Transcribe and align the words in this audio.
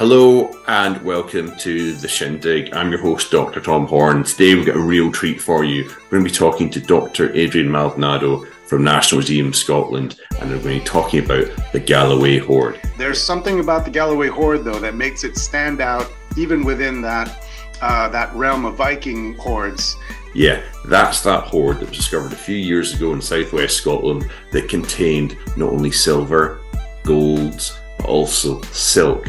Hello 0.00 0.50
and 0.66 0.96
welcome 1.02 1.54
to 1.58 1.92
the 1.92 2.08
Shindig. 2.08 2.72
I'm 2.72 2.90
your 2.90 3.02
host, 3.02 3.30
Dr. 3.30 3.60
Tom 3.60 3.86
Horn. 3.86 4.24
Today 4.24 4.54
we've 4.54 4.64
got 4.64 4.76
a 4.76 4.80
real 4.80 5.12
treat 5.12 5.38
for 5.42 5.62
you. 5.62 5.84
We're 5.84 6.18
going 6.18 6.24
to 6.24 6.30
be 6.30 6.34
talking 6.34 6.70
to 6.70 6.80
Dr. 6.80 7.30
Adrian 7.34 7.70
Maldonado 7.70 8.46
from 8.64 8.82
National 8.82 9.18
Museum 9.18 9.52
Scotland, 9.52 10.18
and 10.40 10.48
we're 10.48 10.62
going 10.62 10.78
to 10.78 10.80
be 10.80 10.86
talking 10.86 11.22
about 11.22 11.50
the 11.74 11.80
Galloway 11.80 12.38
Hoard. 12.38 12.80
There's 12.96 13.20
something 13.22 13.60
about 13.60 13.84
the 13.84 13.90
Galloway 13.90 14.28
Hoard, 14.28 14.64
though, 14.64 14.78
that 14.78 14.94
makes 14.94 15.22
it 15.22 15.36
stand 15.36 15.82
out 15.82 16.10
even 16.34 16.64
within 16.64 17.02
that 17.02 17.44
uh, 17.82 18.08
that 18.08 18.34
realm 18.34 18.64
of 18.64 18.76
Viking 18.76 19.34
hoards. 19.34 19.96
Yeah, 20.32 20.62
that's 20.86 21.20
that 21.24 21.44
hoard 21.44 21.78
that 21.80 21.90
was 21.90 21.98
discovered 21.98 22.32
a 22.32 22.36
few 22.36 22.56
years 22.56 22.94
ago 22.94 23.12
in 23.12 23.20
southwest 23.20 23.76
Scotland 23.76 24.30
that 24.50 24.66
contained 24.66 25.36
not 25.58 25.68
only 25.68 25.90
silver, 25.90 26.58
golds, 27.04 27.78
but 27.98 28.08
also 28.08 28.62
silk, 28.62 29.28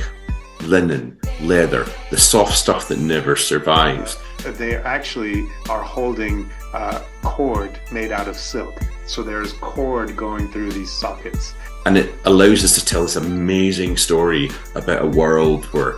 linen, 0.64 1.20
leather, 1.42 1.86
the 2.10 2.18
soft 2.18 2.58
stuff 2.58 2.88
that 2.88 3.00
never 3.00 3.36
survives. 3.36 4.18
They 4.44 4.76
actually 4.76 5.48
are 5.70 5.84
holding 5.84 6.50
uh, 6.74 7.04
cord 7.22 7.80
made 7.92 8.12
out 8.12 8.28
of 8.28 8.36
silk. 8.36 8.80
So 9.06 9.24
there's 9.24 9.54
cord 9.54 10.16
going 10.16 10.48
through 10.52 10.72
these 10.72 10.92
sockets. 10.92 11.54
And 11.86 11.98
it 11.98 12.14
allows 12.26 12.64
us 12.64 12.76
to 12.76 12.86
tell 12.86 13.04
this 13.04 13.16
amazing 13.16 13.98
story 13.98 14.50
about 14.76 15.04
a 15.04 15.08
world 15.08 15.66
where 15.66 15.96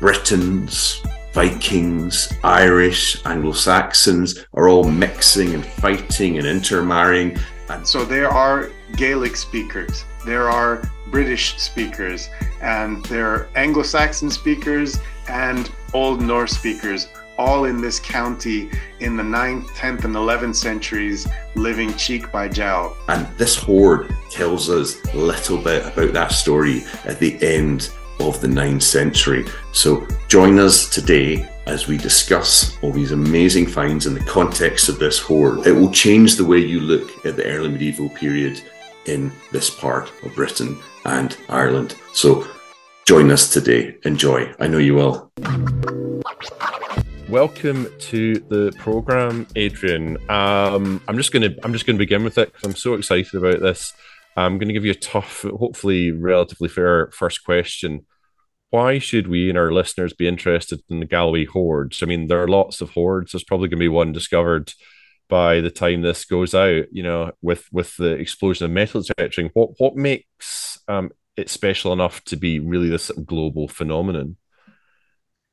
Britons, 0.00 1.02
Vikings, 1.32 2.32
Irish, 2.42 3.24
Anglo 3.26 3.52
Saxons 3.52 4.44
are 4.54 4.68
all 4.68 4.84
mixing 4.84 5.54
and 5.54 5.64
fighting 5.64 6.38
and 6.38 6.46
intermarrying. 6.46 7.38
And 7.68 7.86
so 7.86 8.04
there 8.04 8.28
are 8.28 8.70
Gaelic 8.96 9.36
speakers, 9.36 10.04
there 10.24 10.50
are 10.50 10.82
British 11.10 11.58
speakers, 11.58 12.30
and 12.60 13.04
there 13.06 13.28
are 13.28 13.48
Anglo 13.54 13.82
Saxon 13.82 14.30
speakers 14.30 14.98
and 15.28 15.70
Old 15.92 16.20
Norse 16.20 16.52
speakers, 16.52 17.08
all 17.38 17.64
in 17.64 17.80
this 17.80 17.98
county 17.98 18.70
in 19.00 19.16
the 19.16 19.22
9th, 19.22 19.66
10th, 19.68 20.04
and 20.04 20.14
11th 20.14 20.56
centuries, 20.56 21.26
living 21.54 21.94
cheek 21.94 22.30
by 22.30 22.48
jowl. 22.48 22.96
And 23.08 23.26
this 23.38 23.56
hoard 23.56 24.14
tells 24.30 24.68
us 24.68 25.02
a 25.14 25.16
little 25.16 25.58
bit 25.58 25.86
about 25.86 26.12
that 26.12 26.32
story 26.32 26.84
at 27.04 27.18
the 27.18 27.42
end 27.42 27.90
of 28.20 28.40
the 28.40 28.48
9th 28.48 28.82
century. 28.82 29.46
So 29.72 30.06
join 30.28 30.58
us 30.58 30.90
today 30.90 31.48
as 31.66 31.86
we 31.86 31.96
discuss 31.96 32.76
all 32.82 32.92
these 32.92 33.12
amazing 33.12 33.66
finds 33.66 34.06
in 34.06 34.14
the 34.14 34.24
context 34.24 34.88
of 34.88 34.98
this 34.98 35.18
hoard. 35.18 35.66
It 35.66 35.72
will 35.72 35.90
change 35.90 36.36
the 36.36 36.44
way 36.44 36.58
you 36.58 36.80
look 36.80 37.24
at 37.24 37.36
the 37.36 37.46
early 37.46 37.68
medieval 37.68 38.10
period 38.10 38.60
in 39.06 39.32
this 39.50 39.70
part 39.70 40.12
of 40.22 40.34
Britain 40.34 40.78
and 41.04 41.36
Ireland. 41.48 41.96
So 42.12 42.46
join 43.06 43.30
us 43.30 43.52
today. 43.52 43.96
Enjoy. 44.04 44.52
I 44.60 44.66
know 44.66 44.78
you 44.78 44.94
will. 44.94 45.30
Welcome 47.28 47.86
to 47.98 48.34
the 48.48 48.72
program, 48.78 49.46
Adrian. 49.54 50.16
Um, 50.28 51.00
I'm 51.06 51.16
just 51.16 51.32
gonna 51.32 51.50
I'm 51.62 51.72
just 51.72 51.86
gonna 51.86 51.98
begin 51.98 52.24
with 52.24 52.38
it 52.38 52.52
because 52.52 52.66
I'm 52.66 52.76
so 52.76 52.94
excited 52.94 53.34
about 53.34 53.60
this. 53.60 53.92
I'm 54.36 54.58
to 54.58 54.72
give 54.72 54.84
you 54.84 54.92
a 54.92 54.94
tough, 54.94 55.42
hopefully 55.42 56.10
relatively 56.10 56.68
fair 56.68 57.10
first 57.12 57.44
question. 57.44 58.06
Why 58.70 58.98
should 58.98 59.26
we 59.26 59.48
and 59.48 59.58
our 59.58 59.72
listeners 59.72 60.12
be 60.12 60.28
interested 60.28 60.80
in 60.88 61.00
the 61.00 61.06
Galloway 61.06 61.44
hoards? 61.44 62.02
I 62.02 62.06
mean, 62.06 62.28
there 62.28 62.42
are 62.42 62.48
lots 62.48 62.80
of 62.80 62.90
hoards. 62.90 63.32
There's 63.32 63.44
probably 63.44 63.68
to 63.68 63.76
be 63.76 63.88
one 63.88 64.12
discovered 64.12 64.72
by 65.28 65.60
the 65.60 65.70
time 65.70 66.02
this 66.02 66.24
goes 66.24 66.54
out. 66.54 66.84
You 66.92 67.02
know, 67.02 67.32
with 67.42 67.66
with 67.72 67.96
the 67.96 68.12
explosion 68.12 68.64
of 68.64 68.70
metal 68.70 69.02
detecting, 69.02 69.50
what 69.54 69.70
what 69.78 69.96
makes 69.96 70.69
um, 70.90 71.10
it 71.36 71.48
special 71.48 71.92
enough 71.92 72.22
to 72.24 72.36
be 72.36 72.58
really 72.58 72.88
this 72.88 73.10
global 73.24 73.68
phenomenon? 73.68 74.36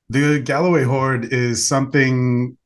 The 0.10 0.40
Galloway 0.40 0.84
hoard 0.84 1.32
is 1.34 1.68
something 1.68 2.58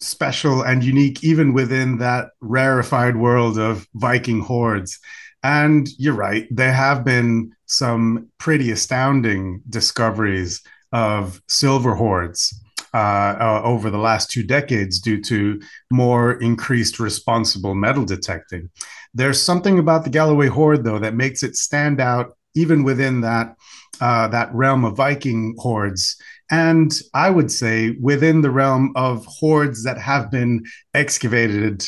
special 0.00 0.62
and 0.62 0.84
unique, 0.84 1.24
even 1.24 1.52
within 1.52 1.98
that 1.98 2.30
rarefied 2.40 3.16
world 3.16 3.58
of 3.58 3.86
Viking 3.94 4.40
hoards. 4.40 4.98
And 5.42 5.88
you're 5.98 6.14
right, 6.14 6.46
there 6.50 6.72
have 6.72 7.04
been 7.04 7.52
some 7.66 8.28
pretty 8.38 8.70
astounding 8.70 9.62
discoveries 9.68 10.60
of 10.92 11.40
silver 11.48 11.94
hoards 11.94 12.52
uh, 12.94 13.36
uh, 13.38 13.60
over 13.64 13.90
the 13.90 13.98
last 13.98 14.30
two 14.30 14.42
decades 14.42 15.00
due 15.00 15.20
to 15.22 15.60
more 15.90 16.32
increased 16.40 16.98
responsible 16.98 17.74
metal 17.74 18.04
detecting. 18.04 18.70
There's 19.14 19.40
something 19.40 19.78
about 19.78 20.04
the 20.04 20.10
Galloway 20.10 20.48
hoard, 20.48 20.84
though, 20.84 20.98
that 20.98 21.14
makes 21.14 21.42
it 21.42 21.56
stand 21.56 22.00
out 22.00 22.36
even 22.54 22.82
within 22.82 23.20
that 23.22 23.56
uh, 24.00 24.28
that 24.28 24.54
realm 24.54 24.84
of 24.84 24.96
Viking 24.96 25.56
hoards. 25.58 26.16
And 26.50 26.92
I 27.14 27.30
would 27.30 27.50
say 27.50 27.96
within 28.00 28.42
the 28.42 28.50
realm 28.50 28.92
of 28.96 29.26
hoards 29.26 29.84
that 29.84 29.98
have 29.98 30.30
been 30.30 30.64
excavated 30.94 31.86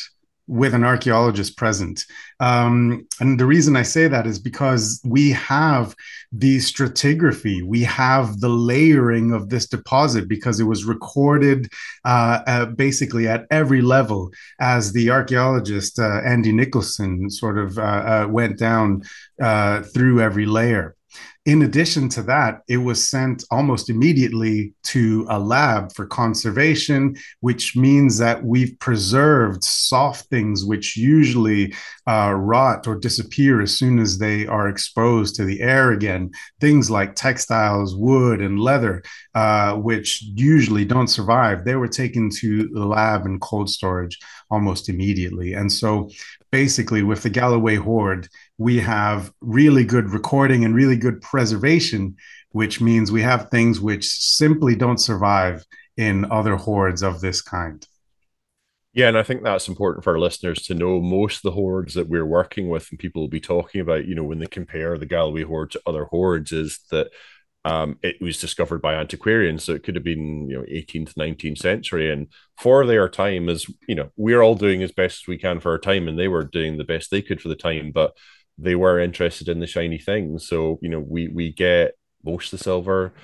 with 0.50 0.74
an 0.74 0.82
archaeologist 0.82 1.56
present. 1.56 2.04
Um, 2.40 3.06
and 3.20 3.38
the 3.38 3.46
reason 3.46 3.76
I 3.76 3.82
say 3.82 4.08
that 4.08 4.26
is 4.26 4.40
because 4.40 5.00
we 5.04 5.30
have 5.30 5.94
the 6.32 6.56
stratigraphy, 6.56 7.62
we 7.62 7.82
have 7.84 8.40
the 8.40 8.48
layering 8.48 9.32
of 9.32 9.48
this 9.48 9.68
deposit 9.68 10.28
because 10.28 10.58
it 10.58 10.64
was 10.64 10.84
recorded 10.84 11.68
uh, 12.04 12.40
uh, 12.48 12.66
basically 12.66 13.28
at 13.28 13.46
every 13.52 13.80
level 13.80 14.32
as 14.58 14.92
the 14.92 15.08
archaeologist 15.10 16.00
uh, 16.00 16.20
Andy 16.24 16.50
Nicholson 16.50 17.30
sort 17.30 17.56
of 17.56 17.78
uh, 17.78 17.82
uh, 17.82 18.26
went 18.28 18.58
down 18.58 19.02
uh, 19.40 19.82
through 19.82 20.20
every 20.20 20.46
layer. 20.46 20.96
In 21.50 21.62
addition 21.62 22.08
to 22.10 22.22
that, 22.34 22.62
it 22.68 22.76
was 22.76 23.08
sent 23.08 23.42
almost 23.50 23.90
immediately 23.90 24.72
to 24.84 25.26
a 25.28 25.36
lab 25.36 25.92
for 25.92 26.06
conservation, 26.06 27.16
which 27.40 27.74
means 27.74 28.18
that 28.18 28.44
we've 28.44 28.78
preserved 28.78 29.64
soft 29.64 30.30
things 30.30 30.64
which 30.64 30.96
usually 30.96 31.74
uh, 32.06 32.34
rot 32.36 32.86
or 32.86 32.94
disappear 32.94 33.60
as 33.60 33.76
soon 33.76 33.98
as 33.98 34.16
they 34.16 34.46
are 34.46 34.68
exposed 34.68 35.34
to 35.34 35.44
the 35.44 35.60
air 35.60 35.90
again. 35.90 36.30
Things 36.60 36.88
like 36.88 37.16
textiles, 37.16 37.96
wood, 37.96 38.40
and 38.40 38.60
leather, 38.60 39.02
uh, 39.34 39.74
which 39.74 40.22
usually 40.22 40.84
don't 40.84 41.08
survive, 41.08 41.64
they 41.64 41.74
were 41.74 41.88
taken 41.88 42.30
to 42.30 42.68
the 42.68 42.86
lab 42.86 43.26
and 43.26 43.40
cold 43.40 43.68
storage 43.68 44.20
almost 44.52 44.88
immediately. 44.88 45.54
And 45.54 45.72
so 45.72 46.10
basically, 46.52 47.02
with 47.02 47.22
the 47.22 47.30
Galloway 47.30 47.76
Hoard, 47.76 48.28
we 48.60 48.78
have 48.78 49.32
really 49.40 49.84
good 49.84 50.10
recording 50.10 50.66
and 50.66 50.74
really 50.74 50.94
good 50.94 51.22
preservation, 51.22 52.14
which 52.50 52.78
means 52.78 53.10
we 53.10 53.22
have 53.22 53.48
things 53.48 53.80
which 53.80 54.06
simply 54.06 54.76
don't 54.76 55.00
survive 55.00 55.64
in 55.96 56.30
other 56.30 56.56
hoards 56.56 57.02
of 57.02 57.22
this 57.22 57.40
kind. 57.40 57.86
Yeah, 58.92 59.08
and 59.08 59.16
I 59.16 59.22
think 59.22 59.42
that's 59.42 59.66
important 59.66 60.04
for 60.04 60.12
our 60.12 60.18
listeners 60.18 60.60
to 60.64 60.74
know. 60.74 61.00
Most 61.00 61.36
of 61.36 61.42
the 61.44 61.52
hoards 61.52 61.94
that 61.94 62.10
we're 62.10 62.26
working 62.26 62.68
with 62.68 62.86
and 62.90 62.98
people 62.98 63.22
will 63.22 63.28
be 63.28 63.40
talking 63.40 63.80
about, 63.80 64.04
you 64.04 64.14
know, 64.14 64.24
when 64.24 64.40
they 64.40 64.46
compare 64.46 64.98
the 64.98 65.06
Galloway 65.06 65.44
hoard 65.44 65.70
to 65.70 65.80
other 65.86 66.04
hoards, 66.04 66.52
is 66.52 66.80
that 66.90 67.08
um, 67.64 67.98
it 68.02 68.20
was 68.20 68.38
discovered 68.38 68.82
by 68.82 68.94
antiquarians, 68.94 69.64
so 69.64 69.72
it 69.72 69.84
could 69.84 69.94
have 69.94 70.04
been 70.04 70.50
you 70.50 70.58
know 70.58 70.64
18th, 70.64 71.14
19th 71.14 71.58
century, 71.58 72.10
and 72.10 72.26
for 72.58 72.84
their 72.84 73.08
time, 73.08 73.48
as 73.48 73.66
you 73.88 73.94
know, 73.94 74.10
we're 74.16 74.42
all 74.42 74.54
doing 74.54 74.82
as 74.82 74.92
best 74.92 75.22
as 75.22 75.28
we 75.28 75.38
can 75.38 75.60
for 75.60 75.70
our 75.70 75.78
time, 75.78 76.08
and 76.08 76.18
they 76.18 76.28
were 76.28 76.44
doing 76.44 76.76
the 76.76 76.84
best 76.84 77.10
they 77.10 77.22
could 77.22 77.40
for 77.40 77.48
the 77.48 77.56
time, 77.56 77.90
but 77.92 78.12
they 78.60 78.74
were 78.74 79.00
interested 79.00 79.48
in 79.48 79.60
the 79.60 79.66
shiny 79.66 79.98
things. 79.98 80.46
So, 80.46 80.78
you 80.82 80.88
know, 80.88 81.00
we 81.00 81.28
we 81.28 81.52
get 81.52 81.94
most 82.24 82.52
of 82.52 82.58
the 82.58 82.64
silver 82.64 83.14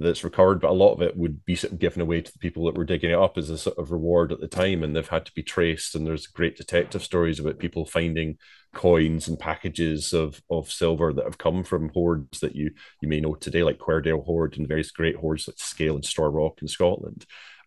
that's 0.00 0.24
recovered, 0.24 0.60
but 0.60 0.70
a 0.70 0.72
lot 0.72 0.92
of 0.94 1.02
it 1.02 1.16
would 1.16 1.44
be 1.44 1.56
given 1.78 2.02
away 2.02 2.20
to 2.20 2.32
the 2.32 2.38
people 2.38 2.64
that 2.64 2.74
were 2.74 2.84
digging 2.84 3.10
it 3.10 3.18
up 3.18 3.38
as 3.38 3.48
a 3.48 3.56
sort 3.56 3.78
of 3.78 3.92
reward 3.92 4.32
at 4.32 4.40
the 4.40 4.48
time, 4.48 4.82
and 4.82 4.94
they've 4.94 5.08
had 5.08 5.24
to 5.26 5.32
be 5.34 5.42
traced. 5.42 5.94
And 5.94 6.06
there's 6.06 6.26
great 6.26 6.56
detective 6.56 7.02
stories 7.02 7.38
about 7.38 7.60
people 7.60 7.86
finding 7.86 8.36
coins 8.74 9.28
and 9.28 9.38
packages 9.38 10.12
of 10.12 10.42
of 10.50 10.70
silver 10.70 11.12
that 11.12 11.24
have 11.24 11.38
come 11.38 11.62
from 11.62 11.90
hoards 11.90 12.40
that 12.40 12.56
you 12.56 12.72
you 13.00 13.08
may 13.08 13.20
know 13.20 13.34
today, 13.34 13.62
like 13.62 13.78
Cuerdale 13.78 14.22
Hoard 14.22 14.58
and 14.58 14.68
various 14.68 14.90
great 14.90 15.16
hoards 15.16 15.46
like 15.46 15.56
Skaill 15.56 15.94
and 15.94 16.04
Storr 16.04 16.30
Rock 16.30 16.58
in 16.60 16.68
Scotland. 16.68 17.24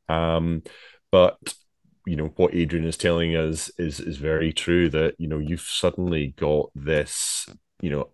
Um, 0.10 0.64
but 1.12 1.38
you 2.08 2.16
know 2.16 2.32
what 2.38 2.56
Adrian 2.56 2.86
is 2.86 2.98
telling 2.98 3.36
us 3.36 3.70
is 3.78 4.00
is 4.00 4.18
very 4.18 4.54
true 4.54 4.90
that 4.90 5.16
you 5.18 5.28
know 5.28 5.40
you've 5.40 5.62
suddenly 5.62 6.34
got 6.38 6.70
this 6.74 7.48
you 7.82 7.90
know 7.90 8.10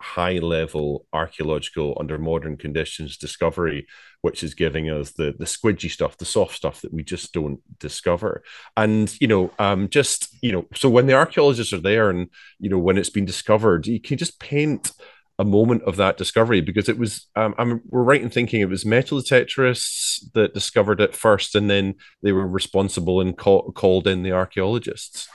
high 0.00 0.38
level 0.38 1.06
archaeological 1.12 1.96
under 2.00 2.18
modern 2.18 2.56
conditions 2.56 3.16
discovery 3.16 3.86
which 4.22 4.42
is 4.42 4.54
giving 4.54 4.90
us 4.90 5.12
the 5.12 5.32
the 5.38 5.44
squidgy 5.44 5.88
stuff 5.88 6.16
the 6.16 6.24
soft 6.24 6.56
stuff 6.56 6.80
that 6.80 6.92
we 6.92 7.04
just 7.04 7.32
don't 7.32 7.60
discover. 7.78 8.42
And 8.76 9.14
you 9.20 9.28
know 9.28 9.52
um 9.60 9.88
just 9.88 10.36
you 10.42 10.50
know 10.50 10.66
so 10.74 10.90
when 10.90 11.06
the 11.06 11.14
archaeologists 11.14 11.72
are 11.72 11.80
there 11.80 12.10
and 12.10 12.28
you 12.58 12.68
know 12.68 12.78
when 12.78 12.98
it's 12.98 13.10
been 13.10 13.24
discovered 13.24 13.86
you 13.86 14.00
can 14.00 14.18
just 14.18 14.40
paint 14.40 14.90
a 15.38 15.44
moment 15.44 15.82
of 15.84 15.96
that 15.96 16.16
discovery 16.16 16.60
because 16.60 16.88
it 16.88 16.98
was 16.98 17.26
um, 17.36 17.54
I'm 17.58 17.80
we're 17.86 18.02
right 18.02 18.22
in 18.22 18.30
thinking 18.30 18.60
it 18.60 18.68
was 18.68 18.84
metal 18.84 19.18
detectorists 19.18 20.20
that 20.34 20.54
discovered 20.54 21.00
it 21.00 21.14
first, 21.14 21.54
and 21.54 21.70
then 21.70 21.94
they 22.22 22.32
were 22.32 22.46
responsible 22.46 23.20
and 23.20 23.36
call, 23.36 23.72
called 23.72 24.06
in 24.06 24.22
the 24.22 24.32
archaeologists. 24.32 25.28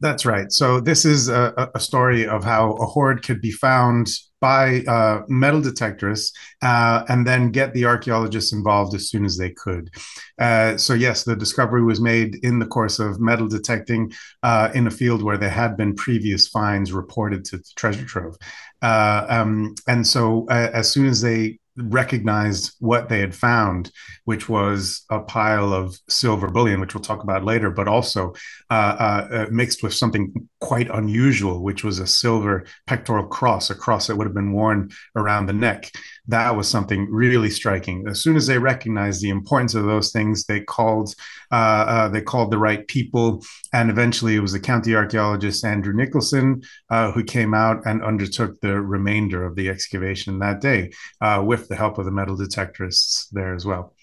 That's 0.00 0.26
right. 0.26 0.52
So 0.52 0.80
this 0.80 1.04
is 1.04 1.28
a, 1.28 1.70
a 1.74 1.80
story 1.80 2.26
of 2.26 2.44
how 2.44 2.72
a 2.72 2.86
hoard 2.86 3.22
could 3.22 3.40
be 3.40 3.50
found 3.50 4.10
by 4.46 4.80
uh, 4.86 5.22
metal 5.26 5.60
detectors 5.60 6.32
uh, 6.62 7.02
and 7.08 7.26
then 7.26 7.50
get 7.50 7.74
the 7.74 7.84
archaeologists 7.84 8.52
involved 8.52 8.94
as 8.94 9.10
soon 9.10 9.24
as 9.24 9.36
they 9.36 9.50
could. 9.50 9.90
Uh, 10.38 10.76
so, 10.76 10.92
yes, 10.94 11.24
the 11.24 11.34
discovery 11.34 11.82
was 11.82 12.00
made 12.00 12.36
in 12.44 12.60
the 12.60 12.70
course 12.76 13.00
of 13.00 13.18
metal 13.18 13.48
detecting 13.48 14.12
uh, 14.44 14.68
in 14.72 14.86
a 14.86 14.90
field 15.00 15.20
where 15.20 15.36
there 15.36 15.56
had 15.62 15.76
been 15.76 15.96
previous 15.96 16.46
finds 16.46 16.92
reported 16.92 17.44
to 17.44 17.56
the 17.56 17.72
treasure 17.74 18.04
trove. 18.04 18.36
Uh, 18.82 19.26
um, 19.28 19.74
and 19.88 20.06
so, 20.06 20.46
uh, 20.48 20.70
as 20.72 20.88
soon 20.94 21.06
as 21.06 21.20
they 21.20 21.58
recognized 21.76 22.74
what 22.80 23.08
they 23.08 23.20
had 23.20 23.34
found, 23.34 23.90
which 24.24 24.48
was 24.48 25.04
a 25.10 25.20
pile 25.20 25.72
of 25.72 25.98
silver 26.08 26.48
bullion, 26.48 26.80
which 26.80 26.94
we'll 26.94 27.02
talk 27.02 27.22
about 27.22 27.44
later, 27.44 27.70
but 27.70 27.88
also 27.88 28.34
uh, 28.70 28.96
uh, 28.98 29.28
uh, 29.32 29.46
mixed 29.50 29.82
with 29.82 29.94
something 29.94 30.48
quite 30.60 30.88
unusual, 30.90 31.62
which 31.62 31.84
was 31.84 31.98
a 31.98 32.06
silver 32.06 32.64
pectoral 32.86 33.26
cross, 33.26 33.70
a 33.70 33.74
cross 33.74 34.06
that 34.06 34.16
would 34.16 34.26
have 34.26 34.34
been 34.34 34.52
worn 34.52 34.90
around 35.14 35.46
the 35.46 35.52
neck 35.52 35.92
that 36.28 36.56
was 36.56 36.68
something 36.68 37.08
really 37.10 37.50
striking. 37.50 38.06
As 38.08 38.20
soon 38.20 38.36
as 38.36 38.46
they 38.46 38.58
recognized 38.58 39.22
the 39.22 39.30
importance 39.30 39.74
of 39.74 39.84
those 39.84 40.10
things, 40.10 40.44
they 40.44 40.60
called 40.60 41.14
uh, 41.52 41.54
uh, 41.54 42.08
they 42.08 42.20
called 42.20 42.50
the 42.50 42.58
right 42.58 42.86
people, 42.88 43.44
and 43.72 43.90
eventually 43.90 44.34
it 44.34 44.40
was 44.40 44.52
the 44.52 44.60
county 44.60 44.94
archaeologist 44.94 45.64
Andrew 45.64 45.94
Nicholson 45.94 46.62
uh, 46.90 47.12
who 47.12 47.22
came 47.22 47.54
out 47.54 47.86
and 47.86 48.02
undertook 48.02 48.60
the 48.60 48.80
remainder 48.80 49.44
of 49.44 49.56
the 49.56 49.68
excavation 49.68 50.38
that 50.40 50.60
day, 50.60 50.90
uh, 51.20 51.42
with 51.44 51.68
the 51.68 51.76
help 51.76 51.98
of 51.98 52.04
the 52.04 52.10
metal 52.10 52.36
detectorists 52.36 53.28
there 53.30 53.54
as 53.54 53.64
well. 53.64 53.94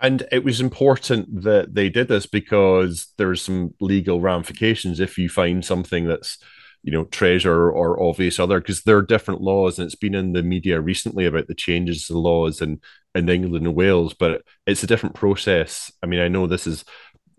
And 0.00 0.24
it 0.30 0.44
was 0.44 0.60
important 0.60 1.42
that 1.42 1.74
they 1.74 1.88
did 1.88 2.08
this 2.08 2.26
because 2.26 3.12
there's 3.16 3.40
some 3.40 3.72
legal 3.80 4.20
ramifications 4.20 5.00
if 5.00 5.16
you 5.16 5.28
find 5.30 5.64
something 5.64 6.06
that's 6.06 6.38
you 6.86 6.92
know 6.92 7.04
treasure 7.06 7.68
or 7.68 8.00
obvious 8.00 8.38
other 8.38 8.60
because 8.60 8.84
there 8.84 8.96
are 8.96 9.02
different 9.02 9.40
laws 9.40 9.78
and 9.78 9.86
it's 9.86 9.96
been 9.96 10.14
in 10.14 10.32
the 10.32 10.42
media 10.42 10.80
recently 10.80 11.26
about 11.26 11.48
the 11.48 11.54
changes 11.54 12.06
to 12.06 12.12
the 12.12 12.18
laws 12.18 12.62
in 12.62 12.80
in 13.14 13.28
England 13.28 13.66
and 13.66 13.74
Wales 13.74 14.14
but 14.14 14.42
it's 14.66 14.84
a 14.84 14.86
different 14.86 15.16
process. 15.16 15.92
I 16.02 16.06
mean 16.06 16.20
I 16.20 16.28
know 16.28 16.46
this 16.46 16.66
is 16.66 16.84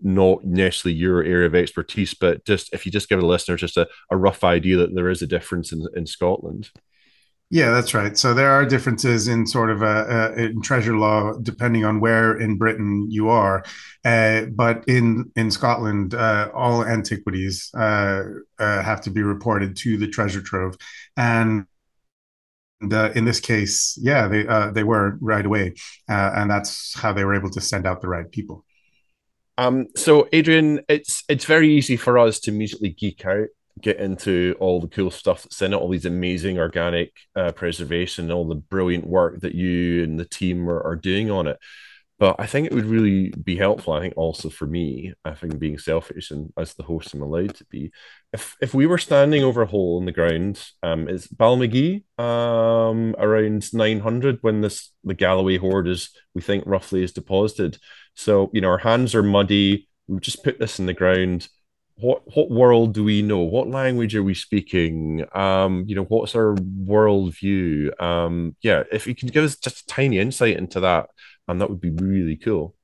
not 0.00 0.44
necessarily 0.44 0.96
your 0.96 1.24
area 1.24 1.46
of 1.46 1.54
expertise 1.54 2.12
but 2.12 2.44
just 2.44 2.72
if 2.74 2.84
you 2.84 2.92
just 2.92 3.08
give 3.08 3.20
the 3.20 3.26
listeners 3.26 3.62
just 3.62 3.78
a, 3.78 3.88
a 4.10 4.16
rough 4.16 4.44
idea 4.44 4.76
that 4.76 4.94
there 4.94 5.08
is 5.08 5.22
a 5.22 5.26
difference 5.26 5.72
in, 5.72 5.84
in 5.96 6.06
Scotland 6.06 6.70
yeah, 7.50 7.70
that's 7.70 7.94
right. 7.94 8.16
So 8.18 8.34
there 8.34 8.50
are 8.50 8.66
differences 8.66 9.26
in 9.26 9.46
sort 9.46 9.70
of 9.70 9.80
a, 9.80 10.34
a 10.36 10.44
in 10.44 10.60
treasure 10.60 10.96
law 10.96 11.32
depending 11.40 11.82
on 11.82 11.98
where 11.98 12.38
in 12.38 12.58
Britain 12.58 13.06
you 13.10 13.30
are, 13.30 13.64
uh, 14.04 14.42
but 14.54 14.84
in 14.86 15.32
in 15.34 15.50
Scotland, 15.50 16.14
uh, 16.14 16.50
all 16.54 16.84
antiquities 16.84 17.70
uh, 17.74 18.24
uh 18.58 18.82
have 18.82 19.00
to 19.02 19.10
be 19.10 19.22
reported 19.22 19.76
to 19.76 19.96
the 19.96 20.08
treasure 20.08 20.42
trove, 20.42 20.76
and 21.16 21.64
uh, 22.92 23.12
in 23.14 23.24
this 23.24 23.40
case, 23.40 23.98
yeah, 24.00 24.28
they 24.28 24.46
uh, 24.46 24.70
they 24.70 24.84
were 24.84 25.16
right 25.22 25.46
away, 25.46 25.74
and 26.06 26.50
that's 26.50 26.98
how 27.00 27.14
they 27.14 27.24
were 27.24 27.34
able 27.34 27.50
to 27.50 27.62
send 27.62 27.86
out 27.86 28.02
the 28.02 28.08
right 28.08 28.30
people. 28.30 28.66
Um, 29.56 29.86
so 29.96 30.28
Adrian, 30.32 30.80
it's 30.88 31.24
it's 31.30 31.46
very 31.46 31.74
easy 31.74 31.96
for 31.96 32.18
us 32.18 32.40
to 32.40 32.52
musically 32.52 32.90
geek 32.90 33.24
out 33.24 33.48
get 33.80 33.98
into 33.98 34.56
all 34.60 34.80
the 34.80 34.88
cool 34.88 35.10
stuff 35.10 35.42
that's 35.42 35.62
in 35.62 35.72
it, 35.72 35.76
all 35.76 35.88
these 35.88 36.04
amazing 36.04 36.58
organic 36.58 37.12
uh, 37.36 37.52
preservation, 37.52 38.30
all 38.30 38.46
the 38.46 38.54
brilliant 38.54 39.06
work 39.06 39.40
that 39.40 39.54
you 39.54 40.02
and 40.02 40.18
the 40.18 40.24
team 40.24 40.68
are, 40.68 40.82
are 40.82 40.96
doing 40.96 41.30
on 41.30 41.46
it. 41.46 41.58
But 42.18 42.36
I 42.40 42.46
think 42.46 42.66
it 42.66 42.74
would 42.74 42.86
really 42.86 43.30
be 43.30 43.56
helpful. 43.56 43.92
I 43.92 44.00
think 44.00 44.14
also 44.16 44.50
for 44.50 44.66
me, 44.66 45.14
I 45.24 45.34
think 45.34 45.60
being 45.60 45.78
selfish 45.78 46.32
and 46.32 46.52
as 46.58 46.74
the 46.74 46.82
host 46.82 47.14
I'm 47.14 47.22
allowed 47.22 47.54
to 47.56 47.64
be, 47.66 47.92
if 48.32 48.56
if 48.60 48.74
we 48.74 48.86
were 48.86 48.98
standing 48.98 49.44
over 49.44 49.62
a 49.62 49.66
hole 49.66 50.00
in 50.00 50.04
the 50.04 50.12
ground, 50.12 50.60
um, 50.82 51.08
is 51.08 51.28
Balmaghie 51.28 52.02
um 52.18 53.14
around 53.18 53.72
900 53.72 54.38
when 54.40 54.62
this 54.62 54.90
the 55.04 55.14
Galloway 55.14 55.58
hoard 55.58 55.86
is 55.86 56.10
we 56.34 56.42
think 56.42 56.64
roughly 56.66 57.04
is 57.04 57.12
deposited. 57.12 57.78
So 58.14 58.50
you 58.52 58.60
know 58.60 58.68
our 58.68 58.78
hands 58.78 59.14
are 59.14 59.22
muddy. 59.22 59.88
We 60.08 60.18
just 60.18 60.42
put 60.42 60.58
this 60.58 60.80
in 60.80 60.86
the 60.86 60.94
ground 60.94 61.48
what 62.00 62.22
what 62.36 62.50
world 62.50 62.94
do 62.94 63.04
we 63.04 63.22
know? 63.22 63.40
What 63.40 63.68
language 63.68 64.14
are 64.14 64.22
we 64.22 64.34
speaking? 64.34 65.24
Um, 65.34 65.84
you 65.86 65.96
know, 65.96 66.04
what's 66.04 66.34
our 66.34 66.54
worldview? 66.54 68.00
Um, 68.00 68.56
yeah, 68.62 68.84
if 68.92 69.06
you 69.06 69.14
can 69.14 69.28
give 69.28 69.44
us 69.44 69.56
just 69.56 69.82
a 69.82 69.86
tiny 69.86 70.18
insight 70.18 70.56
into 70.56 70.80
that, 70.80 71.08
and 71.48 71.54
um, 71.54 71.58
that 71.58 71.70
would 71.70 71.80
be 71.80 71.90
really 71.90 72.36
cool. 72.36 72.74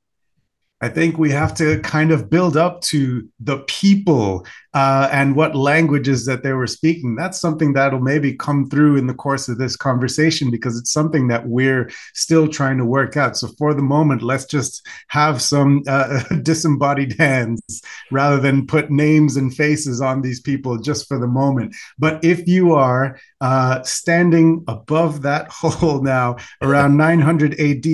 I 0.80 0.88
think 0.88 1.16
we 1.16 1.30
have 1.30 1.54
to 1.54 1.80
kind 1.80 2.10
of 2.10 2.28
build 2.28 2.56
up 2.56 2.80
to 2.82 3.28
the 3.40 3.58
people 3.68 4.44
uh, 4.74 5.08
and 5.12 5.36
what 5.36 5.54
languages 5.54 6.26
that 6.26 6.42
they 6.42 6.52
were 6.52 6.66
speaking. 6.66 7.14
That's 7.14 7.40
something 7.40 7.72
that'll 7.72 8.00
maybe 8.00 8.34
come 8.34 8.68
through 8.68 8.96
in 8.96 9.06
the 9.06 9.14
course 9.14 9.48
of 9.48 9.56
this 9.56 9.76
conversation 9.76 10.50
because 10.50 10.76
it's 10.76 10.92
something 10.92 11.28
that 11.28 11.46
we're 11.46 11.90
still 12.12 12.48
trying 12.48 12.78
to 12.78 12.84
work 12.84 13.16
out. 13.16 13.36
So 13.36 13.48
for 13.56 13.72
the 13.72 13.82
moment, 13.82 14.22
let's 14.22 14.44
just 14.44 14.86
have 15.08 15.40
some 15.40 15.84
uh, 15.86 16.22
disembodied 16.42 17.16
hands 17.18 17.62
rather 18.10 18.40
than 18.40 18.66
put 18.66 18.90
names 18.90 19.36
and 19.36 19.54
faces 19.54 20.00
on 20.00 20.22
these 20.22 20.40
people 20.40 20.78
just 20.78 21.06
for 21.06 21.18
the 21.20 21.28
moment. 21.28 21.74
But 21.96 22.24
if 22.24 22.46
you 22.48 22.72
are 22.74 23.16
uh, 23.40 23.82
standing 23.82 24.64
above 24.66 25.22
that 25.22 25.48
hole 25.50 26.02
now 26.02 26.36
around 26.62 26.96
900 26.96 27.60
AD, 27.60 27.86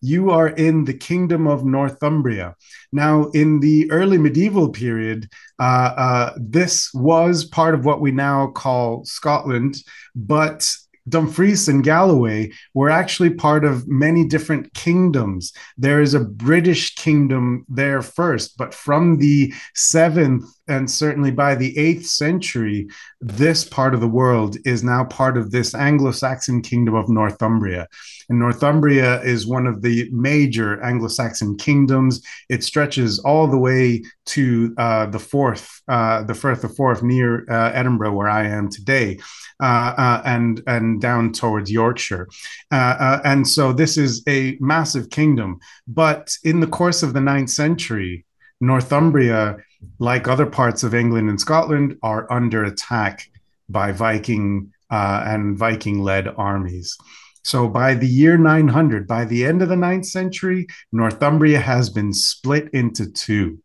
you 0.00 0.30
are 0.30 0.48
in 0.48 0.84
the 0.84 0.94
kingdom 0.94 1.46
of 1.46 1.64
Northumbria. 1.64 2.54
Now, 2.92 3.24
in 3.30 3.60
the 3.60 3.90
early 3.90 4.18
medieval 4.18 4.70
period, 4.70 5.28
uh, 5.62 5.94
uh, 5.96 6.32
this 6.36 6.92
was 6.92 7.44
part 7.44 7.72
of 7.72 7.84
what 7.84 8.00
we 8.00 8.10
now 8.10 8.48
call 8.48 9.04
Scotland, 9.04 9.76
but 10.16 10.68
Dumfries 11.08 11.68
and 11.68 11.84
Galloway 11.84 12.50
were 12.74 12.90
actually 12.90 13.30
part 13.30 13.64
of 13.64 13.86
many 13.86 14.26
different 14.26 14.74
kingdoms. 14.74 15.52
There 15.78 16.00
is 16.00 16.14
a 16.14 16.20
British 16.20 16.96
kingdom 16.96 17.64
there 17.68 18.02
first, 18.02 18.58
but 18.58 18.74
from 18.74 19.18
the 19.18 19.54
seventh 19.74 20.44
and 20.68 20.88
certainly 20.90 21.30
by 21.30 21.54
the 21.54 21.76
eighth 21.76 22.06
century, 22.06 22.88
this 23.20 23.64
part 23.64 23.94
of 23.94 24.00
the 24.00 24.08
world 24.08 24.56
is 24.64 24.84
now 24.84 25.04
part 25.04 25.36
of 25.36 25.50
this 25.50 25.74
Anglo 25.74 26.12
Saxon 26.12 26.62
kingdom 26.62 26.94
of 26.94 27.08
Northumbria. 27.08 27.88
And 28.28 28.38
Northumbria 28.38 29.20
is 29.22 29.46
one 29.46 29.66
of 29.66 29.82
the 29.82 30.08
major 30.12 30.80
Anglo 30.82 31.08
Saxon 31.08 31.56
kingdoms. 31.56 32.22
It 32.48 32.62
stretches 32.62 33.18
all 33.20 33.48
the 33.48 33.58
way 33.58 34.04
to 34.26 34.72
uh, 34.78 35.06
the 35.06 35.18
Forth, 35.18 35.82
uh, 35.88 36.22
the 36.22 36.34
Firth 36.34 36.62
of 36.62 36.76
Forth 36.76 37.02
near 37.02 37.44
uh, 37.50 37.72
Edinburgh, 37.74 38.12
where 38.12 38.28
I 38.28 38.46
am 38.46 38.70
today, 38.70 39.18
uh, 39.60 39.94
uh, 39.98 40.22
and, 40.24 40.62
and 40.68 41.00
down 41.00 41.32
towards 41.32 41.72
Yorkshire. 41.72 42.28
Uh, 42.70 43.18
and 43.24 43.46
so 43.46 43.72
this 43.72 43.98
is 43.98 44.22
a 44.28 44.56
massive 44.60 45.10
kingdom. 45.10 45.58
But 45.88 46.36
in 46.44 46.60
the 46.60 46.68
course 46.68 47.02
of 47.02 47.14
the 47.14 47.20
ninth 47.20 47.50
century, 47.50 48.24
Northumbria 48.60 49.56
like 49.98 50.28
other 50.28 50.46
parts 50.46 50.82
of 50.82 50.94
England 50.94 51.28
and 51.28 51.40
Scotland, 51.40 51.98
are 52.02 52.30
under 52.32 52.64
attack 52.64 53.28
by 53.68 53.92
Viking 53.92 54.72
uh, 54.90 55.24
and 55.26 55.56
Viking 55.56 56.00
led 56.00 56.28
armies. 56.28 56.96
So 57.44 57.68
by 57.68 57.94
the 57.94 58.06
year 58.06 58.38
900, 58.38 59.06
by 59.06 59.24
the 59.24 59.44
end 59.44 59.62
of 59.62 59.68
the 59.68 59.76
ninth 59.76 60.06
century, 60.06 60.66
Northumbria 60.92 61.58
has 61.58 61.90
been 61.90 62.12
split 62.12 62.68
into 62.72 63.10
two. 63.10 63.58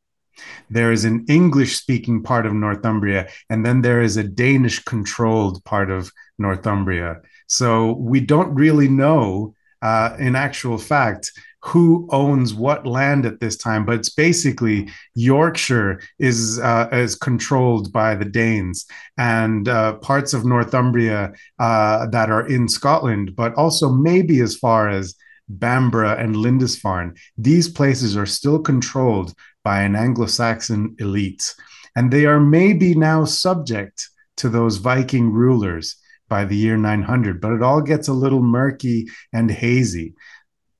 There 0.69 0.91
is 0.91 1.05
an 1.05 1.25
English 1.27 1.77
speaking 1.77 2.23
part 2.23 2.45
of 2.45 2.53
Northumbria, 2.53 3.29
and 3.49 3.65
then 3.65 3.81
there 3.81 4.01
is 4.01 4.17
a 4.17 4.23
Danish 4.23 4.83
controlled 4.83 5.63
part 5.63 5.91
of 5.91 6.11
Northumbria. 6.37 7.21
So 7.47 7.93
we 7.93 8.19
don't 8.19 8.53
really 8.53 8.87
know, 8.87 9.55
uh, 9.81 10.15
in 10.19 10.35
actual 10.35 10.77
fact, 10.77 11.31
who 11.67 12.07
owns 12.11 12.53
what 12.53 12.87
land 12.87 13.25
at 13.25 13.41
this 13.41 13.57
time, 13.57 13.85
but 13.85 13.95
it's 13.95 14.09
basically 14.09 14.89
Yorkshire 15.15 15.99
is 16.17 16.59
uh, 16.59 16.87
is 16.93 17.13
controlled 17.15 17.91
by 17.91 18.15
the 18.15 18.25
Danes 18.25 18.85
and 19.17 19.67
uh, 19.67 19.95
parts 19.95 20.33
of 20.33 20.45
Northumbria 20.45 21.33
uh, 21.59 22.07
that 22.07 22.31
are 22.31 22.47
in 22.47 22.69
Scotland, 22.69 23.35
but 23.35 23.53
also 23.55 23.89
maybe 23.89 24.39
as 24.39 24.55
far 24.55 24.87
as 24.87 25.15
Bamburgh 25.49 26.17
and 26.17 26.37
Lindisfarne. 26.37 27.15
These 27.37 27.67
places 27.67 28.15
are 28.15 28.25
still 28.25 28.59
controlled 28.59 29.33
by 29.65 29.81
an 29.81 29.95
Anglo-Saxon 29.95 30.95
elite, 30.99 31.53
and 31.97 32.11
they 32.11 32.25
are 32.25 32.39
maybe 32.39 32.95
now 32.95 33.25
subject 33.25 34.09
to 34.37 34.47
those 34.47 34.77
Viking 34.77 35.31
rulers 35.33 35.97
by 36.29 36.45
the 36.45 36.55
year 36.55 36.77
900, 36.77 37.41
but 37.41 37.53
it 37.53 37.61
all 37.61 37.81
gets 37.81 38.07
a 38.07 38.13
little 38.13 38.41
murky 38.41 39.07
and 39.33 39.51
hazy 39.51 40.13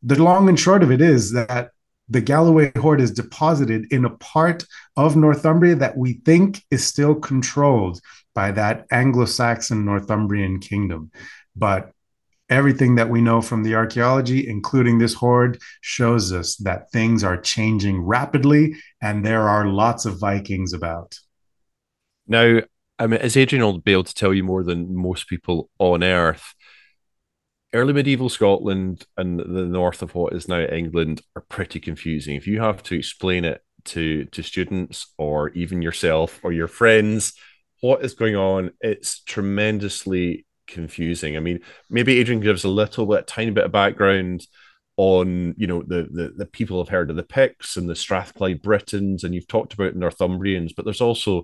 the 0.03 0.21
long 0.21 0.49
and 0.49 0.59
short 0.59 0.83
of 0.83 0.91
it 0.91 1.01
is 1.01 1.31
that 1.33 1.71
the 2.09 2.21
Galloway 2.21 2.71
hoard 2.77 3.01
is 3.01 3.11
deposited 3.11 3.91
in 3.91 4.05
a 4.05 4.09
part 4.09 4.65
of 4.95 5.15
Northumbria 5.15 5.75
that 5.75 5.97
we 5.97 6.13
think 6.25 6.63
is 6.71 6.85
still 6.85 7.15
controlled 7.15 7.99
by 8.33 8.51
that 8.51 8.85
Anglo 8.91 9.25
Saxon 9.25 9.83
Northumbrian 9.83 10.59
kingdom. 10.59 11.11
But 11.55 11.91
everything 12.49 12.95
that 12.95 13.09
we 13.09 13.19
know 13.19 13.41
from 13.41 13.63
the 13.63 13.75
archaeology, 13.75 14.47
including 14.47 14.99
this 14.99 15.13
hoard, 15.13 15.59
shows 15.81 16.31
us 16.31 16.55
that 16.57 16.91
things 16.91 17.23
are 17.23 17.37
changing 17.37 18.01
rapidly 18.01 18.75
and 19.01 19.25
there 19.25 19.49
are 19.49 19.67
lots 19.67 20.05
of 20.05 20.19
Vikings 20.19 20.71
about. 20.73 21.17
Now, 22.27 22.61
I 22.99 23.07
mean, 23.07 23.19
as 23.19 23.37
Adrian 23.37 23.63
will 23.63 23.79
be 23.79 23.91
able 23.91 24.03
to 24.05 24.13
tell 24.13 24.33
you 24.33 24.43
more 24.43 24.63
than 24.63 24.95
most 24.95 25.27
people 25.27 25.69
on 25.77 26.03
earth, 26.03 26.55
early 27.77 27.93
medieval 27.93 28.29
Scotland 28.29 29.05
and 29.15 29.39
the 29.39 29.65
north 29.65 30.01
of 30.01 30.15
what 30.15 30.33
is 30.33 30.47
now 30.47 30.61
England 30.61 31.21
are 31.35 31.43
pretty 31.43 31.79
confusing. 31.79 32.35
If 32.35 32.47
you 32.47 32.59
have 32.61 32.83
to 32.83 32.95
explain 32.95 33.45
it 33.45 33.61
to 33.85 34.25
to 34.25 34.43
students 34.43 35.13
or 35.17 35.49
even 35.49 35.81
yourself 35.81 36.39
or 36.43 36.51
your 36.51 36.67
friends 36.67 37.33
what 37.81 38.03
is 38.03 38.15
going 38.15 38.35
on, 38.35 38.71
it's 38.81 39.21
tremendously 39.23 40.45
confusing. 40.65 41.37
I 41.37 41.39
mean, 41.39 41.59
maybe 41.89 42.19
Adrian 42.19 42.41
gives 42.41 42.63
a 42.63 42.69
little 42.69 43.05
bit, 43.05 43.19
a 43.19 43.23
tiny 43.23 43.51
bit 43.51 43.65
of 43.65 43.71
background 43.71 44.45
on 44.97 45.53
you 45.57 45.67
know 45.67 45.83
the, 45.83 46.07
the 46.11 46.33
the 46.35 46.45
people 46.47 46.79
have 46.79 46.89
heard 46.89 47.11
of 47.11 47.15
the 47.15 47.23
Picts 47.23 47.77
and 47.77 47.87
the 47.87 47.95
Strathclyde 47.95 48.61
Britons, 48.61 49.23
and 49.23 49.33
you've 49.33 49.47
talked 49.47 49.73
about 49.73 49.95
Northumbrians, 49.95 50.73
but 50.75 50.85
there's 50.85 51.01
also 51.01 51.43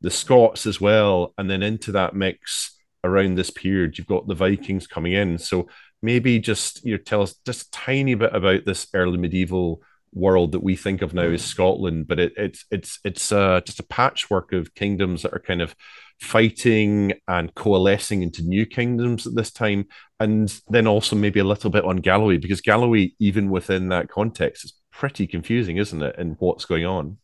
the 0.00 0.10
Scots 0.10 0.66
as 0.66 0.80
well, 0.80 1.34
and 1.36 1.50
then 1.50 1.62
into 1.62 1.92
that 1.92 2.14
mix 2.14 2.76
around 3.04 3.34
this 3.34 3.50
period, 3.50 3.98
you've 3.98 4.06
got 4.06 4.26
the 4.26 4.34
Vikings 4.34 4.86
coming 4.86 5.12
in. 5.12 5.38
So 5.38 5.68
maybe 6.02 6.38
just 6.38 6.84
you 6.84 6.92
know 6.92 7.02
tell 7.02 7.22
us 7.22 7.34
just 7.46 7.72
tiny 7.72 8.14
bit 8.14 8.34
about 8.34 8.64
this 8.64 8.88
early 8.94 9.18
medieval 9.18 9.82
world 10.14 10.52
that 10.52 10.62
we 10.62 10.76
think 10.76 11.00
of 11.00 11.14
now 11.14 11.22
as 11.22 11.44
Scotland, 11.44 12.06
but 12.06 12.18
it, 12.18 12.32
it's 12.36 12.64
it's 12.70 12.98
it's 13.04 13.32
uh, 13.32 13.60
just 13.64 13.80
a 13.80 13.84
patchwork 13.84 14.52
of 14.52 14.74
kingdoms 14.74 15.22
that 15.22 15.32
are 15.32 15.38
kind 15.40 15.62
of 15.62 15.74
fighting 16.20 17.14
and 17.26 17.54
coalescing 17.54 18.22
into 18.22 18.42
new 18.42 18.66
kingdoms 18.66 19.26
at 19.26 19.34
this 19.34 19.50
time, 19.50 19.86
and 20.20 20.60
then 20.68 20.86
also 20.86 21.16
maybe 21.16 21.40
a 21.40 21.44
little 21.44 21.70
bit 21.70 21.84
on 21.84 21.96
Galloway 21.96 22.36
because 22.36 22.60
Galloway, 22.60 23.14
even 23.18 23.50
within 23.50 23.88
that 23.88 24.08
context, 24.08 24.64
is 24.64 24.74
pretty 24.92 25.26
confusing, 25.26 25.78
isn't 25.78 26.02
it? 26.02 26.16
And 26.18 26.36
what's 26.38 26.64
going 26.64 26.84
on? 26.84 27.18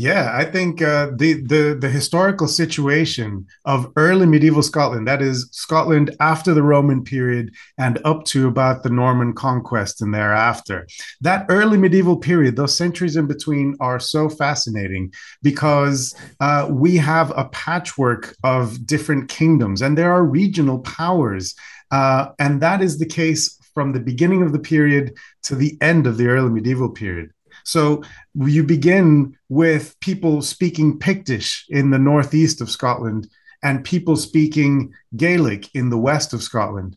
Yeah, 0.00 0.30
I 0.32 0.46
think 0.46 0.80
uh, 0.80 1.10
the 1.14 1.34
the 1.42 1.76
the 1.78 1.90
historical 1.90 2.48
situation 2.48 3.46
of 3.66 3.92
early 3.96 4.24
medieval 4.24 4.62
Scotland, 4.62 5.06
that 5.06 5.20
is 5.20 5.46
Scotland 5.52 6.16
after 6.20 6.54
the 6.54 6.62
Roman 6.62 7.04
period 7.04 7.54
and 7.76 7.98
up 8.06 8.24
to 8.32 8.48
about 8.48 8.82
the 8.82 8.88
Norman 8.88 9.34
conquest 9.34 10.00
and 10.00 10.14
thereafter. 10.14 10.86
That 11.20 11.44
early 11.50 11.76
medieval 11.76 12.16
period, 12.16 12.56
those 12.56 12.74
centuries 12.74 13.16
in 13.16 13.26
between, 13.26 13.76
are 13.78 14.00
so 14.00 14.30
fascinating 14.30 15.12
because 15.42 16.14
uh, 16.40 16.68
we 16.70 16.96
have 16.96 17.30
a 17.36 17.50
patchwork 17.50 18.34
of 18.42 18.86
different 18.86 19.28
kingdoms 19.28 19.82
and 19.82 19.98
there 19.98 20.12
are 20.12 20.24
regional 20.24 20.78
powers, 20.78 21.54
uh, 21.90 22.28
and 22.38 22.62
that 22.62 22.80
is 22.80 22.98
the 22.98 23.12
case 23.20 23.58
from 23.74 23.92
the 23.92 24.00
beginning 24.00 24.40
of 24.42 24.52
the 24.52 24.58
period 24.58 25.18
to 25.42 25.54
the 25.54 25.76
end 25.82 26.06
of 26.06 26.16
the 26.16 26.28
early 26.28 26.48
medieval 26.48 26.88
period. 26.88 27.32
So 27.70 28.02
you 28.34 28.64
begin 28.64 29.36
with 29.48 29.94
people 30.00 30.42
speaking 30.42 30.98
Pictish 30.98 31.66
in 31.68 31.90
the 31.90 32.00
northeast 32.00 32.60
of 32.60 32.68
Scotland 32.68 33.28
and 33.62 33.84
people 33.84 34.16
speaking 34.16 34.92
Gaelic 35.16 35.72
in 35.72 35.88
the 35.88 35.96
west 35.96 36.32
of 36.32 36.42
Scotland. 36.42 36.96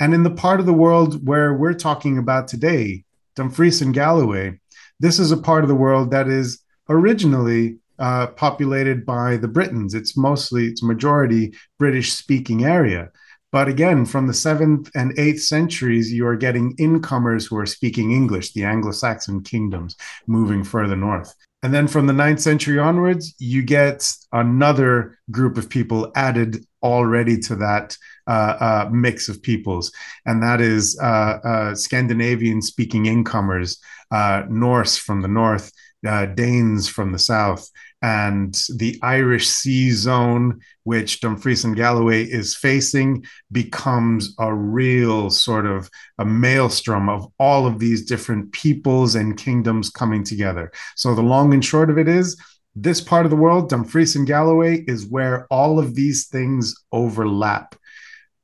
And 0.00 0.14
in 0.14 0.22
the 0.22 0.30
part 0.30 0.60
of 0.60 0.66
the 0.66 0.72
world 0.72 1.26
where 1.26 1.52
we're 1.52 1.74
talking 1.74 2.16
about 2.16 2.48
today, 2.48 3.04
Dumfries 3.36 3.82
and 3.82 3.92
Galloway, 3.92 4.58
this 4.98 5.18
is 5.18 5.30
a 5.30 5.36
part 5.36 5.62
of 5.62 5.68
the 5.68 5.74
world 5.74 6.10
that 6.12 6.26
is 6.26 6.58
originally 6.88 7.76
uh, 7.98 8.28
populated 8.28 9.04
by 9.04 9.36
the 9.36 9.48
Britons. 9.48 9.92
It's 9.92 10.16
mostly, 10.16 10.68
it's 10.68 10.82
majority 10.82 11.52
British 11.78 12.14
speaking 12.14 12.64
area. 12.64 13.10
But 13.54 13.68
again, 13.68 14.04
from 14.04 14.26
the 14.26 14.34
seventh 14.34 14.90
and 14.96 15.16
eighth 15.16 15.42
centuries, 15.42 16.12
you 16.12 16.26
are 16.26 16.34
getting 16.34 16.74
incomers 16.76 17.46
who 17.46 17.56
are 17.56 17.66
speaking 17.66 18.10
English, 18.10 18.52
the 18.52 18.64
Anglo 18.64 18.90
Saxon 18.90 19.44
kingdoms 19.44 19.94
moving 20.26 20.64
further 20.64 20.96
north. 20.96 21.32
And 21.62 21.72
then 21.72 21.86
from 21.86 22.08
the 22.08 22.12
ninth 22.12 22.40
century 22.40 22.80
onwards, 22.80 23.32
you 23.38 23.62
get 23.62 24.12
another 24.32 25.20
group 25.30 25.56
of 25.56 25.70
people 25.70 26.10
added 26.16 26.66
already 26.82 27.38
to 27.42 27.54
that 27.54 27.96
uh, 28.26 28.56
uh, 28.58 28.88
mix 28.90 29.28
of 29.28 29.40
peoples. 29.40 29.92
And 30.26 30.42
that 30.42 30.60
is 30.60 30.98
uh, 31.00 31.38
uh 31.44 31.74
Scandinavian 31.76 32.60
speaking 32.60 33.06
incomers, 33.06 33.78
uh, 34.10 34.42
Norse 34.48 34.98
from 34.98 35.22
the 35.22 35.28
north, 35.28 35.70
uh, 36.04 36.26
Danes 36.26 36.88
from 36.88 37.12
the 37.12 37.20
south, 37.20 37.70
and 38.04 38.60
the 38.76 38.98
Irish 39.00 39.48
Sea 39.48 39.90
Zone, 39.90 40.60
which 40.82 41.22
Dumfries 41.22 41.64
and 41.64 41.74
Galloway 41.74 42.24
is 42.24 42.54
facing, 42.54 43.24
becomes 43.50 44.34
a 44.38 44.52
real 44.52 45.30
sort 45.30 45.64
of 45.64 45.88
a 46.18 46.24
maelstrom 46.26 47.08
of 47.08 47.32
all 47.38 47.66
of 47.66 47.78
these 47.78 48.04
different 48.04 48.52
peoples 48.52 49.14
and 49.14 49.38
kingdoms 49.38 49.88
coming 49.88 50.22
together. 50.22 50.70
So 50.96 51.14
the 51.14 51.22
long 51.22 51.54
and 51.54 51.64
short 51.64 51.88
of 51.88 51.96
it 51.96 52.06
is, 52.06 52.38
this 52.74 53.00
part 53.00 53.24
of 53.24 53.30
the 53.30 53.38
world, 53.38 53.70
Dumfries 53.70 54.16
and 54.16 54.26
Galloway, 54.26 54.84
is 54.86 55.06
where 55.06 55.46
all 55.50 55.78
of 55.78 55.94
these 55.94 56.26
things 56.26 56.74
overlap. 56.92 57.74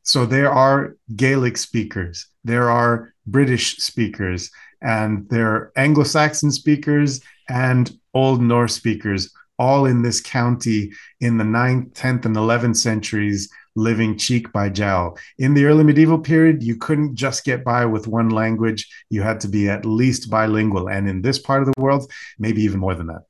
So 0.04 0.24
there 0.24 0.50
are 0.50 0.96
Gaelic 1.14 1.58
speakers, 1.58 2.26
there 2.44 2.70
are 2.70 3.12
British 3.26 3.76
speakers, 3.76 4.50
and 4.80 5.28
there 5.28 5.48
are 5.48 5.72
Anglo 5.76 6.04
Saxon 6.04 6.50
speakers 6.50 7.20
and 7.50 7.94
Old 8.14 8.40
Norse 8.40 8.74
speakers 8.74 9.30
all 9.60 9.84
in 9.84 10.00
this 10.00 10.20
county 10.20 10.90
in 11.20 11.36
the 11.36 11.44
9th, 11.44 11.92
10th, 11.92 12.24
and 12.24 12.34
11th 12.34 12.76
centuries, 12.76 13.50
living 13.76 14.16
cheek 14.16 14.50
by 14.52 14.70
jowl. 14.70 15.18
In 15.38 15.52
the 15.52 15.66
early 15.66 15.84
medieval 15.84 16.18
period, 16.18 16.62
you 16.62 16.76
couldn't 16.76 17.14
just 17.14 17.44
get 17.44 17.62
by 17.62 17.84
with 17.84 18.08
one 18.08 18.30
language, 18.30 18.88
you 19.10 19.20
had 19.20 19.38
to 19.40 19.48
be 19.48 19.68
at 19.68 19.84
least 19.84 20.30
bilingual. 20.30 20.88
And 20.88 21.06
in 21.06 21.20
this 21.20 21.38
part 21.38 21.60
of 21.60 21.66
the 21.66 21.80
world, 21.80 22.10
maybe 22.38 22.62
even 22.62 22.80
more 22.80 22.94
than 22.94 23.08
that. 23.08 23.24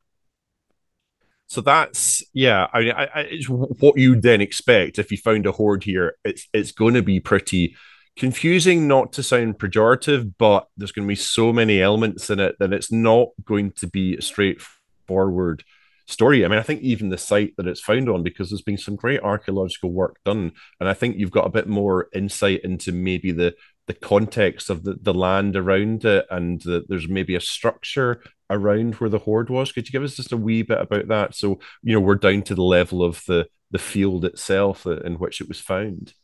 So 1.49 1.60
that's 1.60 2.22
yeah. 2.32 2.68
I 2.72 2.80
mean, 2.80 2.92
I, 2.92 3.08
it's 3.22 3.49
what 3.49 3.99
you 3.99 4.20
then 4.20 4.40
expect 4.40 5.00
if 5.00 5.10
you 5.10 5.18
found 5.18 5.46
a 5.46 5.52
hoard 5.52 5.82
here. 5.82 6.14
It's 6.25 6.46
it's 6.52 6.70
going 6.70 6.94
to 6.94 7.02
be 7.02 7.18
pretty 7.18 7.75
confusing, 8.16 8.87
not 8.87 9.12
to 9.14 9.25
sound 9.25 9.58
pejorative, 9.58 10.32
but 10.38 10.68
there's 10.76 10.92
going 10.92 11.08
to 11.08 11.10
be 11.10 11.16
so 11.16 11.52
many 11.52 11.82
elements 11.82 12.30
in 12.30 12.38
it 12.38 12.54
that 12.60 12.72
it's 12.72 12.92
not 12.92 13.30
going 13.44 13.72
to 13.72 13.88
be 13.88 14.20
straightforward 14.20 15.64
story. 16.11 16.45
I 16.45 16.49
mean, 16.49 16.59
I 16.59 16.62
think 16.62 16.83
even 16.83 17.09
the 17.09 17.19
site 17.19 17.55
that 17.57 17.67
it's 17.67 17.81
found 17.81 18.09
on, 18.09 18.23
because 18.23 18.50
there's 18.50 18.62
been 18.62 18.79
some 18.79 18.97
great 18.97 19.21
archaeological 19.21 19.93
work 19.93 20.17
done, 20.25 20.52
and 20.79 20.88
I 20.88 20.95
think 20.95 21.17
you've 21.17 21.31
got 21.31 21.47
a 21.47 21.50
bit 21.50 21.67
more 21.67 22.09
insight 22.14 22.61
into 22.64 22.93
maybe 22.93 23.33
the 23.33 23.55
the 23.87 23.95
context 23.95 24.71
of 24.71 24.85
the, 24.85 24.97
the 25.00 25.14
land 25.14 25.57
around 25.57 26.05
it, 26.05 26.26
and 26.31 26.61
the, 26.62 26.85
there's 26.88 27.09
maybe 27.09 27.35
a 27.35 27.40
structure 27.40 28.23
around 28.49 28.95
where 28.97 29.11
the 29.11 29.19
hoard 29.19 29.50
was. 29.50 29.73
Could 29.73 29.88
you 29.88 29.93
give 29.93 30.05
us 30.05 30.17
just 30.17 30.33
a 30.33 30.37
wee 30.37 30.62
bit 30.62 30.81
about 30.81 31.09
that? 31.09 31.35
So 31.35 31.61
you 31.83 31.95
know, 31.95 32.00
we're 32.00 32.14
down 32.14 32.43
to 32.43 32.55
the 32.55 32.62
level 32.62 33.02
of 33.02 33.23
the 33.26 33.47
the 33.71 33.79
field 33.79 34.25
itself 34.25 34.87
uh, 34.87 34.99
in 35.00 35.14
which 35.14 35.40
it 35.40 35.49
was 35.49 35.61
found. 35.61 36.14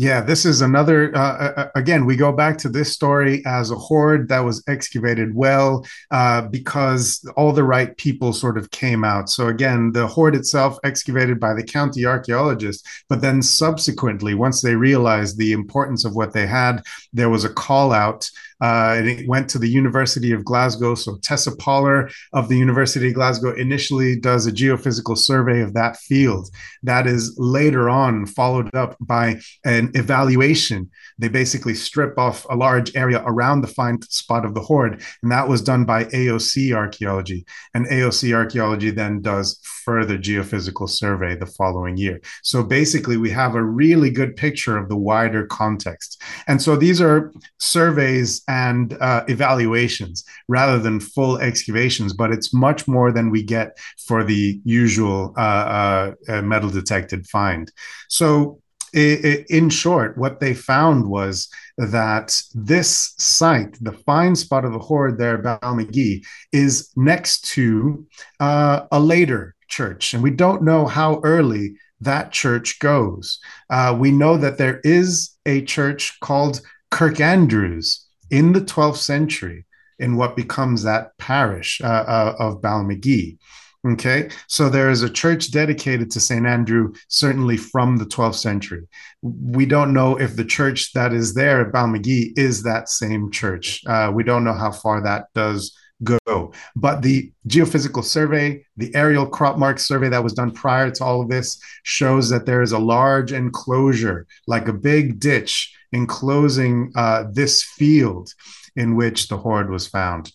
Yeah, 0.00 0.22
this 0.22 0.46
is 0.46 0.62
another. 0.62 1.14
Uh, 1.14 1.20
uh, 1.20 1.52
uh, 1.58 1.68
again, 1.74 2.06
we 2.06 2.16
go 2.16 2.32
back 2.32 2.56
to 2.58 2.70
this 2.70 2.90
story 2.90 3.42
as 3.44 3.70
a 3.70 3.74
hoard 3.74 4.30
that 4.30 4.40
was 4.40 4.64
excavated 4.66 5.34
well 5.34 5.84
uh, 6.10 6.40
because 6.48 7.22
all 7.36 7.52
the 7.52 7.64
right 7.64 7.94
people 7.98 8.32
sort 8.32 8.56
of 8.56 8.70
came 8.70 9.04
out. 9.04 9.28
So, 9.28 9.48
again, 9.48 9.92
the 9.92 10.06
hoard 10.06 10.34
itself 10.34 10.78
excavated 10.84 11.38
by 11.38 11.52
the 11.52 11.62
county 11.62 12.06
archaeologist, 12.06 12.88
but 13.10 13.20
then 13.20 13.42
subsequently, 13.42 14.32
once 14.32 14.62
they 14.62 14.74
realized 14.74 15.36
the 15.36 15.52
importance 15.52 16.06
of 16.06 16.16
what 16.16 16.32
they 16.32 16.46
had, 16.46 16.82
there 17.12 17.28
was 17.28 17.44
a 17.44 17.52
call 17.52 17.92
out 17.92 18.30
uh, 18.60 18.94
and 18.98 19.08
it 19.08 19.28
went 19.28 19.48
to 19.50 19.58
the 19.58 19.68
University 19.68 20.32
of 20.32 20.44
Glasgow. 20.44 20.94
So 20.94 21.16
Tessa 21.18 21.54
Poller 21.56 22.10
of 22.32 22.48
the 22.48 22.58
University 22.58 23.08
of 23.08 23.14
Glasgow 23.14 23.54
initially 23.54 24.18
does 24.18 24.46
a 24.46 24.52
geophysical 24.52 25.16
survey 25.16 25.60
of 25.60 25.72
that 25.74 25.96
field. 25.96 26.50
That 26.82 27.06
is 27.06 27.34
later 27.38 27.88
on 27.88 28.26
followed 28.26 28.74
up 28.74 28.96
by 29.00 29.40
an 29.64 29.89
evaluation. 29.94 30.90
They 31.18 31.28
basically 31.28 31.74
strip 31.74 32.18
off 32.18 32.46
a 32.48 32.56
large 32.56 32.94
area 32.96 33.22
around 33.26 33.60
the 33.60 33.66
find 33.68 34.02
spot 34.04 34.44
of 34.44 34.54
the 34.54 34.60
hoard, 34.60 35.02
and 35.22 35.30
that 35.32 35.48
was 35.48 35.62
done 35.62 35.84
by 35.84 36.04
AOC 36.04 36.72
archaeology. 36.72 37.44
And 37.74 37.86
AOC 37.86 38.34
archaeology 38.34 38.90
then 38.90 39.20
does 39.20 39.60
further 39.84 40.18
geophysical 40.18 40.88
survey 40.88 41.34
the 41.36 41.46
following 41.46 41.96
year. 41.96 42.20
So 42.42 42.62
basically, 42.62 43.16
we 43.16 43.30
have 43.30 43.54
a 43.54 43.62
really 43.62 44.10
good 44.10 44.36
picture 44.36 44.76
of 44.76 44.88
the 44.88 44.96
wider 44.96 45.46
context. 45.46 46.22
And 46.46 46.60
so 46.60 46.76
these 46.76 47.00
are 47.00 47.32
surveys 47.58 48.42
and 48.48 48.96
uh, 49.00 49.24
evaluations 49.28 50.24
rather 50.48 50.78
than 50.78 51.00
full 51.00 51.38
excavations, 51.38 52.12
but 52.12 52.30
it's 52.30 52.52
much 52.52 52.86
more 52.86 53.12
than 53.12 53.30
we 53.30 53.42
get 53.42 53.76
for 54.06 54.24
the 54.24 54.60
usual 54.64 55.34
uh, 55.36 55.40
uh, 55.40 56.14
uh 56.28 56.42
metal 56.42 56.70
detected 56.70 57.26
find. 57.26 57.72
So, 58.08 58.60
in 58.94 59.70
short, 59.70 60.18
what 60.18 60.40
they 60.40 60.54
found 60.54 61.08
was 61.08 61.48
that 61.78 62.40
this 62.54 63.14
site, 63.18 63.76
the 63.80 63.92
fine 63.92 64.36
spot 64.36 64.64
of 64.64 64.72
the 64.72 64.78
hoard 64.78 65.18
there, 65.18 65.38
Balmaghie, 65.38 66.24
is 66.52 66.90
next 66.96 67.44
to 67.52 68.06
uh, 68.38 68.86
a 68.92 69.00
later 69.00 69.54
church. 69.68 70.14
And 70.14 70.22
we 70.22 70.30
don't 70.30 70.62
know 70.62 70.86
how 70.86 71.20
early 71.24 71.76
that 72.00 72.32
church 72.32 72.78
goes. 72.80 73.38
Uh, 73.68 73.96
we 73.98 74.10
know 74.10 74.36
that 74.36 74.58
there 74.58 74.80
is 74.84 75.30
a 75.46 75.62
church 75.62 76.18
called 76.20 76.60
Kirkandrews 76.90 78.04
in 78.30 78.52
the 78.52 78.60
12th 78.60 78.96
century 78.96 79.66
in 79.98 80.16
what 80.16 80.36
becomes 80.36 80.82
that 80.82 81.16
parish 81.18 81.80
uh, 81.82 81.86
uh, 81.86 82.34
of 82.38 82.62
Balmaghie. 82.62 83.38
Okay, 83.86 84.28
so 84.46 84.68
there 84.68 84.90
is 84.90 85.02
a 85.02 85.08
church 85.08 85.52
dedicated 85.52 86.10
to 86.10 86.20
St. 86.20 86.44
Andrew, 86.44 86.92
certainly 87.08 87.56
from 87.56 87.96
the 87.96 88.04
12th 88.04 88.34
century. 88.34 88.86
We 89.22 89.64
don't 89.64 89.94
know 89.94 90.20
if 90.20 90.36
the 90.36 90.44
church 90.44 90.92
that 90.92 91.14
is 91.14 91.32
there 91.32 91.62
at 91.62 91.72
Balmaghie 91.72 92.36
is 92.36 92.62
that 92.64 92.90
same 92.90 93.30
church. 93.30 93.82
Uh, 93.86 94.12
we 94.14 94.22
don't 94.22 94.44
know 94.44 94.52
how 94.52 94.70
far 94.70 95.02
that 95.02 95.28
does 95.34 95.74
go. 96.04 96.52
But 96.76 97.00
the 97.00 97.32
geophysical 97.48 98.04
survey, 98.04 98.66
the 98.76 98.94
aerial 98.94 99.26
crop 99.26 99.56
mark 99.56 99.78
survey 99.78 100.10
that 100.10 100.24
was 100.24 100.34
done 100.34 100.50
prior 100.50 100.90
to 100.90 101.04
all 101.04 101.22
of 101.22 101.30
this, 101.30 101.58
shows 101.82 102.28
that 102.28 102.44
there 102.44 102.60
is 102.60 102.72
a 102.72 102.78
large 102.78 103.32
enclosure, 103.32 104.26
like 104.46 104.68
a 104.68 104.74
big 104.74 105.20
ditch, 105.20 105.74
enclosing 105.92 106.92
uh, 106.96 107.24
this 107.32 107.62
field 107.62 108.34
in 108.76 108.94
which 108.94 109.28
the 109.28 109.38
hoard 109.38 109.70
was 109.70 109.86
found 109.86 110.32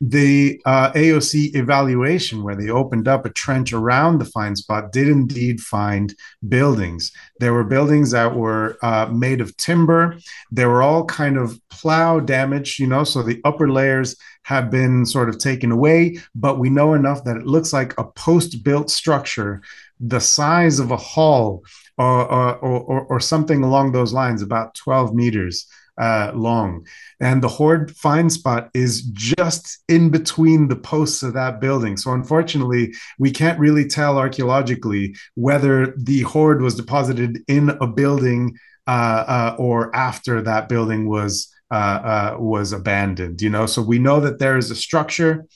the 0.00 0.60
uh, 0.64 0.92
AOC 0.92 1.54
evaluation, 1.54 2.42
where 2.42 2.56
they 2.56 2.68
opened 2.68 3.08
up 3.08 3.24
a 3.24 3.30
trench 3.30 3.72
around 3.72 4.18
the 4.18 4.24
find 4.24 4.56
spot, 4.58 4.92
did 4.92 5.08
indeed 5.08 5.60
find 5.60 6.14
buildings. 6.48 7.12
There 7.40 7.52
were 7.52 7.64
buildings 7.64 8.10
that 8.10 8.34
were 8.34 8.76
uh, 8.82 9.06
made 9.06 9.40
of 9.40 9.56
timber. 9.56 10.18
They 10.50 10.66
were 10.66 10.82
all 10.82 11.04
kind 11.04 11.36
of 11.36 11.60
plow 11.70 12.20
damaged, 12.20 12.78
you 12.78 12.86
know, 12.86 13.04
so 13.04 13.22
the 13.22 13.40
upper 13.44 13.70
layers 13.70 14.16
have 14.42 14.70
been 14.70 15.06
sort 15.06 15.28
of 15.28 15.38
taken 15.38 15.72
away, 15.72 16.18
but 16.34 16.58
we 16.58 16.68
know 16.68 16.94
enough 16.94 17.24
that 17.24 17.36
it 17.36 17.46
looks 17.46 17.72
like 17.72 17.98
a 17.98 18.04
post 18.04 18.62
built 18.62 18.90
structure 18.90 19.62
the 20.00 20.20
size 20.20 20.80
of 20.80 20.90
a 20.90 20.96
hall 20.96 21.62
or, 21.96 22.30
or, 22.30 22.56
or, 22.56 23.00
or 23.04 23.20
something 23.20 23.62
along 23.62 23.92
those 23.92 24.12
lines, 24.12 24.42
about 24.42 24.74
12 24.74 25.14
meters 25.14 25.66
uh, 25.98 26.32
long. 26.34 26.86
And 27.20 27.42
the 27.42 27.48
hoard 27.48 27.96
find 27.96 28.32
spot 28.32 28.70
is 28.74 29.02
just 29.02 29.82
in 29.88 30.10
between 30.10 30.68
the 30.68 30.76
posts 30.76 31.22
of 31.22 31.34
that 31.34 31.60
building. 31.60 31.96
So, 31.96 32.12
unfortunately, 32.12 32.94
we 33.18 33.30
can't 33.30 33.58
really 33.58 33.86
tell 33.86 34.18
archaeologically 34.18 35.14
whether 35.34 35.94
the 35.96 36.22
hoard 36.22 36.62
was 36.62 36.74
deposited 36.74 37.42
in 37.48 37.70
a 37.80 37.86
building 37.86 38.58
uh, 38.86 39.24
uh, 39.26 39.56
or 39.58 39.94
after 39.94 40.42
that 40.42 40.68
building 40.68 41.08
was. 41.08 41.50
Uh, 41.70 42.34
uh, 42.34 42.36
was 42.38 42.72
abandoned, 42.72 43.42
you 43.42 43.50
know. 43.50 43.66
So 43.66 43.82
we 43.82 43.98
know 43.98 44.20
that 44.20 44.38
there 44.38 44.56
is 44.56 44.70
a 44.70 44.76
structure 44.76 45.46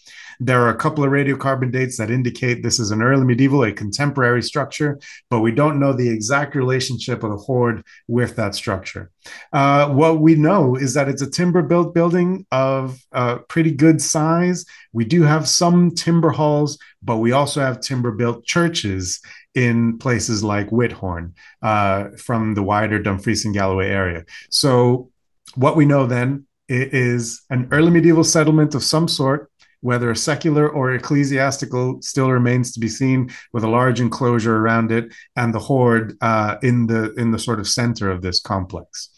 there 0.41 0.63
are 0.63 0.71
a 0.71 0.77
couple 0.77 1.03
of 1.03 1.11
radiocarbon 1.11 1.73
dates 1.73 1.97
that 1.97 2.11
indicate 2.11 2.63
this 2.63 2.79
is 2.79 2.91
an 2.91 3.03
early 3.03 3.25
medieval, 3.25 3.65
a 3.65 3.73
contemporary 3.73 4.43
structure, 4.43 4.99
but 5.31 5.41
we 5.41 5.51
don't 5.51 5.81
know 5.81 5.93
the 5.93 6.09
exact 6.09 6.55
relationship 6.55 7.23
of 7.23 7.31
the 7.31 7.37
hoard 7.37 7.85
with 8.07 8.37
that 8.37 8.55
structure. 8.55 9.11
Uh, 9.53 9.89
what 9.89 10.21
we 10.21 10.35
know 10.35 10.77
is 10.77 10.95
that 10.95 11.09
it's 11.09 11.23
a 11.23 11.31
timber 11.31 11.63
built 11.63 11.95
building 11.95 12.47
of 12.53 13.01
uh, 13.13 13.39
pretty 13.49 13.73
good 13.73 14.01
size. 14.01 14.65
We 14.93 15.05
do 15.05 15.23
have 15.23 15.49
some 15.49 15.95
timber 15.95 16.31
halls, 16.31 16.79
but 17.03 17.19
we 17.19 17.33
also 17.33 17.61
have 17.61 17.81
timber 17.81 18.13
built 18.13 18.45
churches 18.45 19.21
in 19.55 19.99
places 19.99 20.45
like 20.45 20.71
Whithorn 20.71 21.33
uh, 21.63 22.11
from 22.17 22.55
the 22.55 22.63
wider 22.63 22.99
Dumfries 23.01 23.45
and 23.45 23.55
Galloway 23.55 23.89
area. 23.89 24.25
So, 24.51 25.11
what 25.55 25.77
we 25.77 25.85
know 25.85 26.07
then 26.07 26.47
is 26.69 27.43
an 27.49 27.67
early 27.73 27.91
medieval 27.91 28.23
settlement 28.23 28.75
of 28.75 28.85
some 28.85 29.09
sort 29.09 29.51
whether 29.81 30.11
a 30.11 30.17
secular 30.17 30.69
or 30.69 30.93
ecclesiastical 30.93 32.03
still 32.03 32.31
remains 32.31 32.73
to 32.73 32.81
be 32.81 32.89
seen 32.89 33.31
with 33.53 33.65
a 33.65 33.69
large 33.69 34.01
enclosure 34.01 34.57
around 34.57 34.91
it 34.91 35.13
and 35.37 35.55
the 35.55 35.59
hoard 35.59 36.17
uh, 36.21 36.57
in 36.63 36.87
the 36.87 37.13
in 37.15 37.31
the 37.31 37.39
sort 37.39 37.61
of 37.61 37.69
center 37.69 38.11
of 38.11 38.23
this 38.23 38.41
complex. 38.41 39.11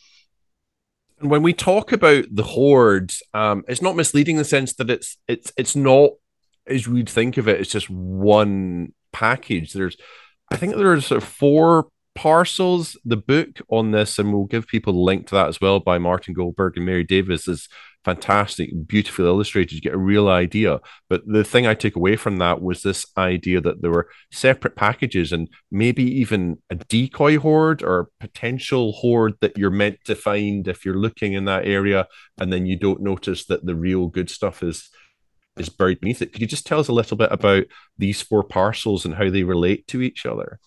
And 1.20 1.30
when 1.30 1.42
we 1.42 1.52
talk 1.52 1.92
about 1.92 2.24
the 2.30 2.42
hoard 2.42 3.12
um, 3.34 3.64
it's 3.68 3.82
not 3.82 3.96
misleading 3.96 4.36
in 4.36 4.38
the 4.38 4.44
sense 4.44 4.74
that 4.74 4.90
it's 4.90 5.16
it's 5.28 5.52
it's 5.56 5.76
not 5.76 6.10
as 6.66 6.86
we'd 6.86 7.08
think 7.08 7.36
of 7.36 7.48
it 7.48 7.60
it's 7.60 7.72
just 7.72 7.90
one 7.90 8.92
package. 9.12 9.72
There's 9.72 9.96
i 10.52 10.56
think 10.56 10.76
there's 10.76 11.06
sort 11.06 11.22
of 11.22 11.28
four 11.28 11.88
parcels. 12.14 12.98
The 13.04 13.16
book 13.16 13.60
on 13.70 13.92
this 13.92 14.18
and 14.18 14.32
we'll 14.32 14.44
give 14.44 14.66
people 14.66 14.94
a 14.94 15.04
link 15.04 15.28
to 15.28 15.36
that 15.36 15.48
as 15.48 15.60
well 15.60 15.80
by 15.80 15.96
martin 15.96 16.34
goldberg 16.34 16.76
and 16.76 16.84
mary 16.84 17.04
davis 17.04 17.48
is 17.48 17.68
fantastic, 18.04 18.70
beautifully 18.86 19.26
illustrated. 19.26 19.74
You 19.74 19.80
get 19.80 19.94
a 19.94 19.98
real 19.98 20.28
idea. 20.28 20.80
But 21.08 21.22
the 21.26 21.44
thing 21.44 21.66
I 21.66 21.74
took 21.74 21.96
away 21.96 22.16
from 22.16 22.38
that 22.38 22.62
was 22.62 22.82
this 22.82 23.06
idea 23.16 23.60
that 23.60 23.82
there 23.82 23.90
were 23.90 24.08
separate 24.32 24.76
packages 24.76 25.32
and 25.32 25.48
maybe 25.70 26.02
even 26.02 26.58
a 26.70 26.76
decoy 26.76 27.38
hoard 27.38 27.82
or 27.82 28.08
potential 28.18 28.92
hoard 28.92 29.34
that 29.40 29.58
you're 29.58 29.70
meant 29.70 29.98
to 30.06 30.14
find 30.14 30.66
if 30.66 30.84
you're 30.84 30.94
looking 30.98 31.34
in 31.34 31.44
that 31.44 31.66
area, 31.66 32.06
and 32.38 32.52
then 32.52 32.66
you 32.66 32.76
don't 32.76 33.02
notice 33.02 33.44
that 33.46 33.66
the 33.66 33.74
real 33.74 34.06
good 34.08 34.30
stuff 34.30 34.62
is 34.62 34.90
is 35.56 35.68
buried 35.68 36.00
beneath 36.00 36.22
it. 36.22 36.32
Could 36.32 36.40
you 36.40 36.46
just 36.46 36.66
tell 36.66 36.80
us 36.80 36.88
a 36.88 36.92
little 36.92 37.16
bit 37.16 37.30
about 37.30 37.64
these 37.98 38.22
four 38.22 38.42
parcels 38.42 39.04
and 39.04 39.16
how 39.16 39.28
they 39.28 39.42
relate 39.42 39.86
to 39.88 40.00
each 40.00 40.24
other? 40.24 40.58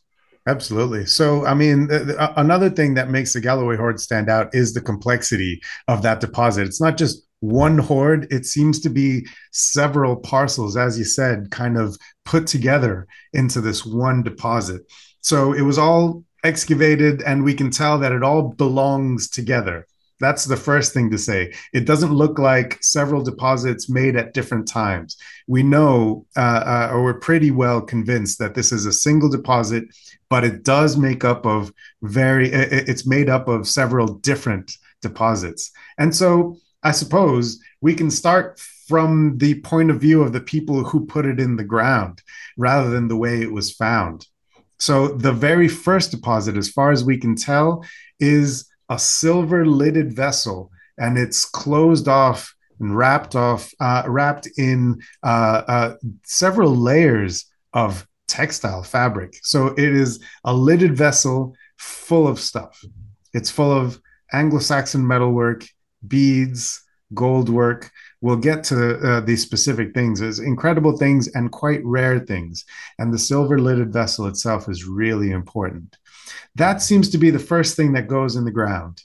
Absolutely. 0.46 1.06
So, 1.06 1.46
I 1.46 1.54
mean, 1.54 1.88
another 2.36 2.70
thing 2.70 2.96
that 2.96 3.10
makes 3.10 3.32
the 3.32 3.40
Galloway 3.40 3.78
hoard 3.78 4.00
stand 4.00 4.30
out 4.30 4.54
is 4.54 4.74
the 4.74 4.82
complexity 4.82 5.62
of 5.88 6.02
that 6.02 6.20
deposit. 6.20 6.68
It's 6.68 6.82
not 6.82 6.98
just 6.98 7.26
one 7.40 7.78
hoard, 7.78 8.28
it 8.32 8.46
seems 8.46 8.80
to 8.82 8.90
be 8.90 9.26
several 9.52 10.16
parcels, 10.18 10.76
as 10.76 10.98
you 10.98 11.06
said, 11.06 11.52
kind 11.52 11.78
of 11.78 11.98
put 12.26 12.48
together 12.48 13.08
into 13.34 13.62
this 13.62 13.86
one 13.86 14.22
deposit. 14.24 14.82
So, 15.22 15.54
it 15.54 15.62
was 15.62 15.78
all 15.78 16.26
excavated, 16.44 17.22
and 17.22 17.44
we 17.46 17.54
can 17.54 17.72
tell 17.72 17.98
that 18.00 18.12
it 18.12 18.24
all 18.24 18.50
belongs 18.50 19.30
together. 19.30 19.88
That's 20.20 20.46
the 20.46 20.58
first 20.58 20.94
thing 20.94 21.10
to 21.12 21.18
say. 21.18 21.54
It 21.74 21.86
doesn't 21.86 22.14
look 22.14 22.40
like 22.40 22.82
several 22.82 23.22
deposits 23.22 23.90
made 23.90 24.16
at 24.16 24.34
different 24.34 24.68
times. 24.68 25.18
We 25.48 25.64
know, 25.64 26.26
uh, 26.38 26.40
uh, 26.40 26.90
or 26.94 27.04
we're 27.04 27.20
pretty 27.20 27.52
well 27.52 27.82
convinced 27.82 28.40
that 28.40 28.56
this 28.56 28.72
is 28.72 28.86
a 28.86 28.94
single 28.94 29.30
deposit, 29.30 29.86
but 30.30 30.44
it 30.44 30.64
does 30.64 30.98
make 30.98 31.24
up 31.24 31.46
of 31.46 31.74
very, 32.02 32.50
it's 32.52 33.06
made 33.06 33.30
up 33.30 33.48
of 33.48 33.68
several 33.68 34.08
different 34.08 34.72
deposits. 35.02 35.72
And 35.98 36.16
so 36.16 36.58
I 36.84 36.92
suppose 36.92 37.60
we 37.82 37.94
can 37.94 38.12
start 38.12 38.60
from 38.88 39.38
the 39.38 39.56
point 39.62 39.90
of 39.90 40.02
view 40.02 40.22
of 40.22 40.34
the 40.34 40.42
people 40.42 40.84
who 40.84 41.06
put 41.06 41.26
it 41.26 41.40
in 41.40 41.56
the 41.56 41.64
ground 41.64 42.22
rather 42.58 42.90
than 42.90 43.08
the 43.08 43.16
way 43.16 43.42
it 43.42 43.52
was 43.52 43.72
found. 43.72 44.28
So 44.80 45.08
the 45.08 45.32
very 45.32 45.68
first 45.68 46.12
deposit, 46.12 46.58
as 46.58 46.70
far 46.70 46.92
as 46.92 47.04
we 47.04 47.18
can 47.18 47.36
tell, 47.36 47.86
is 48.20 48.70
a 48.90 49.00
silver 49.00 49.66
lidded 49.66 50.14
vessel 50.14 50.72
and 50.98 51.18
it's 51.18 51.46
closed 51.46 52.08
off 52.08 52.54
and 52.80 52.96
wrapped 52.96 53.36
off, 53.36 53.72
uh, 53.80 54.04
wrapped 54.08 54.48
in 54.58 55.02
uh, 55.24 55.62
uh, 55.68 55.96
several 56.24 56.76
layers 56.76 57.46
of 57.74 58.08
textile 58.28 58.84
fabric. 58.84 59.36
So 59.44 59.68
it 59.68 59.80
is 59.80 60.20
a 60.44 60.54
lidded 60.54 60.96
vessel 60.96 61.56
full 61.78 62.28
of 62.28 62.40
stuff. 62.40 62.84
It's 63.34 63.50
full 63.50 63.72
of 63.72 64.00
Anglo-Saxon 64.32 65.06
metalwork, 65.06 65.66
beads, 66.08 66.84
gold 67.14 67.50
work. 67.50 67.92
We'll 68.22 68.38
get 68.38 68.64
to 68.66 68.98
uh, 69.00 69.20
these 69.22 69.42
specific 69.42 69.94
things. 69.94 70.20
There's 70.20 70.40
incredible 70.40 70.98
things 70.98 71.28
and 71.36 71.52
quite 71.52 71.82
rare 71.84 72.20
things. 72.20 72.66
And 72.98 73.14
the 73.14 73.20
silver 73.20 73.60
lidded 73.60 73.94
vessel 73.94 74.28
itself 74.28 74.70
is 74.70 74.86
really 74.86 75.32
important. 75.32 75.98
That 76.56 76.82
seems 76.82 77.10
to 77.10 77.18
be 77.18 77.30
the 77.30 77.40
first 77.40 77.76
thing 77.76 77.94
that 77.94 78.08
goes 78.08 78.36
in 78.36 78.46
the 78.46 78.52
ground. 78.52 79.02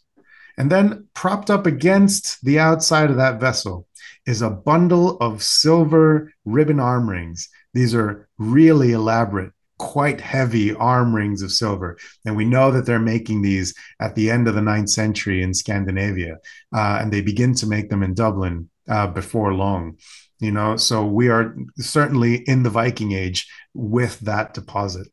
And 0.57 0.71
then 0.71 1.07
propped 1.15 1.51
up 1.51 1.67
against 1.67 2.45
the 2.45 2.59
outside 2.59 3.11
of 3.11 3.17
that 3.17 3.41
vessel 3.41 3.87
is 4.27 4.43
a 4.43 4.51
bundle 4.51 5.17
of 5.19 5.43
silver 5.43 6.33
ribbon 6.45 6.81
arm 6.81 7.09
rings. 7.09 7.49
These 7.75 7.95
are 7.95 8.29
really 8.39 8.93
elaborate, 8.93 9.53
quite 9.79 10.21
heavy 10.21 10.75
arm 10.75 11.15
rings 11.15 11.43
of 11.43 11.53
silver. 11.53 11.97
And 12.27 12.37
we 12.37 12.45
know 12.45 12.71
that 12.73 12.87
they're 12.87 12.99
making 12.99 13.43
these 13.43 13.73
at 14.01 14.17
the 14.17 14.31
end 14.31 14.49
of 14.49 14.55
the 14.55 14.61
ninth 14.61 14.91
century 14.91 15.43
in 15.43 15.55
Scandinavia. 15.55 16.39
Uh, 16.75 16.99
and 17.01 17.13
they 17.13 17.21
begin 17.21 17.55
to 17.55 17.67
make 17.67 17.89
them 17.89 18.03
in 18.03 18.15
Dublin 18.15 18.69
uh, 18.89 19.07
before 19.07 19.55
long. 19.55 19.97
You 20.41 20.53
know, 20.53 20.77
so 20.77 21.05
we 21.05 21.29
are 21.29 21.57
certainly 21.77 22.37
in 22.37 22.63
the 22.63 22.71
Viking 22.71 23.13
Age 23.13 23.49
with 23.75 24.21
that 24.21 24.55
deposit. 24.55 25.09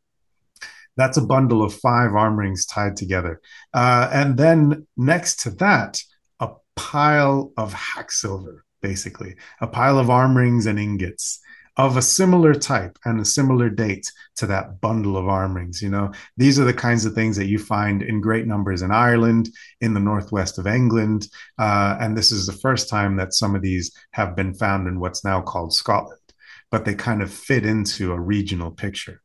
That's 0.98 1.18
a 1.18 1.26
bundle 1.26 1.64
of 1.64 1.74
five 1.74 2.14
arm 2.14 2.38
rings 2.38 2.66
tied 2.66 2.96
together. 2.96 3.42
Uh, 3.74 4.10
and 4.12 4.38
then 4.38 4.88
next 4.96 5.42
to 5.42 5.50
that, 5.52 6.02
a 6.40 6.50
pile 6.76 7.52
of 7.58 7.74
hack 7.74 8.12
silver, 8.12 8.66
basically, 8.82 9.36
a 9.62 9.68
pile 9.68 10.00
of 10.00 10.10
arm 10.10 10.38
rings 10.38 10.66
and 10.66 10.80
ingots 10.80 11.42
of 11.78 11.98
a 11.98 12.02
similar 12.02 12.54
type 12.54 12.98
and 13.06 13.20
a 13.20 13.26
similar 13.26 13.70
date 13.70 14.10
to 14.38 14.48
that 14.48 14.80
bundle 14.80 15.18
of 15.18 15.28
arm 15.28 15.56
rings. 15.56 15.82
You 15.82 15.90
know, 15.90 16.12
these 16.38 16.58
are 16.58 16.64
the 16.64 16.74
kinds 16.74 17.06
of 17.06 17.14
things 17.14 17.36
that 17.36 17.48
you 17.48 17.60
find 17.60 18.02
in 18.02 18.22
great 18.22 18.48
numbers 18.48 18.82
in 18.82 18.92
Ireland, 18.92 19.50
in 19.82 19.94
the 19.94 20.00
northwest 20.00 20.58
of 20.58 20.68
England. 20.68 21.28
Uh, 21.60 21.98
and 22.00 22.18
this 22.18 22.32
is 22.32 22.46
the 22.46 22.54
first 22.54 22.90
time 22.90 23.18
that 23.18 23.34
some 23.34 23.56
of 23.56 23.62
these 23.62 23.92
have 24.12 24.36
been 24.36 24.54
found 24.54 24.88
in 24.88 25.00
what's 25.00 25.26
now 25.26 25.42
called 25.42 25.74
Scotland, 25.74 26.20
but 26.72 26.86
they 26.86 26.96
kind 26.96 27.22
of 27.22 27.32
fit 27.32 27.66
into 27.66 28.14
a 28.14 28.20
regional 28.20 28.72
picture. 28.72 29.22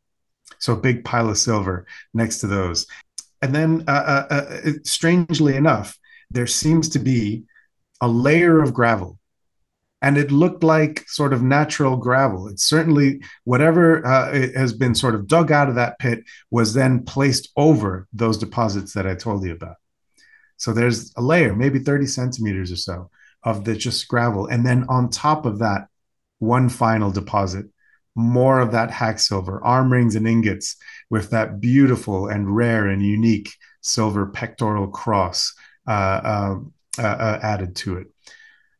So 0.61 0.75
a 0.75 0.81
big 0.81 1.05
pile 1.05 1.29
of 1.29 1.39
silver 1.39 1.87
next 2.15 2.39
to 2.39 2.47
those. 2.47 2.87
And 3.43 3.55
then, 3.55 3.85
uh, 3.89 4.27
uh, 4.31 4.35
uh, 4.35 4.73
strangely 4.85 5.57
enough, 5.57 5.99
there 6.31 6.47
seems 6.47 6.91
to 6.91 6.99
be 6.99 7.45
a 8.01 8.09
layer 8.09 8.63
of 8.63 8.73
gravel 8.73 9.19
and 10.03 10.17
it 10.17 10.33
looked 10.33 10.63
like 10.63 11.05
sort 11.09 11.33
of 11.33 11.43
natural 11.43 11.97
gravel. 11.97 12.49
It's 12.49 12.65
certainly 12.65 13.23
whatever 13.45 14.07
uh, 14.07 14.31
it 14.33 14.57
has 14.57 14.73
been 14.73 14.95
sort 14.95 15.15
of 15.15 15.27
dug 15.27 15.53
out 15.53 15.69
of 15.69 15.75
that 15.75 15.99
pit 15.99 16.25
was 16.51 16.73
then 16.73 17.05
placed 17.05 17.51
over 17.57 18.09
those 18.13 18.39
deposits 18.39 18.95
that 18.95 19.07
I 19.07 19.15
told 19.15 19.45
you 19.45 19.53
about. 19.53 19.77
So 20.57 20.73
there's 20.73 21.13
a 21.17 21.23
layer, 21.23 21.55
maybe 21.55 21.79
30 21.79 22.07
centimeters 22.07 22.73
or 22.73 22.77
so, 22.77 23.11
of 23.43 23.65
the 23.65 23.75
just 23.75 24.09
gravel. 24.09 24.47
And 24.47 24.65
then 24.65 24.85
on 24.89 25.11
top 25.11 25.45
of 25.45 25.59
that, 25.59 25.89
one 26.39 26.69
final 26.71 27.11
deposit, 27.11 27.67
more 28.21 28.61
of 28.61 28.73
that 28.73 28.91
hack 28.91 29.19
silver, 29.19 29.63
arm 29.65 29.93
rings 29.93 30.17
and 30.17 30.29
ingots 30.29 30.77
with 31.11 31.31
that 31.31 31.61
beautiful 31.61 32.29
and 32.29 32.55
rare 32.55 32.87
and 32.87 33.03
unique 33.03 33.53
silver 33.81 34.27
pectoral 34.27 34.89
cross 34.89 35.53
uh, 35.87 36.21
um, 36.23 36.73
uh, 36.99 37.03
uh, 37.03 37.41
added 37.43 37.75
to 37.77 37.97
it. 37.99 38.09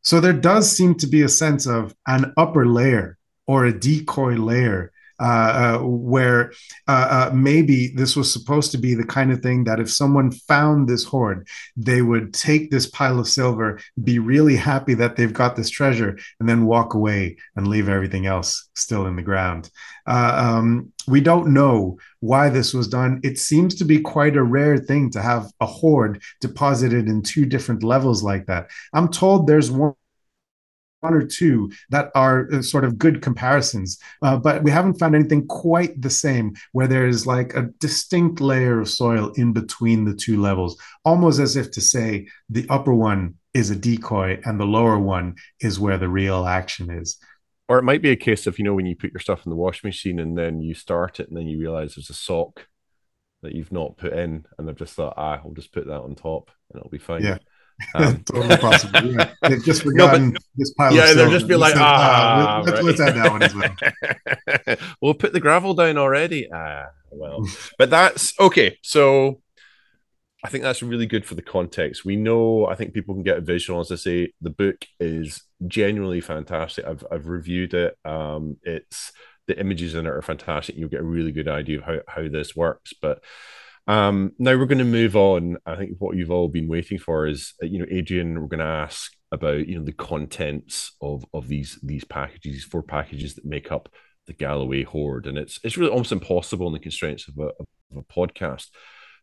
So 0.03 0.19
there 0.19 0.33
does 0.33 0.71
seem 0.71 0.95
to 0.95 1.07
be 1.07 1.21
a 1.21 1.29
sense 1.29 1.65
of 1.67 1.95
an 2.07 2.33
upper 2.37 2.65
layer 2.65 3.17
or 3.47 3.65
a 3.65 3.77
decoy 3.77 4.35
layer 4.35 4.91
uh, 5.21 5.77
uh, 5.79 5.85
where 5.85 6.51
uh, 6.87 7.29
uh, 7.29 7.31
maybe 7.33 7.89
this 7.95 8.15
was 8.15 8.33
supposed 8.33 8.71
to 8.71 8.77
be 8.77 8.95
the 8.95 9.05
kind 9.05 9.31
of 9.31 9.39
thing 9.41 9.63
that 9.63 9.79
if 9.79 9.91
someone 9.91 10.31
found 10.31 10.89
this 10.89 11.03
hoard, 11.03 11.47
they 11.77 12.01
would 12.01 12.33
take 12.33 12.71
this 12.71 12.89
pile 12.89 13.19
of 13.19 13.27
silver, 13.27 13.79
be 14.03 14.17
really 14.17 14.55
happy 14.55 14.95
that 14.95 15.15
they've 15.15 15.33
got 15.33 15.55
this 15.55 15.69
treasure, 15.69 16.17
and 16.39 16.49
then 16.49 16.65
walk 16.65 16.95
away 16.95 17.37
and 17.55 17.67
leave 17.67 17.87
everything 17.87 18.25
else 18.25 18.69
still 18.75 19.05
in 19.05 19.15
the 19.15 19.21
ground. 19.21 19.69
Um, 20.07 20.91
we 21.07 21.21
don't 21.21 21.53
know 21.53 21.99
why 22.19 22.49
this 22.49 22.73
was 22.73 22.87
done. 22.87 23.19
It 23.23 23.37
seems 23.37 23.75
to 23.75 23.85
be 23.85 23.99
quite 23.99 24.35
a 24.35 24.43
rare 24.43 24.77
thing 24.77 25.11
to 25.11 25.21
have 25.21 25.51
a 25.59 25.67
hoard 25.67 26.21
deposited 26.39 27.07
in 27.07 27.21
two 27.21 27.45
different 27.45 27.83
levels 27.83 28.23
like 28.23 28.47
that. 28.47 28.69
I'm 28.93 29.09
told 29.09 29.45
there's 29.45 29.69
one 29.69 29.93
one 31.01 31.13
or 31.13 31.25
two 31.25 31.71
that 31.89 32.09
are 32.15 32.47
uh, 32.53 32.61
sort 32.61 32.85
of 32.85 32.97
good 32.97 33.21
comparisons, 33.21 33.99
uh, 34.21 34.37
but 34.37 34.63
we 34.63 34.71
haven't 34.71 34.95
found 34.99 35.15
anything 35.15 35.45
quite 35.47 35.99
the 36.01 36.09
same 36.09 36.53
where 36.71 36.87
there's 36.87 37.27
like 37.27 37.53
a 37.55 37.69
distinct 37.79 38.39
layer 38.39 38.79
of 38.79 38.89
soil 38.89 39.31
in 39.35 39.51
between 39.51 40.05
the 40.05 40.15
two 40.15 40.39
levels, 40.39 40.77
almost 41.03 41.39
as 41.39 41.55
if 41.57 41.71
to 41.71 41.81
say 41.81 42.27
the 42.49 42.65
upper 42.69 42.93
one 42.93 43.35
is 43.53 43.69
a 43.69 43.75
decoy 43.75 44.39
and 44.45 44.59
the 44.59 44.65
lower 44.65 44.97
one 44.97 45.35
is 45.59 45.79
where 45.79 45.97
the 45.97 46.07
real 46.07 46.45
action 46.45 46.89
is. 46.89 47.17
Or 47.67 47.77
it 47.77 47.83
might 47.83 48.01
be 48.01 48.11
a 48.11 48.15
case 48.17 48.47
of, 48.47 48.57
you 48.59 48.65
know, 48.65 48.73
when 48.73 48.85
you 48.85 48.95
put 48.95 49.13
your 49.13 49.19
stuff 49.19 49.45
in 49.45 49.49
the 49.49 49.55
washing 49.55 49.87
machine 49.87 50.19
and 50.19 50.37
then 50.37 50.61
you 50.61 50.73
start 50.73 51.19
it 51.19 51.29
and 51.29 51.37
then 51.37 51.47
you 51.47 51.59
realize 51.59 51.95
there's 51.95 52.09
a 52.09 52.13
sock 52.13 52.67
that 53.43 53.55
you've 53.55 53.71
not 53.71 53.97
put 53.97 54.13
in 54.13 54.45
and 54.57 54.67
they've 54.67 54.75
just 54.75 54.93
thought, 54.93 55.13
ah, 55.17 55.41
I'll 55.43 55.53
just 55.53 55.73
put 55.73 55.87
that 55.87 56.01
on 56.01 56.15
top 56.15 56.51
and 56.69 56.79
it'll 56.79 56.89
be 56.89 56.97
fine. 56.97 57.23
Yeah. 57.23 57.37
Um, 57.95 58.23
totally 58.23 58.57
possible. 58.57 59.03
Yeah. 59.03 59.31
They've 59.41 59.63
just 59.63 59.83
forgotten 59.83 60.27
no, 60.29 60.31
but, 60.33 60.43
this 60.55 60.73
pile. 60.73 60.93
Yeah, 60.93 61.13
they'll 61.13 61.29
just 61.29 61.47
be 61.47 61.55
like, 61.55 61.73
said, 61.73 61.81
ah, 61.83 62.59
uh, 62.59 62.63
let's, 62.63 62.71
right. 62.71 62.83
let's, 62.83 62.99
add 63.01 63.15
that 63.15 63.31
one 63.31 63.43
as 63.43 63.55
well. 63.55 64.77
we'll 65.01 65.13
put 65.13 65.33
the 65.33 65.39
gravel 65.39 65.73
down 65.73 65.97
already. 65.97 66.49
Ah, 66.53 66.85
well, 67.11 67.45
but 67.77 67.89
that's 67.89 68.39
okay. 68.39 68.77
So 68.81 69.41
I 70.43 70.49
think 70.49 70.63
that's 70.63 70.81
really 70.81 71.05
good 71.05 71.25
for 71.25 71.35
the 71.35 71.41
context. 71.41 72.05
We 72.05 72.15
know, 72.15 72.65
I 72.65 72.75
think 72.75 72.93
people 72.93 73.13
can 73.13 73.23
get 73.23 73.37
a 73.37 73.41
visual. 73.41 73.79
As 73.79 73.91
I 73.91 73.95
say, 73.95 74.33
the 74.41 74.49
book 74.49 74.85
is 74.99 75.43
genuinely 75.67 76.21
fantastic. 76.21 76.85
I've 76.85 77.05
I've 77.11 77.27
reviewed 77.27 77.73
it. 77.73 77.97
Um, 78.05 78.57
it's 78.63 79.11
the 79.47 79.59
images 79.59 79.95
in 79.95 80.05
it 80.05 80.09
are 80.09 80.21
fantastic. 80.21 80.75
You'll 80.75 80.89
get 80.89 81.01
a 81.01 81.03
really 81.03 81.31
good 81.31 81.47
idea 81.47 81.79
of 81.79 81.83
how 81.83 81.99
how 82.07 82.27
this 82.27 82.55
works, 82.55 82.93
but 83.01 83.21
um, 83.87 84.31
now 84.37 84.55
we're 84.55 84.65
going 84.65 84.77
to 84.77 84.83
move 84.85 85.15
on. 85.15 85.57
I 85.65 85.75
think 85.75 85.91
what 85.99 86.15
you've 86.15 86.31
all 86.31 86.47
been 86.47 86.67
waiting 86.67 86.99
for 86.99 87.27
is, 87.27 87.53
uh, 87.61 87.65
you 87.65 87.79
know, 87.79 87.85
Adrian, 87.89 88.39
we're 88.39 88.47
going 88.47 88.59
to 88.59 88.65
ask 88.65 89.11
about, 89.31 89.67
you 89.67 89.77
know, 89.77 89.85
the 89.85 89.91
contents 89.91 90.95
of 91.01 91.25
of 91.33 91.47
these 91.47 91.79
these 91.81 92.03
packages, 92.03 92.53
these 92.53 92.63
four 92.63 92.83
packages 92.83 93.35
that 93.35 93.45
make 93.45 93.71
up 93.71 93.89
the 94.27 94.33
Galloway 94.33 94.83
hoard, 94.83 95.25
and 95.25 95.37
it's 95.37 95.59
it's 95.63 95.77
really 95.77 95.91
almost 95.91 96.11
impossible 96.11 96.67
in 96.67 96.73
the 96.73 96.79
constraints 96.79 97.27
of 97.27 97.37
a, 97.37 97.47
of 97.47 97.97
a 97.97 98.03
podcast. 98.03 98.67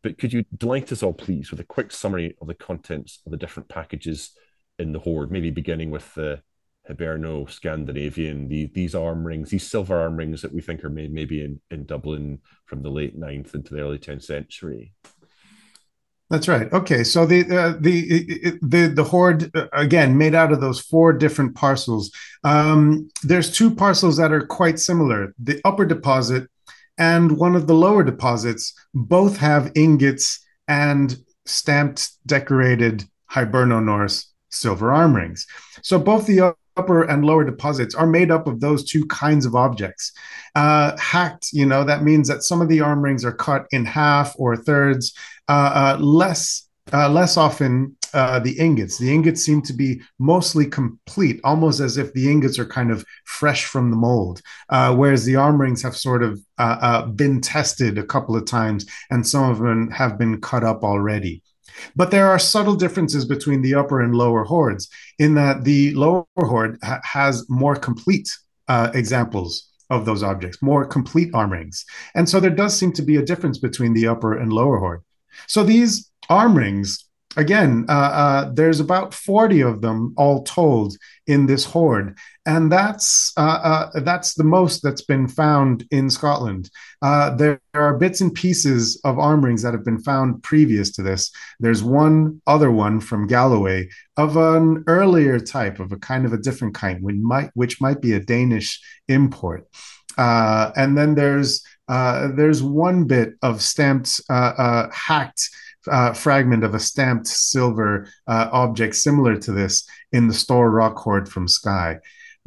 But 0.02 0.18
could 0.18 0.32
you 0.32 0.44
delight 0.56 0.92
us 0.92 1.02
all, 1.02 1.12
please, 1.12 1.50
with 1.50 1.60
a 1.60 1.64
quick 1.64 1.90
summary 1.90 2.36
of 2.40 2.46
the 2.46 2.54
contents 2.54 3.20
of 3.26 3.32
the 3.32 3.38
different 3.38 3.68
packages 3.68 4.30
in 4.78 4.92
the 4.92 5.00
hoard, 5.00 5.30
maybe 5.30 5.50
beginning 5.50 5.90
with 5.90 6.14
the 6.14 6.40
Hiberno 6.88 7.51
Scandinavian, 7.51 8.48
the, 8.48 8.66
these 8.66 8.94
arm 8.94 9.27
rings, 9.27 9.51
these 9.51 9.68
silver 9.68 10.01
arm 10.01 10.16
rings 10.16 10.42
that 10.42 10.53
we 10.53 10.61
think 10.61 10.85
are 10.85 10.90
made 10.90 11.12
maybe 11.12 11.44
in, 11.44 11.61
in 11.70 11.85
Dublin 11.85 12.40
from 12.66 12.83
the 12.83 12.90
late 12.90 13.18
9th 13.18 13.55
into 13.55 13.74
the 13.74 13.81
early 13.81 13.98
10th 13.98 14.24
century. 14.24 14.94
That's 16.31 16.48
right. 16.48 16.70
Okay, 16.72 17.05
so 17.05 17.24
the 17.24 17.40
uh, 17.44 17.74
the 17.81 18.59
the 18.61 18.88
the 18.88 19.05
hoard 19.05 19.51
uh, 19.57 19.68
again 19.72 20.18
made 20.18 20.35
out 20.35 20.53
of 20.53 20.61
those 20.61 20.79
four 20.79 21.14
different 21.14 21.55
parcels. 21.55 22.11
Um, 22.44 23.09
there's 23.22 23.51
two 23.51 23.74
parcels 23.74 24.18
that 24.18 24.31
are 24.31 24.44
quite 24.44 24.79
similar. 24.79 25.35
The 25.38 25.59
upper 25.64 25.87
deposit 25.87 26.51
and 26.98 27.38
one 27.38 27.55
of 27.55 27.66
the 27.66 27.74
lower 27.74 28.03
deposits 28.03 28.74
both 28.92 29.38
have 29.38 29.72
ingots 29.74 30.44
and 30.66 31.16
stamped, 31.46 32.11
decorated 32.27 33.05
Hiberno 33.31 33.83
Norse 33.83 34.31
silver 34.51 34.92
arm 34.92 35.16
rings. 35.16 35.46
So 35.83 35.98
both 35.98 36.27
the 36.27 36.55
upper 36.78 37.02
and 37.02 37.24
lower 37.24 37.44
deposits 37.44 37.94
are 37.94 38.06
made 38.06 38.30
up 38.30 38.46
of 38.46 38.60
those 38.60 38.84
two 38.84 39.04
kinds 39.06 39.44
of 39.44 39.54
objects. 39.54 40.12
Uh, 40.54 40.96
hacked, 40.96 41.52
you 41.52 41.66
know, 41.66 41.84
that 41.84 42.02
means 42.02 42.28
that 42.28 42.42
some 42.42 42.60
of 42.60 42.68
the 42.68 42.80
arm 42.80 43.02
rings 43.02 43.24
are 43.24 43.32
cut 43.32 43.66
in 43.72 43.84
half 43.84 44.34
or 44.38 44.56
thirds. 44.56 45.12
Uh, 45.48 45.96
uh, 45.96 45.98
less, 45.98 46.68
uh, 46.92 47.08
less 47.08 47.36
often 47.36 47.96
uh, 48.14 48.38
the 48.38 48.58
ingots. 48.58 48.98
The 48.98 49.12
ingots 49.12 49.42
seem 49.42 49.60
to 49.62 49.72
be 49.72 50.00
mostly 50.18 50.66
complete, 50.66 51.40
almost 51.44 51.80
as 51.80 51.96
if 51.96 52.12
the 52.12 52.30
ingots 52.30 52.58
are 52.58 52.66
kind 52.66 52.90
of 52.90 53.04
fresh 53.24 53.64
from 53.64 53.90
the 53.90 53.96
mold, 53.96 54.40
uh, 54.68 54.94
whereas 54.94 55.24
the 55.24 55.36
arm 55.36 55.60
rings 55.60 55.82
have 55.82 55.96
sort 55.96 56.22
of 56.22 56.40
been 57.16 57.40
tested 57.40 57.98
a 57.98 58.06
couple 58.06 58.36
of 58.36 58.46
times, 58.46 58.86
and 59.10 59.26
some 59.26 59.50
of 59.50 59.58
them 59.58 59.90
have 59.90 60.18
been 60.18 60.40
cut 60.40 60.64
up 60.64 60.82
already. 60.82 61.42
But 61.96 62.10
there 62.10 62.28
are 62.28 62.38
subtle 62.38 62.74
differences 62.76 63.24
between 63.24 63.62
the 63.62 63.74
upper 63.74 64.00
and 64.00 64.14
lower 64.14 64.44
hoards 64.44 64.88
in 65.18 65.34
that 65.34 65.64
the 65.64 65.94
lower 65.94 66.26
hoard 66.36 66.78
ha- 66.82 67.00
has 67.04 67.48
more 67.48 67.76
complete 67.76 68.28
uh, 68.68 68.90
examples 68.94 69.68
of 69.90 70.04
those 70.04 70.22
objects, 70.22 70.60
more 70.60 70.84
complete 70.84 71.30
arm 71.34 71.52
rings. 71.52 71.84
And 72.14 72.28
so 72.28 72.40
there 72.40 72.50
does 72.50 72.76
seem 72.76 72.92
to 72.92 73.02
be 73.02 73.16
a 73.16 73.24
difference 73.24 73.58
between 73.58 73.94
the 73.94 74.06
upper 74.06 74.36
and 74.36 74.52
lower 74.52 74.78
hoard. 74.78 75.02
So 75.46 75.62
these 75.62 76.10
arm 76.28 76.56
rings 76.56 77.07
again, 77.36 77.84
uh, 77.88 77.92
uh, 77.92 78.50
there's 78.52 78.80
about 78.80 79.12
40 79.12 79.60
of 79.62 79.80
them 79.80 80.14
all 80.16 80.42
told 80.44 80.96
in 81.26 81.46
this 81.46 81.64
hoard. 81.64 82.16
And 82.46 82.72
that's 82.72 83.34
uh, 83.36 83.40
uh 83.94 84.00
that's 84.00 84.32
the 84.32 84.44
most 84.44 84.82
that's 84.82 85.02
been 85.02 85.28
found 85.28 85.86
in 85.90 86.08
Scotland. 86.08 86.70
Uh, 87.02 87.36
there 87.36 87.60
are 87.74 87.98
bits 87.98 88.22
and 88.22 88.32
pieces 88.32 88.98
of 89.04 89.18
arm 89.18 89.44
rings 89.44 89.62
that 89.62 89.74
have 89.74 89.84
been 89.84 90.00
found 90.00 90.42
previous 90.42 90.90
to 90.92 91.02
this. 91.02 91.30
There's 91.60 91.82
one 91.82 92.40
other 92.46 92.70
one 92.70 93.00
from 93.00 93.26
Galloway 93.26 93.90
of 94.16 94.38
an 94.38 94.84
earlier 94.86 95.38
type, 95.38 95.78
of 95.78 95.92
a 95.92 95.98
kind 95.98 96.24
of 96.24 96.32
a 96.32 96.38
different 96.38 96.74
kind, 96.74 97.02
which 97.02 97.16
might, 97.16 97.50
which 97.52 97.80
might 97.82 98.00
be 98.00 98.14
a 98.14 98.20
Danish 98.20 98.80
import. 99.08 99.68
Uh, 100.16 100.72
and 100.74 100.96
then 100.96 101.14
there's 101.14 101.62
there's 101.86 102.62
one 102.62 103.04
bit 103.04 103.34
of 103.42 103.60
stamped 103.60 104.22
hacked 104.30 105.50
uh, 105.90 106.12
fragment 106.12 106.64
of 106.64 106.74
a 106.74 106.81
stamped 106.81 107.27
silver 107.27 108.09
uh, 108.27 108.48
object 108.53 108.94
similar 108.94 109.37
to 109.37 109.53
this 109.53 109.88
in 110.12 110.29
the 110.29 110.35
Storr 110.35 110.70
Rock 110.70 110.96
hoard 110.96 111.29
from 111.29 111.48
Skye. 111.48 111.98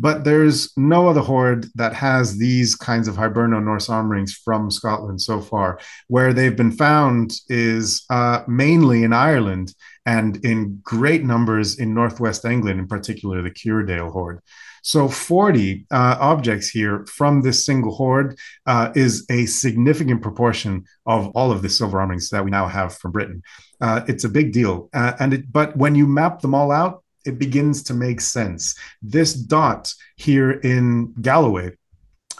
But 0.02 0.24
there's 0.24 0.76
no 0.76 1.08
other 1.08 1.22
hoard 1.22 1.68
that 1.76 1.94
has 1.94 2.40
these 2.40 2.74
kinds 2.74 3.08
of 3.08 3.16
Hiberno 3.16 3.64
Norse 3.64 3.88
arm 3.88 4.12
rings 4.12 4.34
from 4.34 4.72
Scotland 4.72 5.22
so 5.22 5.40
far. 5.40 5.80
Where 6.08 6.34
they've 6.34 6.56
been 6.56 6.72
found 6.72 7.34
is 7.50 8.04
uh, 8.10 8.42
mainly 8.48 9.04
in 9.04 9.14
Ireland 9.14 9.76
and 10.08 10.44
in 10.44 10.80
great 10.84 11.24
numbers 11.24 11.78
in 11.78 11.94
northwest 11.94 12.46
England, 12.46 12.80
in 12.80 12.88
particular 12.88 13.44
the 13.44 13.52
Cuerdale 13.52 14.10
hoard. 14.10 14.42
So 14.82 15.08
40 15.08 15.86
uh, 15.92 16.18
objects 16.20 16.70
here 16.70 17.06
from 17.06 17.44
this 17.44 17.64
single 17.64 17.94
hoard 17.94 18.40
uh, 18.66 18.92
is 18.96 19.28
a 19.30 19.46
significant 19.46 20.24
proportion 20.24 20.86
of 21.06 21.28
all 21.36 21.52
of 21.52 21.62
the 21.62 21.70
silver 21.70 22.00
armings 22.00 22.30
that 22.32 22.44
we 22.44 22.50
now 22.50 22.68
have 22.68 22.98
from 22.98 23.12
Britain. 23.12 23.44
Uh, 23.80 24.02
it's 24.08 24.24
a 24.24 24.30
big 24.30 24.52
deal. 24.52 24.90
Uh, 24.94 25.14
and 25.20 25.36
it, 25.36 25.52
but 25.52 25.78
when 25.78 25.94
you 25.94 26.08
map 26.08 26.42
them 26.42 26.56
all 26.56 26.72
out, 26.72 27.04
it 27.26 27.40
begins 27.40 27.84
to 27.84 27.94
make 27.94 28.22
sense. 28.22 28.76
This 29.02 29.34
dot 29.34 29.94
here 30.16 30.52
in 30.52 31.14
Galloway 31.22 31.72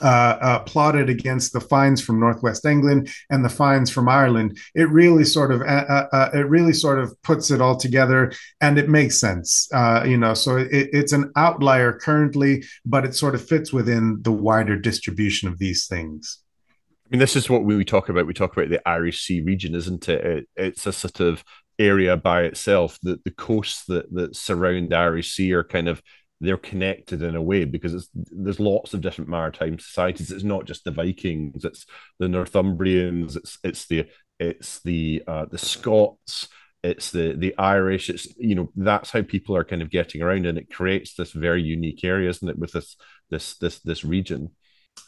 uh, 0.02 0.38
uh, 0.42 0.60
plotted 0.64 1.10
against 1.10 1.54
the 1.54 1.62
fines 1.62 2.02
from 2.02 2.20
Northwest 2.20 2.66
England 2.66 3.10
and 3.30 3.46
the 3.46 3.50
fines 3.50 3.92
from 3.92 4.10
Ireland, 4.10 4.58
it 4.74 4.90
really 4.90 5.24
sort 5.24 5.52
of 5.52 5.62
uh, 5.62 5.86
uh, 5.88 6.08
uh 6.12 6.30
it 6.34 6.48
really 6.50 6.74
sort 6.74 7.00
of 7.00 7.16
puts 7.22 7.52
it 7.52 7.62
all 7.62 7.78
together, 7.78 8.32
and 8.62 8.78
it 8.78 8.90
makes 8.90 9.18
sense. 9.18 9.70
Uh, 9.74 10.04
you 10.06 10.18
know, 10.18 10.34
so 10.34 10.58
it, 10.58 10.70
it's 10.72 11.14
an 11.14 11.32
outlier 11.36 11.94
currently, 11.94 12.64
but 12.86 13.06
it 13.06 13.16
sort 13.16 13.36
of 13.36 13.48
fits 13.48 13.72
within 13.72 14.20
the 14.22 14.32
wider 14.32 14.76
distribution 14.76 15.48
of 15.48 15.60
these 15.60 15.86
things. 15.86 16.40
I 17.06 17.10
mean, 17.12 17.20
this 17.20 17.36
is 17.36 17.50
what 17.50 17.66
we 17.66 17.84
talk 17.84 18.10
about. 18.10 18.26
We 18.26 18.34
talk 18.34 18.56
about 18.56 18.70
the 18.70 18.88
Irish 18.88 19.22
Sea 19.22 19.42
region, 19.42 19.76
isn't 19.76 20.08
it? 20.08 20.26
it 20.26 20.48
it's 20.56 20.88
a 20.88 20.94
sort 20.94 21.20
of 21.20 21.44
area 21.82 22.18
by 22.18 22.44
itself. 22.44 22.98
The 23.04 23.20
the 23.24 23.32
coasts 23.32 23.86
that 23.86 24.14
that 24.14 24.36
surround 24.36 24.90
the 24.90 24.98
Irish 24.98 25.34
Sea 25.34 25.54
are 25.54 25.64
kind 25.64 25.88
of 25.88 26.02
they're 26.40 26.58
connected 26.58 27.22
in 27.22 27.36
a 27.36 27.42
way 27.42 27.66
because 27.66 28.10
there's 28.14 28.60
lots 28.60 28.94
of 28.94 29.02
different 29.02 29.30
maritime 29.30 29.78
societies. 29.78 30.32
It's 30.32 30.44
not 30.44 30.66
just 30.66 30.84
the 30.84 30.92
Vikings; 30.92 31.66
it's 31.66 31.86
the 32.20 32.28
Northumbrians. 32.28 33.36
It's 33.36 33.58
it's 33.64 33.88
the 33.88 34.08
it's 34.40 34.82
the 34.82 35.24
uh, 35.28 35.46
the 35.46 35.58
Scots 35.58 36.48
it's 36.84 37.12
the 37.12 37.34
the 37.38 37.56
Irish. 37.58 38.10
It's 38.10 38.28
you 38.38 38.56
know 38.56 38.72
that's 38.76 39.12
how 39.12 39.22
people 39.22 39.56
are 39.56 39.64
kind 39.64 39.82
of 39.82 39.92
getting 39.92 40.22
around, 40.22 40.46
and 40.46 40.58
it 40.58 40.74
creates 40.74 41.14
this 41.14 41.32
very 41.32 41.62
unique 41.62 42.04
area, 42.04 42.30
isn't 42.30 42.50
it, 42.50 42.58
with 42.58 42.72
this 42.72 42.96
this 43.30 43.58
this 43.58 43.80
this 43.80 44.04
region. 44.04 44.50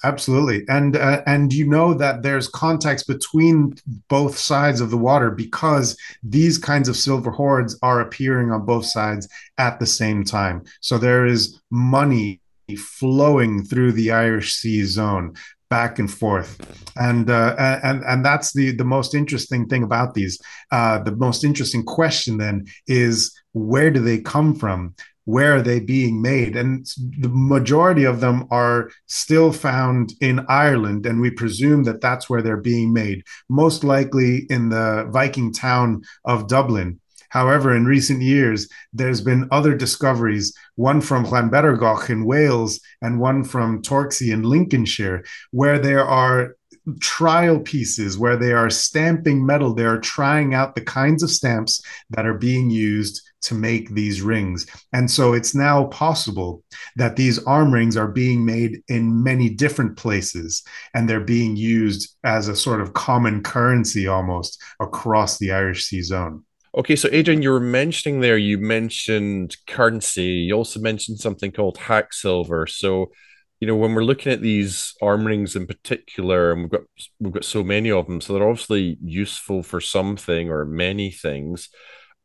Absolutely, 0.06 0.66
and 0.68 0.98
uh, 0.98 1.22
and 1.28 1.54
you 1.54 1.66
know 1.66 1.94
that 1.94 2.24
there's 2.24 2.50
contacts 2.50 3.04
between 3.04 3.74
both 4.10 4.38
sides 4.38 4.82
of 4.82 4.92
the 4.92 4.98
water 4.98 5.32
because 5.32 5.98
these 6.24 6.58
kinds 6.58 6.90
of 6.90 6.98
silver 6.98 7.32
hoards 7.32 7.80
are 7.82 8.02
appearing 8.02 8.52
on 8.52 8.66
both 8.66 8.86
sides 8.86 9.30
at 9.58 9.80
the 9.80 9.86
same 9.86 10.26
time. 10.26 10.62
So 10.82 10.98
there 10.98 11.26
is 11.26 11.62
money 11.72 12.42
flowing 12.78 13.64
through 13.64 13.94
the 13.94 14.12
Irish 14.12 14.56
Sea 14.56 14.84
zone 14.84 15.36
back 15.70 16.00
and 16.00 16.12
forth. 16.12 16.52
And 16.98 17.30
uh, 17.30 17.56
and 17.84 18.04
and 18.04 18.26
that's 18.26 18.52
the 18.52 18.72
the 18.72 18.84
most 18.84 19.16
interesting 19.16 19.68
thing 19.68 19.84
about 19.84 20.14
these. 20.16 20.38
Uh, 20.70 21.00
the 21.00 21.16
most 21.16 21.46
interesting 21.46 21.84
question 21.84 22.38
then 22.38 22.66
is 22.88 23.34
where 23.54 23.90
do 23.90 24.02
they 24.02 24.20
come 24.20 24.54
from 24.54 24.96
where 25.26 25.56
are 25.56 25.62
they 25.62 25.80
being 25.80 26.22
made 26.22 26.56
and 26.56 26.86
the 27.20 27.30
majority 27.30 28.04
of 28.04 28.20
them 28.20 28.46
are 28.52 28.90
still 29.08 29.52
found 29.52 30.14
in 30.20 30.46
Ireland 30.50 31.06
and 31.06 31.22
we 31.22 31.32
presume 31.32 31.84
that 31.84 32.02
that's 32.02 32.30
where 32.30 32.42
they're 32.42 32.58
being 32.58 32.94
made 32.94 33.24
most 33.50 33.84
likely 33.84 34.46
in 34.50 34.70
the 34.70 35.08
Viking 35.12 35.54
town 35.54 36.02
of 36.26 36.48
Dublin 36.48 37.00
However, 37.34 37.76
in 37.76 37.86
recent 37.86 38.22
years, 38.22 38.70
there's 38.94 39.20
been 39.20 39.48
other 39.50 39.74
discoveries, 39.74 40.56
one 40.76 41.02
from 41.02 41.26
Llanbedrgoch 41.26 42.12
in 42.12 42.26
Wales 42.26 42.80
and 43.02 43.20
one 43.20 43.44
from 43.44 43.82
Torksey 43.82 44.32
in 44.32 44.44
Lincolnshire, 44.44 45.24
where 45.50 45.80
there 45.80 46.06
are 46.06 46.56
trial 47.00 47.60
pieces 47.60 48.20
where 48.20 48.38
they 48.38 48.54
are 48.54 48.70
stamping 48.70 49.44
metal. 49.44 49.74
They 49.74 49.86
are 49.86 50.00
trying 50.00 50.54
out 50.54 50.76
the 50.76 50.82
kinds 50.82 51.24
of 51.24 51.32
stamps 51.32 51.82
that 52.12 52.28
are 52.28 52.38
being 52.38 52.70
used 52.70 53.20
to 53.44 53.54
make 53.54 53.90
these 53.90 54.22
rings. 54.22 54.66
And 54.94 55.10
so 55.10 55.34
it's 55.34 55.56
now 55.56 55.86
possible 55.86 56.64
that 56.96 57.16
these 57.16 57.44
arm 57.46 57.74
rings 57.74 57.98
are 57.98 58.08
being 58.08 58.46
made 58.46 58.82
in 58.88 59.24
many 59.24 59.50
different 59.50 59.98
places 59.98 60.64
and 60.94 61.10
they're 61.10 61.20
being 61.20 61.56
used 61.56 62.16
as 62.24 62.48
a 62.48 62.56
sort 62.56 62.82
of 62.82 62.94
common 62.94 63.44
currency 63.44 64.08
almost 64.08 64.62
across 64.80 65.38
the 65.38 65.52
Irish 65.52 65.86
Sea 65.86 66.02
zone. 66.02 66.44
Okay, 66.76 66.96
so 66.96 67.08
Adrian, 67.12 67.44
you 67.44 67.52
were 67.52 67.60
mentioning 67.60 68.20
there, 68.20 68.38
you 68.38 68.58
mentioned 68.58 69.56
currency. 69.68 70.24
You 70.24 70.56
also 70.56 70.80
mentioned 70.80 71.20
something 71.20 71.52
called 71.52 71.78
hack 71.78 72.14
silver. 72.14 72.66
So, 72.66 73.12
you 73.60 73.68
know, 73.68 73.76
when 73.76 73.94
we're 73.94 74.04
looking 74.04 74.32
at 74.32 74.42
these 74.42 74.96
arm 75.00 75.26
rings 75.28 75.56
in 75.56 75.68
particular, 75.68 76.52
and 76.52 76.62
we've 76.64 76.72
got 76.72 76.82
we've 77.20 77.34
got 77.34 77.46
so 77.46 77.64
many 77.64 77.92
of 77.92 78.08
them, 78.08 78.22
so 78.22 78.34
they're 78.34 78.50
obviously 78.50 78.98
useful 79.04 79.62
for 79.62 79.80
something 79.80 80.50
or 80.50 80.66
many 80.66 81.12
things. 81.12 81.70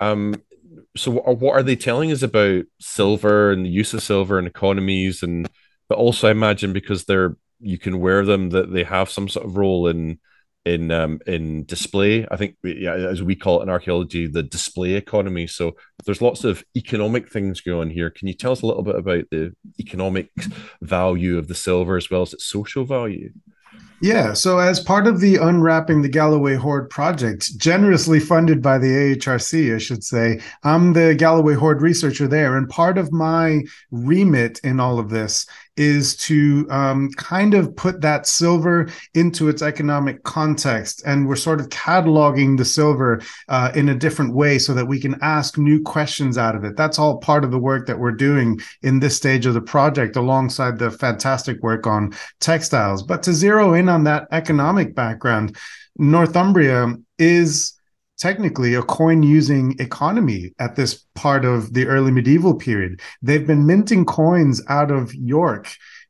Um, 0.00 0.34
so 0.96 1.12
what 1.12 1.54
are 1.54 1.62
they 1.62 1.76
telling 1.76 2.12
us 2.12 2.22
about 2.22 2.64
silver 2.80 3.50
and 3.50 3.64
the 3.64 3.70
use 3.70 3.94
of 3.94 4.02
silver 4.02 4.38
and 4.38 4.46
economies, 4.46 5.22
and 5.22 5.48
but 5.88 5.98
also 5.98 6.28
I 6.28 6.32
imagine 6.32 6.72
because 6.72 7.04
they're 7.04 7.36
you 7.60 7.78
can 7.78 8.00
wear 8.00 8.24
them 8.24 8.50
that 8.50 8.72
they 8.72 8.84
have 8.84 9.10
some 9.10 9.28
sort 9.28 9.46
of 9.46 9.56
role 9.56 9.88
in 9.88 10.18
in 10.64 10.90
um, 10.90 11.20
in 11.26 11.64
display. 11.64 12.26
I 12.30 12.36
think, 12.36 12.56
yeah, 12.62 12.94
as 12.94 13.22
we 13.22 13.34
call 13.34 13.60
it 13.60 13.64
in 13.64 13.70
archaeology, 13.70 14.26
the 14.26 14.42
display 14.42 14.94
economy. 14.94 15.46
So 15.46 15.72
there's 16.04 16.22
lots 16.22 16.44
of 16.44 16.62
economic 16.76 17.30
things 17.30 17.60
going 17.60 17.88
on 17.88 17.90
here. 17.90 18.10
Can 18.10 18.28
you 18.28 18.34
tell 18.34 18.52
us 18.52 18.62
a 18.62 18.66
little 18.66 18.82
bit 18.82 18.96
about 18.96 19.24
the 19.30 19.52
economic 19.80 20.30
value 20.82 21.38
of 21.38 21.48
the 21.48 21.54
silver 21.54 21.96
as 21.96 22.10
well 22.10 22.22
as 22.22 22.34
its 22.34 22.46
social 22.46 22.84
value? 22.84 23.30
Yeah, 24.00 24.32
so 24.32 24.58
as 24.60 24.78
part 24.78 25.08
of 25.08 25.18
the 25.18 25.36
Unwrapping 25.36 26.02
the 26.02 26.08
Galloway 26.08 26.54
Hoard 26.54 26.88
project, 26.88 27.58
generously 27.58 28.20
funded 28.20 28.62
by 28.62 28.78
the 28.78 28.86
AHRC, 28.86 29.74
I 29.74 29.78
should 29.78 30.04
say, 30.04 30.40
I'm 30.62 30.92
the 30.92 31.16
Galloway 31.16 31.54
Hoard 31.54 31.82
researcher 31.82 32.28
there. 32.28 32.56
And 32.56 32.68
part 32.68 32.96
of 32.96 33.12
my 33.12 33.64
remit 33.90 34.60
in 34.62 34.78
all 34.78 35.00
of 35.00 35.10
this 35.10 35.46
is 35.78 36.16
to 36.16 36.66
um, 36.70 37.10
kind 37.12 37.54
of 37.54 37.74
put 37.76 38.00
that 38.00 38.26
silver 38.26 38.88
into 39.14 39.48
its 39.48 39.62
economic 39.62 40.22
context. 40.24 41.02
And 41.06 41.26
we're 41.26 41.36
sort 41.36 41.60
of 41.60 41.68
cataloging 41.68 42.58
the 42.58 42.64
silver 42.64 43.22
uh, 43.48 43.70
in 43.74 43.88
a 43.88 43.94
different 43.94 44.34
way 44.34 44.58
so 44.58 44.74
that 44.74 44.86
we 44.86 45.00
can 45.00 45.16
ask 45.22 45.56
new 45.56 45.80
questions 45.82 46.36
out 46.36 46.56
of 46.56 46.64
it. 46.64 46.76
That's 46.76 46.98
all 46.98 47.18
part 47.18 47.44
of 47.44 47.50
the 47.50 47.58
work 47.58 47.86
that 47.86 47.98
we're 47.98 48.12
doing 48.12 48.60
in 48.82 48.98
this 48.98 49.16
stage 49.16 49.46
of 49.46 49.54
the 49.54 49.60
project, 49.60 50.16
alongside 50.16 50.78
the 50.78 50.90
fantastic 50.90 51.62
work 51.62 51.86
on 51.86 52.12
textiles. 52.40 53.02
But 53.02 53.22
to 53.22 53.32
zero 53.32 53.74
in 53.74 53.88
on 53.88 54.04
that 54.04 54.26
economic 54.32 54.94
background, 54.94 55.56
Northumbria 55.96 56.94
is 57.18 57.77
technically 58.18 58.74
a 58.74 58.82
coin 58.82 59.22
using 59.22 59.76
economy 59.78 60.52
at 60.58 60.76
this 60.76 61.04
part 61.14 61.44
of 61.44 61.72
the 61.72 61.86
early 61.86 62.10
medieval 62.10 62.54
period. 62.54 63.00
They've 63.22 63.46
been 63.46 63.66
minting 63.66 64.04
coins 64.04 64.60
out 64.68 64.90
of 64.90 65.14
York. 65.14 65.68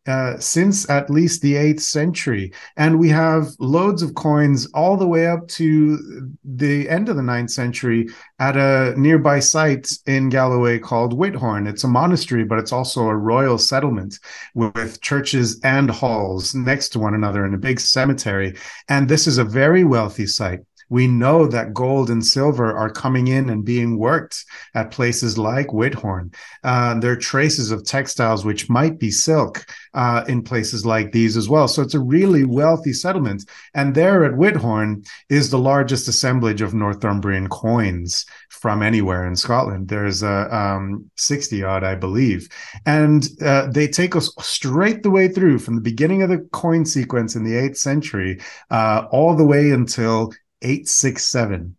Uh, 0.09 0.39
since 0.39 0.89
at 0.89 1.11
least 1.11 1.43
the 1.43 1.53
8th 1.53 1.81
century. 1.81 2.51
And 2.79 2.99
we 2.99 3.11
have 3.11 3.49
loads 3.59 4.01
of 4.01 4.15
coins 4.15 4.67
all 4.73 4.97
the 4.97 5.07
way 5.07 5.27
up 5.27 5.47
to 5.49 6.31
the 6.43 6.89
end 6.89 7.11
of 7.11 7.17
the 7.17 7.23
9th 7.23 7.51
century 7.51 8.09
at 8.39 8.57
a 8.57 8.95
nearby 8.99 9.39
site 9.41 9.91
in 10.07 10.31
Galloway 10.31 10.79
called 10.79 11.13
Whithorn. 11.13 11.69
It's 11.69 11.85
a 11.85 11.89
monastery, 11.89 12.45
but 12.45 12.59
it's 12.59 12.73
also 12.73 13.09
a 13.09 13.17
royal 13.17 13.59
settlement 13.59 14.19
with 14.55 14.99
churches 15.03 15.61
and 15.63 15.91
halls 15.91 16.55
next 16.55 16.89
to 16.91 16.99
one 16.99 17.13
another 17.13 17.45
in 17.45 17.53
a 17.53 17.59
big 17.59 17.79
cemetery. 17.79 18.57
And 18.89 19.11
this 19.11 19.27
is 19.27 19.37
a 19.37 19.45
very 19.45 19.85
wealthy 19.85 20.27
site 20.27 20.61
we 20.89 21.07
know 21.07 21.47
that 21.47 21.75
gold 21.75 22.11
and 22.11 22.25
silver 22.25 22.77
are 22.77 22.91
coming 22.91 23.29
in 23.29 23.51
and 23.51 23.65
being 23.65 23.99
worked 23.99 24.45
at 24.75 24.91
places 24.91 25.37
like 25.37 25.69
Whithorn. 25.69 26.35
Uh, 26.65 26.99
there 26.99 27.13
are 27.13 27.17
traces 27.17 27.71
of 27.71 27.85
textiles 27.85 28.45
which 28.45 28.71
might 28.71 28.99
be 28.99 29.11
silk 29.11 29.65
uh, 29.95 30.25
in 30.29 30.43
places 30.43 30.87
like 30.87 31.13
these 31.13 31.37
as 31.37 31.49
well. 31.49 31.69
So 31.69 31.83
it's 31.83 31.95
a 31.95 32.01
really 32.01 32.45
wealthy 32.45 32.93
settlement. 32.93 33.45
And 33.75 33.95
there 33.95 34.25
at 34.25 34.33
Whithorn 34.33 35.07
is 35.29 35.51
the 35.51 35.59
largest 35.59 36.09
assemblage 36.09 36.63
of 36.63 36.75
Northumbrian 36.75 37.49
coins 37.49 38.25
from 38.49 38.83
anywhere 38.83 39.27
in 39.27 39.37
Scotland. 39.37 39.89
There's 39.89 40.23
a 40.23 40.55
um, 40.55 41.11
60 41.17 41.63
odd, 41.65 41.85
I 41.85 41.95
believe. 41.95 42.49
And 42.87 43.29
uh, 43.43 43.69
they 43.71 43.89
take 43.89 44.17
us 44.17 44.33
straight 44.41 45.03
the 45.03 45.11
way 45.11 45.29
through 45.29 45.59
from 45.59 45.75
the 45.75 45.81
beginning 45.81 46.23
of 46.23 46.31
the 46.31 46.39
coin 46.53 46.85
sequence 46.85 47.37
in 47.37 47.45
the 47.45 47.53
8th 47.53 47.77
century 47.77 48.41
uh, 48.71 49.07
all 49.11 49.37
the 49.37 49.45
way 49.45 49.71
until 49.71 50.33
867 50.63 51.77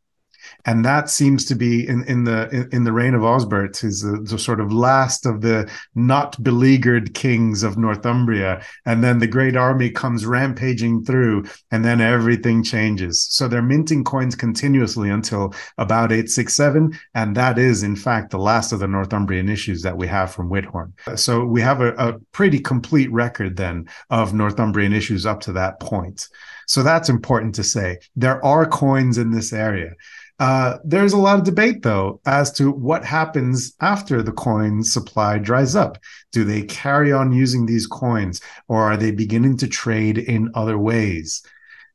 and 0.65 0.83
that 0.83 1.09
seems 1.09 1.45
to 1.45 1.55
be 1.55 1.87
in, 1.87 2.03
in 2.05 2.23
the 2.23 2.49
in, 2.49 2.69
in 2.71 2.83
the 2.83 2.91
reign 2.91 3.13
of 3.13 3.21
Osbert, 3.21 3.77
who's 3.79 4.01
the, 4.01 4.19
the, 4.21 4.37
sort 4.37 4.59
of 4.59 4.71
last 4.73 5.25
of 5.25 5.41
the 5.41 5.69
not 5.95 6.41
beleaguered 6.43 7.13
kings 7.13 7.63
of 7.63 7.77
Northumbria, 7.77 8.63
and 8.85 9.03
then 9.03 9.19
the 9.19 9.27
great 9.27 9.55
army 9.55 9.89
comes 9.89 10.25
rampaging 10.25 11.03
through, 11.05 11.45
and 11.71 11.83
then 11.83 12.01
everything 12.01 12.63
changes. 12.63 13.27
So 13.29 13.47
they're 13.47 13.61
minting 13.61 14.03
coins 14.03 14.35
continuously 14.35 15.09
until 15.09 15.53
about 15.77 16.11
eight 16.11 16.29
six 16.29 16.55
seven, 16.55 16.97
and 17.13 17.35
that 17.35 17.57
is 17.57 17.83
in 17.83 17.95
fact 17.95 18.31
the 18.31 18.39
last 18.39 18.71
of 18.71 18.79
the 18.79 18.87
Northumbrian 18.87 19.49
issues 19.49 19.81
that 19.83 19.97
we 19.97 20.07
have 20.07 20.31
from 20.31 20.49
Whithorn. 20.49 20.91
So 21.17 21.45
we 21.45 21.61
have 21.61 21.81
a, 21.81 21.93
a 21.93 22.19
pretty 22.31 22.59
complete 22.59 23.11
record 23.11 23.55
then 23.55 23.87
of 24.09 24.33
Northumbrian 24.33 24.93
issues 24.93 25.25
up 25.25 25.41
to 25.41 25.53
that 25.53 25.79
point. 25.79 26.27
So 26.69 26.83
that's 26.83 27.09
important 27.09 27.55
to 27.55 27.63
say. 27.63 27.97
There 28.15 28.45
are 28.45 28.63
coins 28.63 29.17
in 29.17 29.31
this 29.31 29.51
area. 29.51 29.95
Uh, 30.37 30.77
there's 30.85 31.13
a 31.13 31.17
lot 31.17 31.39
of 31.39 31.43
debate, 31.43 31.81
though, 31.81 32.21
as 32.27 32.51
to 32.53 32.71
what 32.71 33.03
happens 33.03 33.73
after 33.81 34.21
the 34.21 34.31
coin 34.31 34.83
supply 34.83 35.39
dries 35.39 35.75
up. 35.75 35.97
Do 36.31 36.43
they 36.43 36.61
carry 36.61 37.11
on 37.11 37.31
using 37.31 37.65
these 37.65 37.87
coins, 37.87 38.39
or 38.67 38.83
are 38.83 38.97
they 38.97 39.09
beginning 39.09 39.57
to 39.57 39.67
trade 39.67 40.19
in 40.19 40.51
other 40.53 40.77
ways? 40.77 41.41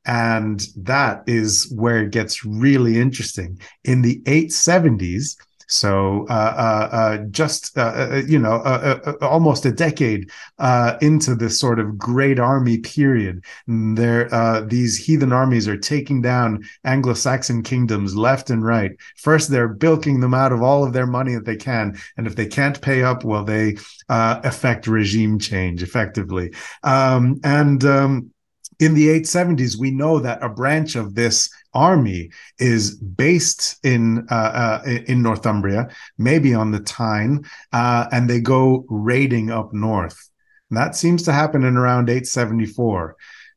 And 0.06 0.66
that 0.76 1.22
is 1.28 1.72
where 1.72 2.02
it 2.02 2.10
gets 2.10 2.44
really 2.44 3.00
interesting. 3.00 3.60
In 3.84 4.02
the 4.02 4.20
870s, 4.22 5.36
so 5.68 6.26
uh, 6.28 6.32
uh, 6.32 6.96
uh 6.96 7.16
just 7.30 7.76
uh, 7.76 7.92
uh, 7.94 8.22
you 8.26 8.38
know 8.38 8.60
almost 9.20 9.64
a 9.66 9.72
decade 9.72 10.30
into 11.00 11.34
this 11.34 11.58
sort 11.58 11.78
of 11.78 11.98
great 11.98 12.38
army 12.38 12.78
period, 12.78 13.44
there 13.66 14.28
these 14.66 14.96
heathen 14.96 15.32
armies 15.32 15.68
are 15.68 15.76
taking 15.76 16.20
down 16.22 16.64
Anglo-Saxon 16.84 17.62
kingdoms 17.62 18.16
left 18.16 18.50
and 18.50 18.64
right. 18.64 18.92
First, 19.16 19.50
they're 19.50 19.68
bilking 19.68 20.20
them 20.20 20.34
out 20.34 20.52
of 20.52 20.62
all 20.62 20.84
of 20.84 20.92
their 20.92 21.06
money 21.06 21.34
that 21.34 21.44
they 21.44 21.56
can, 21.56 21.98
and 22.16 22.26
if 22.26 22.36
they 22.36 22.46
can't 22.46 22.80
pay 22.80 23.02
up, 23.02 23.24
well, 23.24 23.44
they 23.44 23.76
affect 24.08 24.86
regime 24.86 25.38
change 25.38 25.82
effectively. 25.82 26.52
Um, 26.82 27.40
and 27.42 27.84
um, 27.84 28.33
in 28.78 28.94
the 28.94 29.08
870s, 29.08 29.78
we 29.78 29.90
know 29.90 30.18
that 30.18 30.42
a 30.42 30.48
branch 30.48 30.96
of 30.96 31.14
this 31.14 31.50
army 31.72 32.30
is 32.58 32.96
based 32.96 33.84
in 33.84 34.26
uh, 34.30 34.34
uh, 34.34 34.82
in 35.06 35.22
Northumbria, 35.22 35.88
maybe 36.18 36.54
on 36.54 36.70
the 36.70 36.80
Tyne, 36.80 37.44
uh, 37.72 38.06
and 38.12 38.28
they 38.28 38.40
go 38.40 38.84
raiding 38.88 39.50
up 39.50 39.72
north. 39.72 40.30
And 40.70 40.76
that 40.76 40.96
seems 40.96 41.22
to 41.24 41.32
happen 41.32 41.64
in 41.64 41.76
around 41.76 42.08
874. 42.08 43.16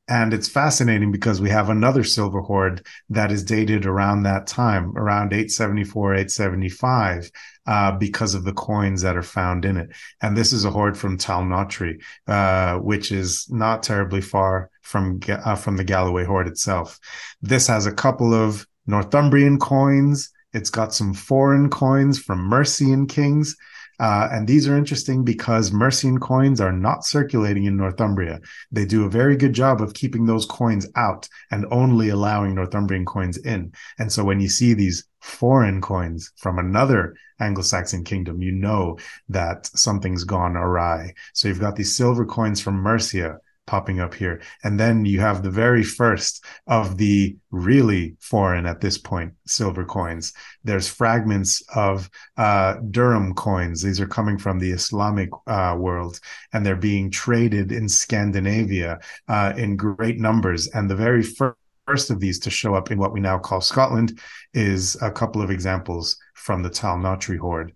And 0.10 0.34
it's 0.34 0.48
fascinating 0.48 1.12
because 1.12 1.41
we 1.41 1.50
have 1.50 1.70
another 1.70 2.04
silver 2.04 2.39
hoard 2.39 2.86
that 3.10 3.30
is 3.30 3.43
dated 3.43 3.86
around 3.86 4.24
that 4.24 4.48
time, 4.48 4.98
around 4.98 5.34
874, 5.34 6.13
875, 6.13 7.30
uh, 7.65 7.91
because 7.91 8.34
of 8.34 8.46
the 8.46 8.54
coins 8.54 9.02
that 9.02 9.17
are 9.17 9.24
found 9.24 9.65
in 9.65 9.76
it. 9.76 9.89
And 10.22 10.38
this 10.38 10.54
is 10.54 10.63
a 10.63 10.72
hoard 10.72 10.98
from 10.98 11.17
Talnotry, 11.17 12.02
uh, 12.26 12.78
which 12.78 13.12
is 13.12 13.48
not 13.50 13.84
terribly 13.84 14.22
far 14.22 14.70
from, 14.82 15.20
uh, 15.28 15.56
from 15.56 15.76
the 15.76 15.84
Galloway 15.84 16.24
hoard 16.24 16.48
itself. 16.48 16.98
This 17.41 17.67
has 17.67 17.86
a 17.86 17.91
couple 17.91 18.34
of 18.34 18.65
Northumbrian 18.86 19.60
coins. 19.60 20.32
It's 20.54 20.70
got 20.70 20.93
some 20.93 21.13
foreign 21.13 21.70
coins 21.70 22.17
from 22.17 22.48
Mercian 22.48 23.08
kings. 23.08 23.58
Uh, 23.99 24.29
and 24.31 24.47
these 24.47 24.67
are 24.67 24.77
interesting 24.77 25.23
because 25.23 25.71
Mercian 25.71 26.19
coins 26.19 26.62
are 26.62 26.71
not 26.71 27.03
circulating 27.03 27.65
in 27.65 27.77
Northumbria. 27.77 28.39
They 28.71 28.86
do 28.86 29.05
a 29.05 29.10
very 29.10 29.36
good 29.36 29.53
job 29.53 29.81
of 29.81 29.93
keeping 29.93 30.25
those 30.25 30.45
coins 30.45 30.88
out 30.95 31.27
and 31.51 31.65
only 31.71 32.10
allowing 32.10 32.55
Northumbrian 32.55 33.05
coins 33.05 33.38
in. 33.38 33.73
And 33.97 34.12
so 34.12 34.23
when 34.23 34.39
you 34.39 34.49
see 34.49 34.73
these 34.73 35.05
foreign 35.19 35.81
coins 35.81 36.31
from 36.38 36.60
another 36.60 37.15
Anglo-Saxon 37.39 38.03
kingdom, 38.03 38.41
you 38.41 38.51
know 38.51 38.97
that 39.29 39.65
something's 39.65 40.23
gone 40.23 40.55
awry. 40.55 41.13
So 41.33 41.47
you've 41.47 41.60
got 41.60 41.75
these 41.75 41.95
silver 41.95 42.25
coins 42.25 42.62
from 42.62 42.75
Mercia 42.75 43.39
popping 43.67 43.99
up 43.99 44.13
here. 44.13 44.41
And 44.63 44.80
then 44.80 45.06
you 45.06 45.19
have 45.19 45.43
the 45.43 45.51
very 45.51 45.84
first 45.84 46.43
of 46.65 46.97
the 46.97 47.38
really 47.51 48.15
foreign 48.19 48.65
at 48.65 48.82
this 48.82 48.97
point 48.97 49.34
silver 49.45 49.86
coins. 49.86 50.34
There's 50.63 50.88
fragments 50.88 51.62
of 51.75 52.10
uh, 52.38 52.75
dirham 52.89 53.36
coins. 53.36 53.84
These 53.84 54.01
are 54.01 54.08
coming 54.08 54.39
from 54.39 54.58
the 54.58 54.71
Islamic 54.71 55.30
uh, 55.45 55.75
world 55.77 56.19
and 56.53 56.65
they're 56.65 56.75
being 56.75 57.12
traded 57.12 57.71
in 57.71 57.88
Scandinavia 57.88 58.99
uh, 59.27 59.53
in 59.56 59.77
great 59.77 60.19
numbers. 60.19 60.67
And 60.69 60.89
the 60.89 60.95
very 60.95 61.21
first 61.21 61.58
first 61.88 62.10
of 62.10 62.19
these 62.19 62.38
to 62.38 62.49
show 62.49 62.75
up 62.75 62.91
in 62.91 62.99
what 62.99 63.13
we 63.13 63.21
now 63.21 63.39
call 63.39 63.62
Scotland 63.62 64.19
is 64.53 64.97
a 65.01 65.10
couple 65.10 65.41
of 65.41 65.49
examples 65.49 66.17
from 66.34 66.62
the 66.62 66.69
Talnotry 66.69 67.38
hoard. 67.38 67.73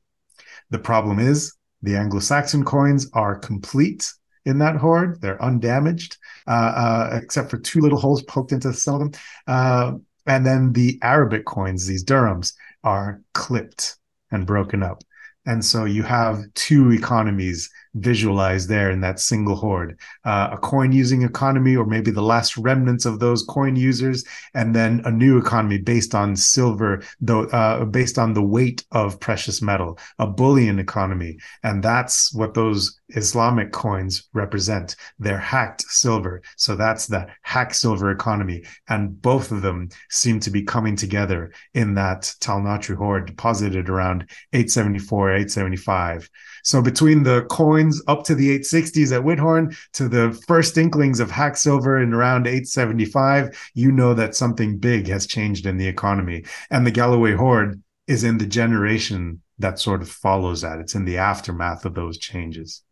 The 0.70 0.80
problem 0.80 1.18
is 1.18 1.56
the 1.82 1.96
Anglo-Saxon 1.96 2.66
coins 2.66 3.10
are 3.14 3.40
complete 3.40 4.12
in 4.46 4.60
that 4.60 4.76
hoard. 4.76 5.22
They're 5.22 5.42
undamaged, 5.44 6.18
uh, 6.48 6.52
uh, 6.52 7.20
except 7.22 7.50
for 7.50 7.58
two 7.58 7.80
little 7.80 8.00
holes 8.00 8.24
poked 8.24 8.52
into 8.52 8.74
some 8.74 8.96
of 8.96 9.00
them. 9.00 9.22
Uh, 9.48 9.94
and 10.26 10.46
then 10.46 10.74
the 10.74 11.00
Arabic 11.02 11.46
coins, 11.46 11.88
these 11.88 12.06
dirhams, 12.06 12.54
are 12.84 13.22
clipped 13.34 13.98
and 14.32 14.46
broken 14.46 14.84
up. 14.84 15.04
And 15.46 15.64
so 15.66 15.86
you 15.86 16.04
have 16.04 16.44
two 16.54 16.92
economies 16.92 17.70
visualized 17.96 18.70
there 18.70 18.90
in 18.92 19.02
that 19.02 19.20
single 19.20 19.56
hoard 19.56 20.00
uh, 20.26 20.50
a 20.52 20.58
coin 20.58 20.92
using 20.92 21.24
economy, 21.24 21.76
or 21.76 21.86
maybe 21.86 22.12
the 22.12 22.22
last 22.22 22.58
remnants 22.58 23.06
of 23.06 23.20
those 23.20 23.44
coin 23.44 23.76
users, 23.76 24.24
and 24.54 24.76
then 24.76 25.02
a 25.06 25.12
new 25.12 25.38
economy 25.38 25.78
based 25.78 26.14
on 26.14 26.36
silver, 26.36 27.02
though, 27.20 27.46
uh, 27.46 27.86
based 27.86 28.18
on 28.18 28.34
the 28.34 28.42
weight 28.42 28.86
of 28.92 29.20
precious 29.20 29.62
metal, 29.62 29.98
a 30.20 30.28
bullion 30.28 30.80
economy. 30.80 31.38
And 31.64 31.84
that's 31.84 32.34
what 32.34 32.54
those 32.54 33.00
Islamic 33.10 33.72
coins 33.72 34.30
represent. 34.34 34.96
They're 35.20 35.38
hacked 35.38 35.82
silver. 35.84 36.42
So 36.56 36.76
that's 36.76 37.08
the 37.08 37.28
hack 37.42 37.74
silver 37.74 38.12
economy. 38.12 38.64
And 38.90 39.22
both 39.22 39.52
of 39.52 39.62
them 39.62 39.90
seem 40.10 40.40
to 40.42 40.52
be 40.52 40.64
coming 40.64 40.96
together 40.96 41.52
in 41.74 41.96
that 41.96 42.34
Talnotry 42.40 42.96
hoard 42.96 43.26
deposited 43.26 43.90
around 43.90 44.30
874, 44.54 45.32
875. 45.32 46.30
So 46.64 46.82
between 46.82 47.24
the 47.24 47.46
coins 47.82 48.02
up 48.08 48.24
to 48.26 48.36
the 48.36 48.60
860s 48.60 49.16
at 49.16 49.24
Whithorn 49.24 49.76
to 49.94 50.08
the 50.08 50.40
first 50.48 50.78
inklings 50.78 51.20
of 51.20 51.32
hack 51.32 51.58
silver 51.58 52.02
in 52.02 52.14
around 52.14 52.48
875, 52.48 53.72
you 53.74 53.92
know 53.92 54.14
that 54.14 54.36
something 54.36 54.78
big 54.78 55.08
has 55.08 55.28
changed 55.28 55.66
in 55.66 55.78
the 55.78 55.88
economy. 55.88 56.44
And 56.70 56.86
the 56.86 56.92
Galloway 56.92 57.34
hoard 57.34 57.82
is 58.08 58.24
in 58.24 58.38
the 58.38 58.46
generation 58.46 59.42
that 59.60 59.80
sort 59.80 60.02
of 60.02 60.10
follows 60.10 60.62
that. 60.62 60.80
It's 60.80 60.96
in 60.96 61.06
the 61.06 61.18
aftermath 61.18 61.86
of 61.86 61.94
those 61.94 62.18
changes. 62.18 62.84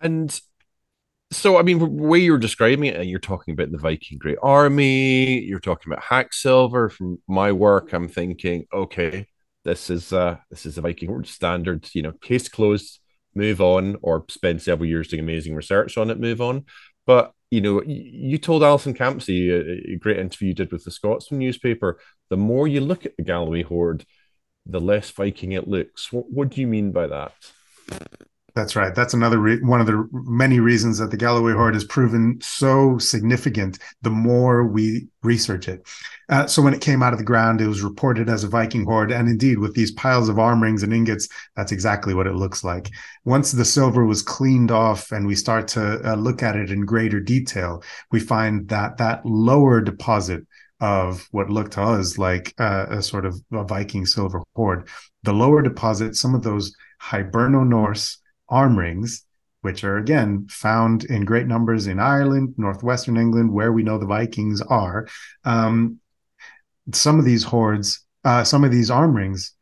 And 0.00 0.38
so, 1.30 1.58
I 1.58 1.62
mean, 1.62 1.78
the 1.78 1.86
way 1.86 2.18
you're 2.18 2.38
describing 2.38 2.84
it, 2.86 3.06
you're 3.06 3.18
talking 3.18 3.52
about 3.52 3.70
the 3.70 3.78
Viking 3.78 4.18
Great 4.18 4.38
Army, 4.42 5.40
you're 5.40 5.60
talking 5.60 5.92
about 5.92 6.04
hack 6.04 6.32
silver. 6.32 6.90
From 6.90 7.20
my 7.28 7.52
work, 7.52 7.92
I'm 7.92 8.08
thinking, 8.08 8.66
okay, 8.72 9.26
this 9.64 9.90
is 9.90 10.12
uh 10.12 10.36
this 10.50 10.66
is 10.66 10.76
a 10.76 10.80
Viking 10.80 11.24
standard, 11.24 11.88
you 11.94 12.02
know, 12.02 12.12
case 12.20 12.48
closed, 12.48 12.98
move 13.34 13.60
on, 13.60 13.96
or 14.02 14.24
spend 14.28 14.62
several 14.62 14.88
years 14.88 15.08
doing 15.08 15.20
amazing 15.20 15.54
research 15.54 15.96
on 15.96 16.10
it, 16.10 16.20
move 16.20 16.40
on. 16.40 16.64
But 17.06 17.32
you 17.50 17.60
know, 17.60 17.82
you 17.82 18.38
told 18.38 18.62
Alison 18.62 18.94
Campsie, 18.94 19.50
a, 19.50 19.92
a 19.92 19.96
great 19.96 20.18
interview 20.18 20.48
you 20.48 20.54
did 20.54 20.72
with 20.72 20.84
the 20.84 20.90
Scotsman 20.90 21.38
newspaper, 21.38 21.98
the 22.30 22.36
more 22.36 22.66
you 22.66 22.80
look 22.80 23.04
at 23.04 23.14
the 23.16 23.22
Galloway 23.22 23.62
hoard, 23.62 24.06
the 24.64 24.80
less 24.80 25.10
Viking 25.10 25.52
it 25.52 25.68
looks. 25.68 26.10
What, 26.10 26.30
what 26.30 26.48
do 26.48 26.62
you 26.62 26.66
mean 26.66 26.92
by 26.92 27.08
that? 27.08 27.32
That's 28.54 28.76
right. 28.76 28.94
That's 28.94 29.14
another 29.14 29.38
re- 29.38 29.62
one 29.62 29.80
of 29.80 29.86
the 29.86 30.06
many 30.12 30.60
reasons 30.60 30.98
that 30.98 31.10
the 31.10 31.16
Galloway 31.16 31.52
hoard 31.52 31.72
has 31.72 31.84
proven 31.84 32.38
so 32.42 32.98
significant. 32.98 33.78
The 34.02 34.10
more 34.10 34.66
we 34.66 35.08
research 35.22 35.68
it, 35.68 35.86
uh, 36.28 36.46
so 36.46 36.60
when 36.60 36.74
it 36.74 36.82
came 36.82 37.02
out 37.02 37.14
of 37.14 37.18
the 37.18 37.24
ground, 37.24 37.60
it 37.60 37.66
was 37.66 37.82
reported 37.82 38.28
as 38.28 38.44
a 38.44 38.48
Viking 38.48 38.84
hoard, 38.84 39.10
and 39.10 39.28
indeed, 39.28 39.58
with 39.58 39.74
these 39.74 39.92
piles 39.92 40.28
of 40.28 40.38
arm 40.38 40.62
rings 40.62 40.82
and 40.82 40.92
ingots, 40.92 41.28
that's 41.56 41.72
exactly 41.72 42.12
what 42.12 42.26
it 42.26 42.34
looks 42.34 42.62
like. 42.62 42.90
Once 43.24 43.52
the 43.52 43.64
silver 43.64 44.04
was 44.04 44.22
cleaned 44.22 44.70
off, 44.70 45.12
and 45.12 45.26
we 45.26 45.34
start 45.34 45.66
to 45.68 46.00
uh, 46.10 46.14
look 46.14 46.42
at 46.42 46.56
it 46.56 46.70
in 46.70 46.84
greater 46.84 47.20
detail, 47.20 47.82
we 48.10 48.20
find 48.20 48.68
that 48.68 48.98
that 48.98 49.24
lower 49.24 49.80
deposit 49.80 50.46
of 50.80 51.26
what 51.30 51.48
looked 51.48 51.72
to 51.74 51.82
us 51.82 52.18
like 52.18 52.52
uh, 52.58 52.86
a 52.90 53.02
sort 53.02 53.24
of 53.24 53.40
a 53.52 53.64
Viking 53.64 54.04
silver 54.04 54.42
hoard, 54.56 54.88
the 55.22 55.32
lower 55.32 55.62
deposit, 55.62 56.16
some 56.16 56.34
of 56.34 56.42
those 56.42 56.74
Hiberno 57.00 57.66
Norse 57.66 58.18
arm 58.52 58.78
rings, 58.78 59.24
which 59.62 59.82
are 59.82 59.96
again 59.96 60.46
found 60.48 61.04
in 61.04 61.24
great 61.24 61.46
numbers 61.46 61.86
in 61.86 61.98
Ireland, 61.98 62.54
northwestern 62.56 63.16
England, 63.16 63.52
where 63.52 63.72
we 63.72 63.82
know 63.82 63.98
the 63.98 64.06
Vikings 64.06 64.60
are. 64.60 65.08
Um, 65.44 65.98
some 66.92 67.18
of 67.18 67.24
these 67.24 67.44
hoards, 67.44 68.04
uh, 68.24 68.44
some 68.44 68.62
of 68.62 68.70
these 68.70 68.90
arm 68.90 69.16
rings 69.16 69.54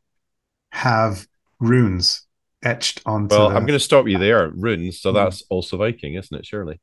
have 0.73 1.27
runes 1.61 2.27
etched 2.63 3.03
onto. 3.07 3.35
Well, 3.35 3.51
the... 3.51 3.57
I'm 3.57 3.67
going 3.67 3.79
to 3.79 3.85
stop 3.85 4.09
you 4.09 4.19
there. 4.19 4.51
Runes, 4.51 5.01
so 5.01 5.11
hmm. 5.11 5.17
that's 5.17 5.43
also 5.49 5.77
Viking, 5.77 6.15
isn't 6.15 6.37
it? 6.37 6.45
Surely. 6.45 6.81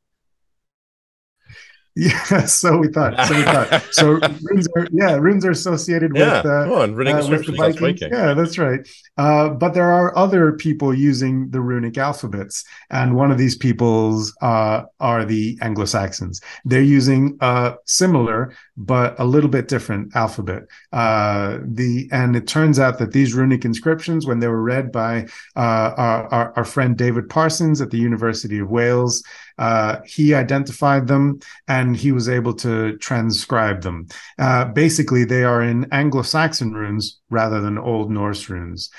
Yeah, 1.98 2.46
so 2.46 2.78
we 2.78 2.90
thought. 2.90 3.28
So 3.28 3.36
we 3.36 3.42
thought. 3.42 3.84
So 3.92 4.06
runes 4.44 4.68
are 4.76 4.88
yeah, 4.92 5.16
runes 5.16 5.44
are 5.44 5.52
associated 5.52 6.12
yeah, 6.16 6.38
with 6.38 6.46
uh, 6.46 6.64
come 6.66 6.74
on, 6.74 6.96
runic 6.96 7.16
uh, 7.16 7.28
with 7.28 7.48
the 7.48 7.54
Vikings. 7.54 7.80
Viking. 7.80 8.10
Yeah, 8.12 8.36
that's 8.36 8.60
right. 8.60 8.88
Uh, 9.18 9.50
but 9.50 9.74
there 9.74 9.92
are 9.92 10.16
other 10.16 10.52
people 10.52 10.94
using 10.94 11.50
the 11.50 11.60
runic 11.60 11.98
alphabets, 11.98 12.64
and 12.92 13.16
one 13.16 13.32
of 13.32 13.40
these 13.40 13.56
peoples 13.56 14.36
uh, 14.44 14.84
are 15.00 15.26
the 15.26 15.58
Anglo 15.62 15.86
Saxons. 15.86 16.40
They're 16.66 16.82
using 16.82 17.36
a 17.42 17.74
similar 17.86 18.54
but 18.78 19.20
a 19.20 19.26
little 19.26 19.50
bit 19.50 19.68
different 19.68 20.16
alphabet. 20.16 20.64
Uh, 20.94 21.58
the 21.64 22.08
and 22.12 22.36
it 22.36 22.48
turns 22.48 22.78
out 22.78 23.00
that 23.00 23.12
these 23.12 23.34
runic 23.34 23.66
inscriptions, 23.66 24.28
when 24.28 24.40
they 24.40 24.48
were 24.48 24.62
read 24.62 24.92
by 24.92 25.26
uh, 25.56 25.94
our, 25.98 26.54
our 26.56 26.66
friend 26.66 26.96
David 26.96 27.28
Parsons 27.28 27.82
at 27.82 27.90
the 27.90 27.98
University 27.98 28.60
of 28.60 28.70
Wales. 28.70 29.24
Uh, 29.58 29.98
he 30.06 30.34
identified 30.34 31.08
them 31.08 31.40
and 31.68 31.98
he 31.98 32.12
was 32.12 32.30
able 32.30 32.54
to 32.54 32.98
transcribe 32.98 33.82
them. 33.82 34.08
Uh, 34.38 34.66
basically, 34.66 35.24
they 35.24 35.44
are 35.44 35.62
in 35.62 35.88
Anglo 35.92 36.22
Saxon 36.22 36.74
runes 36.74 37.20
rather 37.30 37.60
than 37.62 37.78
Old 37.78 38.12
Norse 38.12 38.50
runes. 38.50 38.90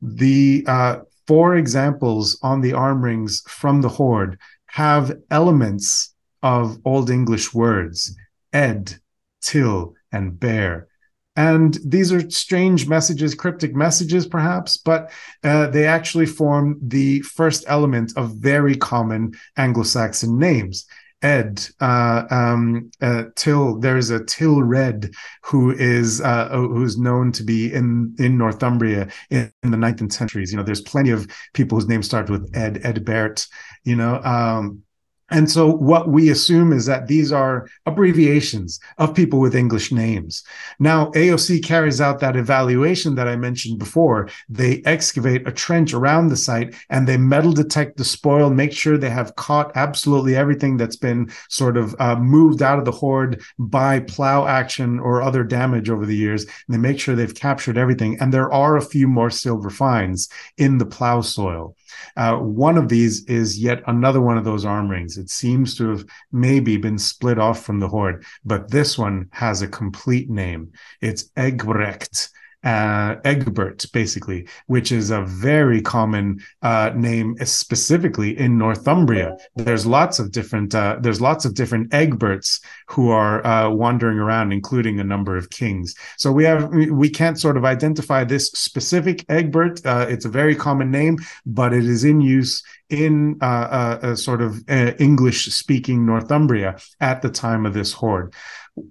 The 0.00 0.64
uh, 0.66 0.98
four 1.26 1.56
examples 1.56 2.38
on 2.42 2.60
the 2.60 2.72
arm 2.72 3.02
rings 3.02 3.42
from 3.48 3.82
the 3.82 3.88
hoard 3.88 4.38
have 4.66 5.12
elements 5.30 6.14
of 6.42 6.78
Old 6.84 7.10
English 7.10 7.52
words 7.52 8.14
ed, 8.52 8.94
till, 9.40 9.94
and 10.12 10.38
bear. 10.38 10.88
And 11.36 11.78
these 11.84 12.12
are 12.12 12.28
strange 12.30 12.88
messages, 12.88 13.34
cryptic 13.34 13.74
messages, 13.74 14.26
perhaps, 14.26 14.78
but 14.78 15.10
uh, 15.44 15.66
they 15.68 15.86
actually 15.86 16.26
form 16.26 16.78
the 16.82 17.20
first 17.20 17.64
element 17.68 18.12
of 18.16 18.36
very 18.36 18.74
common 18.74 19.32
Anglo 19.56 19.82
Saxon 19.82 20.38
names. 20.38 20.86
Ed, 21.22 21.66
uh, 21.80 22.24
um, 22.30 22.90
uh, 23.00 23.24
Till. 23.36 23.78
There's 23.78 24.10
a 24.10 24.22
Tilred 24.24 25.14
who 25.42 25.70
is 25.70 26.20
uh, 26.20 26.48
who's 26.50 26.98
known 26.98 27.32
to 27.32 27.42
be 27.42 27.72
in 27.72 28.14
in 28.18 28.36
Northumbria 28.36 29.08
in, 29.30 29.50
in, 29.62 29.70
the 29.70 29.78
ninth 29.78 30.12
centuries. 30.12 30.52
You 30.52 30.58
know, 30.58 30.62
there's 30.62 30.82
plenty 30.82 31.10
of 31.10 31.26
people 31.54 31.78
whose 31.78 31.88
names 31.88 32.06
start 32.06 32.28
with 32.28 32.54
Ed, 32.54 32.82
Edbert. 32.82 33.48
You 33.84 33.96
know, 33.96 34.22
um, 34.22 34.82
And 35.30 35.50
so, 35.50 35.68
what 35.68 36.08
we 36.08 36.30
assume 36.30 36.72
is 36.72 36.86
that 36.86 37.08
these 37.08 37.32
are 37.32 37.68
abbreviations 37.84 38.78
of 38.98 39.14
people 39.14 39.40
with 39.40 39.56
English 39.56 39.90
names. 39.90 40.44
Now, 40.78 41.10
AOC 41.12 41.64
carries 41.64 42.00
out 42.00 42.20
that 42.20 42.36
evaluation 42.36 43.16
that 43.16 43.26
I 43.26 43.34
mentioned 43.34 43.80
before. 43.80 44.28
They 44.48 44.82
excavate 44.84 45.48
a 45.48 45.52
trench 45.52 45.92
around 45.92 46.28
the 46.28 46.36
site 46.36 46.76
and 46.90 47.08
they 47.08 47.16
metal 47.16 47.52
detect 47.52 47.96
the 47.96 48.04
spoil, 48.04 48.50
make 48.50 48.72
sure 48.72 48.96
they 48.96 49.10
have 49.10 49.34
caught 49.34 49.72
absolutely 49.74 50.36
everything 50.36 50.76
that's 50.76 50.96
been 50.96 51.32
sort 51.48 51.76
of 51.76 51.96
uh, 51.98 52.14
moved 52.16 52.62
out 52.62 52.78
of 52.78 52.84
the 52.84 52.92
hoard 52.92 53.42
by 53.58 54.00
plow 54.00 54.46
action 54.46 55.00
or 55.00 55.22
other 55.22 55.42
damage 55.42 55.90
over 55.90 56.06
the 56.06 56.16
years. 56.16 56.44
And 56.44 56.52
they 56.68 56.78
make 56.78 57.00
sure 57.00 57.16
they've 57.16 57.34
captured 57.34 57.76
everything. 57.76 58.16
And 58.20 58.32
there 58.32 58.52
are 58.52 58.76
a 58.76 58.82
few 58.82 59.08
more 59.08 59.30
silver 59.30 59.70
finds 59.70 60.28
in 60.56 60.78
the 60.78 60.86
plow 60.86 61.20
soil. 61.20 61.74
Uh, 62.16 62.36
one 62.36 62.76
of 62.76 62.88
these 62.88 63.24
is 63.24 63.58
yet 63.58 63.82
another 63.86 64.20
one 64.20 64.38
of 64.38 64.44
those 64.44 64.64
arm 64.64 64.88
rings. 64.88 65.18
It 65.18 65.30
seems 65.30 65.76
to 65.76 65.88
have 65.90 66.04
maybe 66.32 66.76
been 66.76 66.98
split 66.98 67.38
off 67.38 67.64
from 67.64 67.80
the 67.80 67.88
hoard, 67.88 68.24
but 68.44 68.70
this 68.70 68.98
one 68.98 69.28
has 69.32 69.62
a 69.62 69.68
complete 69.68 70.30
name. 70.30 70.72
It's 71.00 71.30
Egbrecht 71.36 72.30
uh, 72.66 73.14
Egbert, 73.24 73.86
basically, 73.92 74.44
which 74.66 74.90
is 74.90 75.10
a 75.10 75.22
very 75.22 75.80
common 75.80 76.40
uh, 76.62 76.90
name, 76.96 77.36
specifically 77.44 78.36
in 78.36 78.58
Northumbria. 78.58 79.36
There's 79.54 79.86
lots 79.86 80.18
of 80.18 80.32
different 80.32 80.74
uh, 80.74 80.96
there's 81.00 81.20
lots 81.20 81.44
of 81.44 81.54
different 81.54 81.90
Egberts 81.90 82.60
who 82.88 83.10
are 83.10 83.46
uh, 83.46 83.70
wandering 83.70 84.18
around, 84.18 84.50
including 84.50 84.98
a 84.98 85.04
number 85.04 85.36
of 85.36 85.50
kings. 85.50 85.94
So 86.18 86.32
we 86.32 86.42
have 86.42 86.68
we 86.70 87.08
can't 87.08 87.38
sort 87.38 87.56
of 87.56 87.64
identify 87.64 88.24
this 88.24 88.48
specific 88.48 89.24
Egbert. 89.28 89.86
Uh, 89.86 90.06
it's 90.08 90.24
a 90.24 90.28
very 90.28 90.56
common 90.56 90.90
name, 90.90 91.18
but 91.46 91.72
it 91.72 91.84
is 91.84 92.02
in 92.02 92.20
use 92.20 92.64
in 92.90 93.38
uh, 93.42 93.98
a 94.02 94.16
sort 94.16 94.42
of 94.42 94.68
English 94.68 95.46
speaking 95.54 96.04
Northumbria 96.04 96.78
at 97.00 97.22
the 97.22 97.30
time 97.30 97.64
of 97.64 97.74
this 97.74 97.92
hoard. 97.92 98.34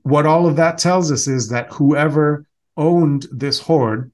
What 0.04 0.26
all 0.26 0.48
of 0.48 0.56
that 0.56 0.78
tells 0.78 1.12
us 1.12 1.28
is 1.28 1.50
that 1.50 1.72
whoever 1.74 2.46
owned 2.78 3.28
this 3.32 3.60
hoard 3.60 4.12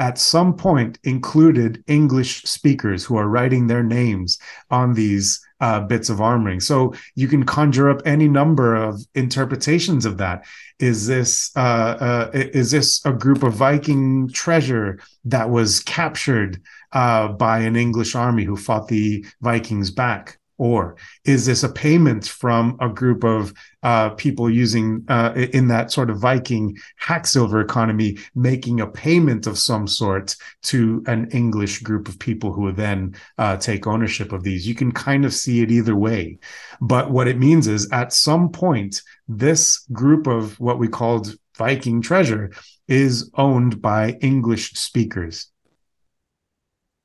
at 0.00 0.18
some 0.18 0.56
point 0.56 0.98
included 1.04 1.84
English 1.86 2.42
speakers 2.44 3.04
who 3.04 3.16
are 3.16 3.28
writing 3.28 3.66
their 3.66 3.82
names 3.82 4.38
on 4.70 4.94
these 4.94 5.44
uh, 5.60 5.78
bits 5.80 6.08
of 6.08 6.18
armoring. 6.18 6.62
So 6.62 6.94
you 7.16 7.28
can 7.28 7.44
conjure 7.44 7.90
up 7.90 8.00
any 8.06 8.26
number 8.26 8.74
of 8.74 9.02
interpretations 9.14 10.06
of 10.06 10.16
that. 10.16 10.46
Is 10.78 11.06
this 11.06 11.54
uh, 11.54 11.60
uh, 12.00 12.30
is 12.32 12.70
this 12.70 13.04
a 13.04 13.12
group 13.12 13.42
of 13.42 13.52
Viking 13.52 14.30
treasure 14.30 14.98
that 15.26 15.50
was 15.50 15.80
captured 15.80 16.62
uh, 16.92 17.28
by 17.28 17.58
an 17.58 17.76
English 17.76 18.14
army 18.14 18.44
who 18.44 18.56
fought 18.56 18.88
the 18.88 19.26
Vikings 19.42 19.90
back? 19.90 20.39
Or 20.60 20.96
is 21.24 21.46
this 21.46 21.62
a 21.62 21.72
payment 21.72 22.28
from 22.28 22.76
a 22.80 22.88
group 22.90 23.24
of 23.24 23.54
uh, 23.82 24.10
people 24.10 24.50
using 24.50 25.06
uh, 25.08 25.32
in 25.34 25.68
that 25.68 25.90
sort 25.90 26.10
of 26.10 26.18
Viking 26.18 26.76
hack 26.96 27.26
silver 27.26 27.62
economy, 27.62 28.18
making 28.34 28.82
a 28.82 28.86
payment 28.86 29.46
of 29.46 29.56
some 29.56 29.88
sort 29.88 30.36
to 30.64 31.02
an 31.06 31.30
English 31.30 31.80
group 31.80 32.08
of 32.08 32.18
people 32.18 32.52
who 32.52 32.70
then 32.72 33.14
uh, 33.38 33.56
take 33.56 33.86
ownership 33.86 34.32
of 34.32 34.42
these? 34.42 34.68
You 34.68 34.74
can 34.74 34.92
kind 34.92 35.24
of 35.24 35.32
see 35.32 35.62
it 35.62 35.70
either 35.70 35.96
way. 35.96 36.38
But 36.82 37.10
what 37.10 37.26
it 37.26 37.38
means 37.38 37.66
is 37.66 37.90
at 37.90 38.12
some 38.12 38.50
point, 38.50 39.00
this 39.26 39.86
group 39.92 40.26
of 40.26 40.60
what 40.60 40.78
we 40.78 40.88
called 40.88 41.34
Viking 41.56 42.02
treasure 42.02 42.50
is 42.86 43.30
owned 43.32 43.80
by 43.80 44.10
English 44.20 44.72
speakers. 44.72 45.50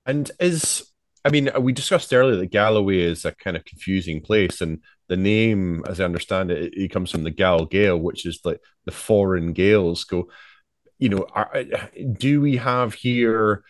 And 0.05 0.29
is 0.41 0.91
I 1.25 1.29
mean, 1.31 1.49
we 1.59 1.73
discussed 1.73 2.13
earlier 2.13 2.35
that 2.35 2.51
Galloway 2.51 2.99
is 2.99 3.25
a 3.25 3.31
kind 3.33 3.57
of 3.57 3.65
confusing 3.65 4.21
place, 4.21 4.61
and 4.61 4.83
the 5.07 5.17
name, 5.17 5.83
as 5.87 5.99
I 5.99 6.05
understand 6.05 6.51
it, 6.51 6.75
it 6.75 6.91
comes 6.91 7.09
from 7.09 7.23
the 7.23 7.31
Gal 7.31 7.65
Gael, 7.65 7.97
which 7.97 8.27
is 8.27 8.39
like 8.45 8.61
the 8.85 8.91
foreign 8.91 9.53
Gaels. 9.53 10.03
Go, 10.03 10.29
you 10.99 11.09
know, 11.09 11.25
are, 11.33 11.65
do 12.17 12.41
we 12.41 12.57
have 12.57 12.93
here, 12.93 13.63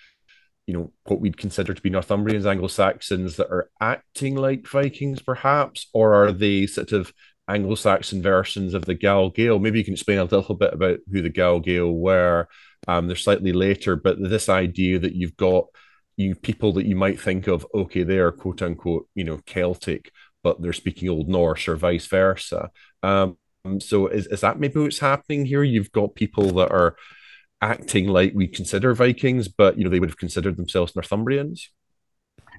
you 0.67 0.73
know, 0.73 0.91
what 1.05 1.21
we'd 1.21 1.37
consider 1.37 1.73
to 1.73 1.81
be 1.81 1.89
Northumbrians, 1.89 2.45
Anglo 2.45 2.67
Saxons 2.67 3.37
that 3.37 3.49
are 3.49 3.69
acting 3.79 4.35
like 4.35 4.67
Vikings, 4.67 5.21
perhaps, 5.21 5.87
or 5.93 6.13
are 6.13 6.33
they 6.33 6.67
sort 6.67 6.91
of 6.91 7.13
Anglo 7.47 7.75
Saxon 7.75 8.21
versions 8.21 8.73
of 8.73 8.83
the 8.83 8.95
Gal 8.95 9.29
Gael? 9.29 9.59
Maybe 9.59 9.79
you 9.79 9.85
can 9.85 9.93
explain 9.93 10.17
a 10.17 10.25
little 10.25 10.55
bit 10.55 10.73
about 10.73 10.99
who 11.09 11.21
the 11.21 11.29
Gal 11.29 11.61
Gael 11.61 11.93
were. 11.93 12.49
Um, 12.85 13.07
they're 13.07 13.15
slightly 13.15 13.53
later, 13.53 13.95
but 13.95 14.21
this 14.21 14.49
idea 14.49 14.99
that 14.99 15.15
you've 15.15 15.37
got 15.37 15.67
you 16.17 16.35
people 16.35 16.73
that 16.73 16.85
you 16.85 16.95
might 16.95 17.19
think 17.19 17.47
of, 17.47 17.65
okay, 17.73 18.03
they're 18.03 18.31
quote 18.31 18.61
unquote, 18.61 19.07
you 19.15 19.23
know, 19.23 19.39
Celtic, 19.45 20.11
but 20.43 20.61
they're 20.61 20.73
speaking 20.73 21.09
Old 21.09 21.27
Norse 21.27 21.67
or 21.67 21.75
vice 21.75 22.05
versa. 22.07 22.71
Um, 23.03 23.37
so 23.79 24.07
is, 24.07 24.27
is 24.27 24.41
that 24.41 24.59
maybe 24.59 24.79
what's 24.79 24.99
happening 24.99 25.45
here? 25.45 25.63
You've 25.63 25.91
got 25.91 26.15
people 26.15 26.51
that 26.53 26.71
are 26.71 26.95
acting 27.61 28.07
like 28.07 28.33
we 28.35 28.47
consider 28.47 28.93
Vikings, 28.93 29.47
but 29.47 29.77
you 29.77 29.83
know, 29.83 29.89
they 29.89 29.99
would 29.99 30.09
have 30.09 30.17
considered 30.17 30.57
themselves 30.57 30.93
Northumbrians. 30.93 31.69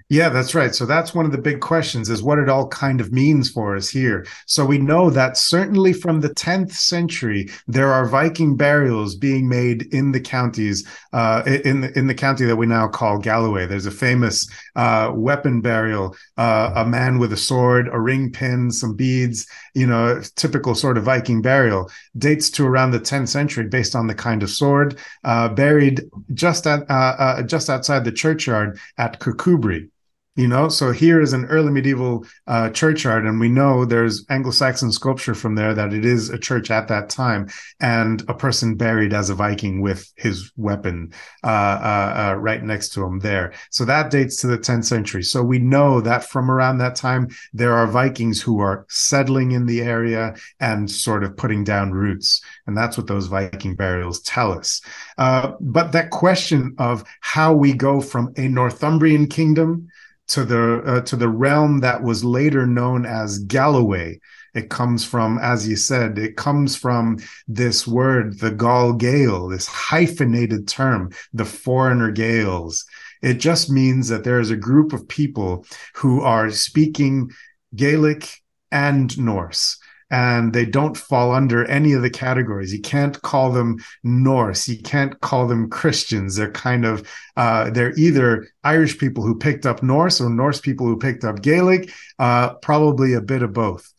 Yeah, 0.08 0.28
that's 0.28 0.54
right. 0.54 0.72
So 0.72 0.86
that's 0.86 1.16
one 1.16 1.26
of 1.26 1.32
the 1.32 1.38
big 1.38 1.60
questions 1.60 2.08
is 2.10 2.22
what 2.22 2.38
it 2.38 2.48
all 2.48 2.68
kind 2.68 3.00
of 3.00 3.12
means 3.12 3.50
for 3.50 3.74
us 3.74 3.88
here. 3.88 4.24
So 4.46 4.64
we 4.64 4.78
know 4.78 5.10
that 5.10 5.36
certainly 5.36 5.92
from 5.92 6.20
the 6.20 6.28
10th 6.28 6.70
century, 6.70 7.50
there 7.66 7.92
are 7.92 8.06
Viking 8.06 8.56
burials 8.56 9.16
being 9.16 9.48
made 9.48 9.92
in 9.92 10.12
the 10.12 10.20
counties, 10.20 10.86
uh, 11.12 11.42
in, 11.64 11.80
the, 11.80 11.98
in 11.98 12.06
the 12.06 12.14
county 12.14 12.44
that 12.44 12.54
we 12.54 12.66
now 12.66 12.86
call 12.86 13.18
Galloway. 13.18 13.66
There's 13.66 13.86
a 13.86 13.90
famous 13.90 14.48
uh, 14.76 15.10
weapon 15.12 15.60
burial, 15.60 16.14
uh, 16.36 16.74
a 16.76 16.86
man 16.86 17.18
with 17.18 17.32
a 17.32 17.36
sword, 17.36 17.88
a 17.88 17.98
ring 17.98 18.30
pin, 18.30 18.70
some 18.70 18.94
beads, 18.94 19.48
you 19.74 19.88
know, 19.88 20.22
typical 20.36 20.76
sort 20.76 20.98
of 20.98 21.02
Viking 21.02 21.42
burial, 21.42 21.90
dates 22.16 22.48
to 22.50 22.64
around 22.64 22.92
the 22.92 23.00
10th 23.00 23.28
century 23.28 23.66
based 23.66 23.96
on 23.96 24.06
the 24.06 24.14
kind 24.14 24.44
of 24.44 24.50
sword, 24.50 25.00
uh, 25.24 25.48
buried 25.48 26.02
just 26.32 26.64
at, 26.68 26.88
uh, 26.88 27.16
uh, 27.18 27.42
just 27.42 27.68
outside 27.68 28.04
the 28.04 28.12
churchyard 28.12 28.78
at 28.98 29.18
Kirkcudbright 29.18 29.88
you 30.36 30.46
know? 30.46 30.68
So 30.68 30.92
here 30.92 31.20
is 31.20 31.32
an 31.32 31.46
early 31.46 31.72
medieval 31.72 32.24
uh, 32.46 32.70
churchyard 32.70 33.24
and 33.24 33.40
we 33.40 33.48
know 33.48 33.84
there's 33.84 34.24
anglo-saxon 34.28 34.92
sculpture 34.92 35.34
from 35.34 35.54
there 35.54 35.74
that 35.74 35.92
it 35.92 36.04
is 36.04 36.30
a 36.30 36.38
church 36.38 36.70
at 36.70 36.88
that 36.88 37.08
time 37.10 37.48
and 37.80 38.22
a 38.28 38.34
person 38.34 38.76
buried 38.76 39.12
as 39.12 39.30
a 39.30 39.34
viking 39.34 39.80
with 39.80 40.12
his 40.16 40.52
weapon 40.56 41.12
uh, 41.42 41.46
uh, 41.46 42.32
uh 42.32 42.34
right 42.34 42.62
next 42.62 42.90
to 42.90 43.02
him 43.02 43.18
there. 43.18 43.52
So 43.70 43.84
that 43.86 44.10
dates 44.10 44.36
to 44.42 44.46
the 44.46 44.58
10th 44.58 44.84
century. 44.84 45.22
So 45.22 45.42
we 45.42 45.58
know 45.58 46.00
that 46.02 46.24
from 46.24 46.50
around 46.50 46.78
that 46.78 46.94
time 46.96 47.28
there 47.52 47.72
are 47.72 47.86
vikings 47.86 48.40
who 48.40 48.60
are 48.60 48.86
settling 48.88 49.52
in 49.52 49.66
the 49.66 49.80
area 49.80 50.34
and 50.60 50.90
sort 50.90 51.24
of 51.24 51.36
putting 51.36 51.64
down 51.64 51.92
roots 51.92 52.42
and 52.66 52.76
that's 52.76 52.98
what 52.98 53.06
those 53.06 53.26
viking 53.26 53.74
burials 53.74 54.20
tell 54.20 54.52
us. 54.52 54.82
Uh, 55.18 55.52
but 55.60 55.92
that 55.92 56.10
question 56.10 56.74
of 56.78 57.04
how 57.20 57.54
we 57.54 57.72
go 57.72 58.00
from 58.00 58.32
a 58.36 58.48
northumbrian 58.48 59.26
kingdom 59.26 59.88
to 60.28 60.44
the 60.44 60.82
uh, 60.84 61.00
to 61.02 61.16
the 61.16 61.28
realm 61.28 61.80
that 61.80 62.02
was 62.02 62.24
later 62.24 62.66
known 62.66 63.06
as 63.06 63.38
Galloway. 63.38 64.20
It 64.54 64.70
comes 64.70 65.04
from, 65.04 65.38
as 65.38 65.68
you 65.68 65.76
said, 65.76 66.18
it 66.18 66.36
comes 66.36 66.76
from 66.76 67.18
this 67.46 67.86
word, 67.86 68.38
the 68.40 68.50
Gaul 68.50 68.94
Gael, 68.94 69.48
this 69.48 69.66
hyphenated 69.66 70.66
term, 70.66 71.10
the 71.34 71.44
foreigner 71.44 72.10
Gaels. 72.10 72.84
It 73.22 73.34
just 73.34 73.70
means 73.70 74.08
that 74.08 74.24
there 74.24 74.40
is 74.40 74.50
a 74.50 74.56
group 74.56 74.94
of 74.94 75.08
people 75.08 75.66
who 75.94 76.22
are 76.22 76.50
speaking 76.50 77.30
Gaelic 77.74 78.42
and 78.72 79.16
Norse 79.18 79.78
and 80.10 80.52
they 80.52 80.64
don't 80.64 80.96
fall 80.96 81.32
under 81.32 81.64
any 81.64 81.92
of 81.92 82.02
the 82.02 82.10
categories. 82.10 82.72
You 82.72 82.80
can't 82.80 83.20
call 83.22 83.50
them 83.50 83.78
Norse. 84.04 84.68
You 84.68 84.80
can't 84.82 85.18
call 85.20 85.46
them 85.46 85.68
Christians. 85.68 86.36
They're 86.36 86.52
kind 86.52 86.84
of 86.84 87.08
uh, 87.36 87.70
they're 87.70 87.94
either 87.96 88.48
Irish 88.62 88.98
people 88.98 89.24
who 89.24 89.38
picked 89.38 89.66
up 89.66 89.82
Norse 89.82 90.20
or 90.20 90.30
Norse 90.30 90.60
people 90.60 90.86
who 90.86 90.98
picked 90.98 91.24
up 91.24 91.42
Gaelic. 91.42 91.92
Uh, 92.18 92.54
probably 92.54 93.14
a 93.14 93.20
bit 93.20 93.42
of 93.42 93.52
both. 93.52 93.92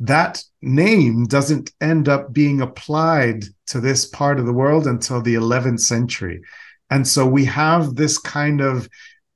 That 0.00 0.42
name 0.62 1.26
doesn't 1.26 1.70
end 1.80 2.08
up 2.08 2.32
being 2.32 2.60
applied 2.60 3.44
to 3.66 3.80
this 3.80 4.06
part 4.06 4.40
of 4.40 4.46
the 4.46 4.52
world 4.52 4.86
until 4.86 5.20
the 5.20 5.34
11th 5.34 5.80
century, 5.80 6.42
and 6.90 7.06
so 7.06 7.26
we 7.26 7.44
have 7.44 7.94
this 7.94 8.18
kind 8.18 8.60
of 8.60 8.88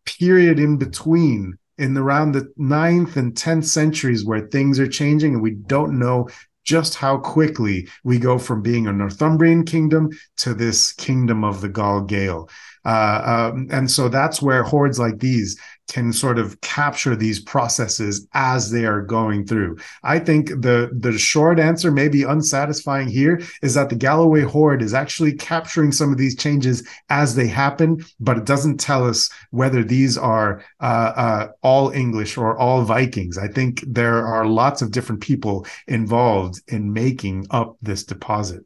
period 0.06 0.58
in 0.58 0.76
between 0.76 1.58
in 1.78 1.96
around 1.96 2.32
the 2.32 2.52
9th 2.58 3.16
and 3.16 3.34
10th 3.34 3.64
centuries 3.64 4.24
where 4.24 4.48
things 4.48 4.78
are 4.78 4.88
changing 4.88 5.34
and 5.34 5.42
we 5.42 5.52
don't 5.52 5.98
know 5.98 6.28
just 6.64 6.96
how 6.96 7.16
quickly 7.16 7.88
we 8.02 8.18
go 8.18 8.38
from 8.38 8.60
being 8.60 8.86
a 8.86 8.92
Northumbrian 8.92 9.64
kingdom 9.64 10.10
to 10.36 10.52
this 10.52 10.92
kingdom 10.92 11.44
of 11.44 11.60
the 11.60 11.68
Gaul 11.68 12.02
Gael. 12.02 12.50
Uh, 12.86 13.50
um, 13.52 13.66
and 13.70 13.90
so 13.90 14.08
that's 14.08 14.40
where 14.40 14.62
hoards 14.62 14.98
like 14.98 15.18
these 15.18 15.58
can 15.88 16.12
sort 16.12 16.38
of 16.38 16.60
capture 16.60 17.14
these 17.14 17.40
processes 17.40 18.26
as 18.34 18.70
they 18.70 18.84
are 18.84 19.02
going 19.02 19.46
through. 19.46 19.76
I 20.02 20.18
think 20.18 20.48
the 20.48 20.90
the 20.92 21.18
short 21.18 21.58
answer, 21.58 21.90
maybe 21.90 22.22
unsatisfying 22.22 23.08
here, 23.08 23.40
is 23.62 23.74
that 23.74 23.88
the 23.88 23.96
Galloway 23.96 24.42
Hoard 24.42 24.82
is 24.82 24.94
actually 24.94 25.34
capturing 25.34 25.92
some 25.92 26.12
of 26.12 26.18
these 26.18 26.36
changes 26.36 26.86
as 27.08 27.34
they 27.34 27.46
happen, 27.46 28.04
but 28.20 28.38
it 28.38 28.44
doesn't 28.44 28.78
tell 28.78 29.06
us 29.06 29.30
whether 29.50 29.82
these 29.82 30.16
are 30.16 30.64
uh, 30.80 31.12
uh, 31.16 31.48
all 31.62 31.90
English 31.90 32.36
or 32.36 32.56
all 32.56 32.82
Vikings. 32.82 33.38
I 33.38 33.48
think 33.48 33.84
there 33.86 34.24
are 34.26 34.46
lots 34.46 34.82
of 34.82 34.92
different 34.92 35.20
people 35.20 35.66
involved 35.88 36.62
in 36.68 36.92
making 36.92 37.46
up 37.50 37.76
this 37.82 38.04
deposit. 38.04 38.64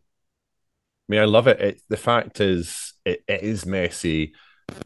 I 1.10 1.14
mean, 1.14 1.20
I 1.22 1.24
love 1.24 1.48
it. 1.48 1.60
it 1.60 1.82
the 1.88 1.96
fact 1.96 2.40
is, 2.40 2.92
it, 3.04 3.24
it 3.26 3.42
is 3.42 3.66
messy 3.66 4.32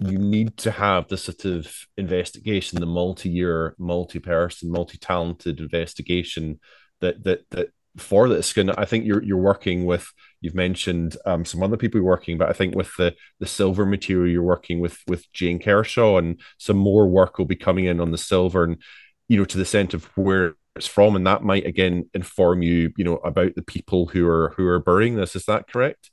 you 0.01 0.17
need 0.17 0.57
to 0.57 0.71
have 0.71 1.09
the 1.09 1.19
sort 1.19 1.45
of 1.45 1.71
investigation, 1.99 2.81
the 2.81 2.87
multi-year, 2.87 3.75
multi-person, 3.79 4.71
multi-talented 4.71 5.61
investigation 5.61 6.59
that 7.03 7.23
that 7.25 7.41
that 7.51 7.69
for 7.99 8.27
this. 8.31 8.57
And 8.57 8.71
I 8.73 8.87
think 8.87 9.05
you're 9.05 9.23
you're 9.23 9.37
working 9.37 9.85
with 9.85 10.11
you've 10.41 10.55
mentioned 10.55 11.19
um, 11.27 11.45
some 11.45 11.63
other 11.63 11.77
people 11.77 11.99
you're 11.99 12.09
working, 12.09 12.39
but 12.39 12.49
I 12.49 12.55
think 12.55 12.75
with 12.75 12.91
the 12.97 13.15
the 13.39 13.47
silver 13.47 13.85
material 13.85 14.33
you're 14.33 14.43
working 14.43 14.81
with 14.81 14.97
with 15.07 15.31
Jane 15.35 15.59
Kershaw, 15.59 16.17
and 16.17 16.41
some 16.57 16.79
more 16.79 17.07
work 17.07 17.37
will 17.37 17.45
be 17.45 17.57
coming 17.57 17.85
in 17.85 18.01
on 18.01 18.13
the 18.13 18.19
silver, 18.19 18.65
and 18.65 18.81
you 19.29 19.37
know 19.37 19.45
to 19.45 19.59
the 19.59 19.67
scent 19.67 19.93
of 19.93 20.05
where 20.17 20.55
it's 20.77 20.87
from, 20.87 21.17
and 21.17 21.27
that 21.27 21.43
might 21.43 21.67
again 21.67 22.09
inform 22.15 22.63
you, 22.63 22.93
you 22.97 23.05
know, 23.05 23.17
about 23.17 23.55
the 23.55 23.63
people 23.63 24.07
who 24.07 24.27
are 24.27 24.55
who 24.57 24.67
are 24.67 24.81
burying 24.81 25.17
this. 25.17 25.37
Is 25.37 25.45
that 25.45 25.69
correct? 25.69 26.11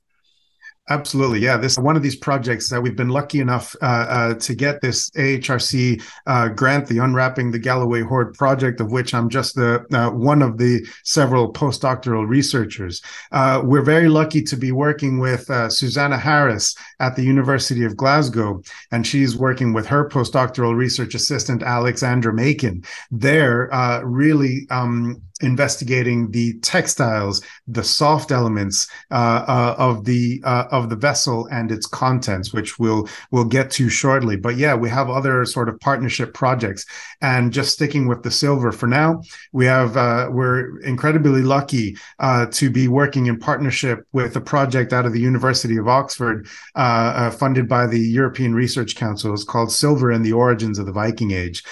Absolutely, 0.92 1.40
yeah. 1.40 1.56
This 1.56 1.78
one 1.78 1.96
of 1.96 2.04
these 2.04 2.18
projects 2.18 2.70
that 2.70 2.82
we've 2.82 2.98
been 2.98 3.08
lucky 3.08 3.40
enough 3.40 3.78
uh, 3.82 3.86
uh, 3.86 4.34
to 4.34 4.54
get 4.54 4.82
this 4.82 5.10
AHRC 5.12 6.04
uh, 6.28 6.50
grant, 6.50 6.86
the 6.88 6.98
Unwrapping 6.98 7.50
the 7.50 7.60
Galloway 7.60 8.02
Hoard 8.02 8.34
project, 8.34 8.82
of 8.82 8.92
which 8.92 9.14
I'm 9.14 9.30
just 9.30 9.56
the 9.56 9.86
uh, 9.94 10.10
one 10.12 10.42
of 10.42 10.58
the 10.58 10.86
several 11.06 11.54
postdoctoral 11.54 12.28
researchers. 12.28 13.02
Uh, 13.32 13.62
we're 13.64 13.84
very 13.84 14.10
lucky 14.10 14.42
to 14.42 14.58
be 14.58 14.74
working 14.74 15.18
with 15.20 15.50
uh, 15.50 15.70
Susanna 15.70 16.18
Harris 16.18 16.76
at 17.00 17.16
the 17.16 17.24
University 17.24 17.86
of 17.86 17.96
Glasgow, 17.96 18.62
and 18.92 19.08
she's 19.08 19.38
working 19.38 19.72
with 19.72 19.88
her 19.88 20.10
postdoctoral 20.10 20.76
research 20.76 21.16
assistant 21.16 21.64
Alexandra 21.64 22.34
Makin. 22.34 22.84
They're 23.12 23.70
really 24.04 24.68
um, 24.70 25.22
investigating 25.42 26.32
the 26.32 26.54
textiles, 26.60 27.42
the 27.68 27.84
soft 27.84 28.32
elements 28.32 28.88
uh, 29.12 29.46
uh, 29.48 29.76
of 29.78 30.06
the 30.06 30.42
uh, 30.44 30.66
of 30.72 30.90
the 30.90 30.96
vessel 30.96 31.48
and 31.52 31.72
its 31.72 31.86
contents, 31.86 32.54
which 32.54 32.80
we'll 32.80 33.08
we'll 33.32 33.46
get 33.46 33.72
to 33.72 33.90
shortly. 33.90 34.36
But 34.36 34.58
yeah, 34.58 34.76
we 34.76 34.90
have 34.90 35.10
other 35.10 35.46
sort 35.46 35.70
of 35.70 35.80
partnership 35.80 36.34
projects, 36.34 36.86
and 37.22 37.52
just 37.52 37.74
sticking 37.74 38.08
with 38.08 38.24
the 38.24 38.32
silver 38.32 38.72
for 38.72 38.88
now, 38.88 39.22
we 39.52 39.66
have 39.66 39.98
uh, 39.98 40.30
we're 40.32 40.80
incredibly 40.82 41.42
lucky 41.42 41.98
uh, 42.20 42.46
to 42.48 42.70
be 42.70 42.88
working 42.88 43.28
in 43.28 43.40
partnership 43.40 44.06
with 44.12 44.36
a 44.36 44.42
project 44.42 44.94
out 44.94 45.06
of 45.06 45.14
the 45.14 45.20
University 45.20 45.78
of 45.78 45.88
Oxford, 45.88 46.48
uh, 46.76 47.32
funded 47.32 47.68
by 47.68 47.88
the 47.88 48.00
European 48.00 48.54
Research 48.54 48.96
Council. 48.96 49.34
It's 49.34 49.44
called 49.44 49.72
Silver 49.72 50.12
and 50.12 50.26
the 50.26 50.34
Origins 50.34 50.80
of 50.80 50.86
the 50.86 50.92
Viking 50.92 51.32
Age, 51.32 51.64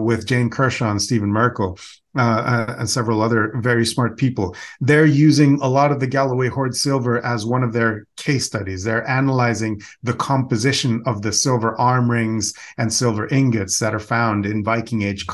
with 0.00 0.26
Jane 0.26 0.50
Kershaw 0.50 0.90
and 0.90 1.02
Stephen 1.02 1.30
Merkel 1.30 1.78
uh, 2.16 2.20
uh, 2.68 2.76
and 2.78 2.88
several 2.88 3.22
other 3.22 3.52
very 3.56 3.84
smart 3.84 4.16
people. 4.16 4.54
They're 4.80 5.06
using 5.06 5.58
a 5.60 5.68
lot 5.68 5.92
of 5.92 6.00
the 6.00 6.06
Galloway 6.06 6.48
Hoard 6.48 6.76
silver 6.76 7.24
as 7.24 7.46
one 7.46 7.62
of 7.62 7.72
their 7.72 8.06
case 8.16 8.46
studies. 8.46 8.84
They're 8.84 9.08
analyzing 9.08 9.82
the 10.02 10.14
composition 10.14 11.02
of 11.06 11.22
the 11.22 11.32
silver 11.32 11.78
arm 11.80 12.10
rings 12.10 12.54
and 12.78 12.92
silver 12.92 13.28
ingots 13.28 13.78
that 13.78 13.94
are 13.94 14.00
found 14.00 14.46
in 14.46 14.64
Viking 14.64 15.02
Age 15.02 15.26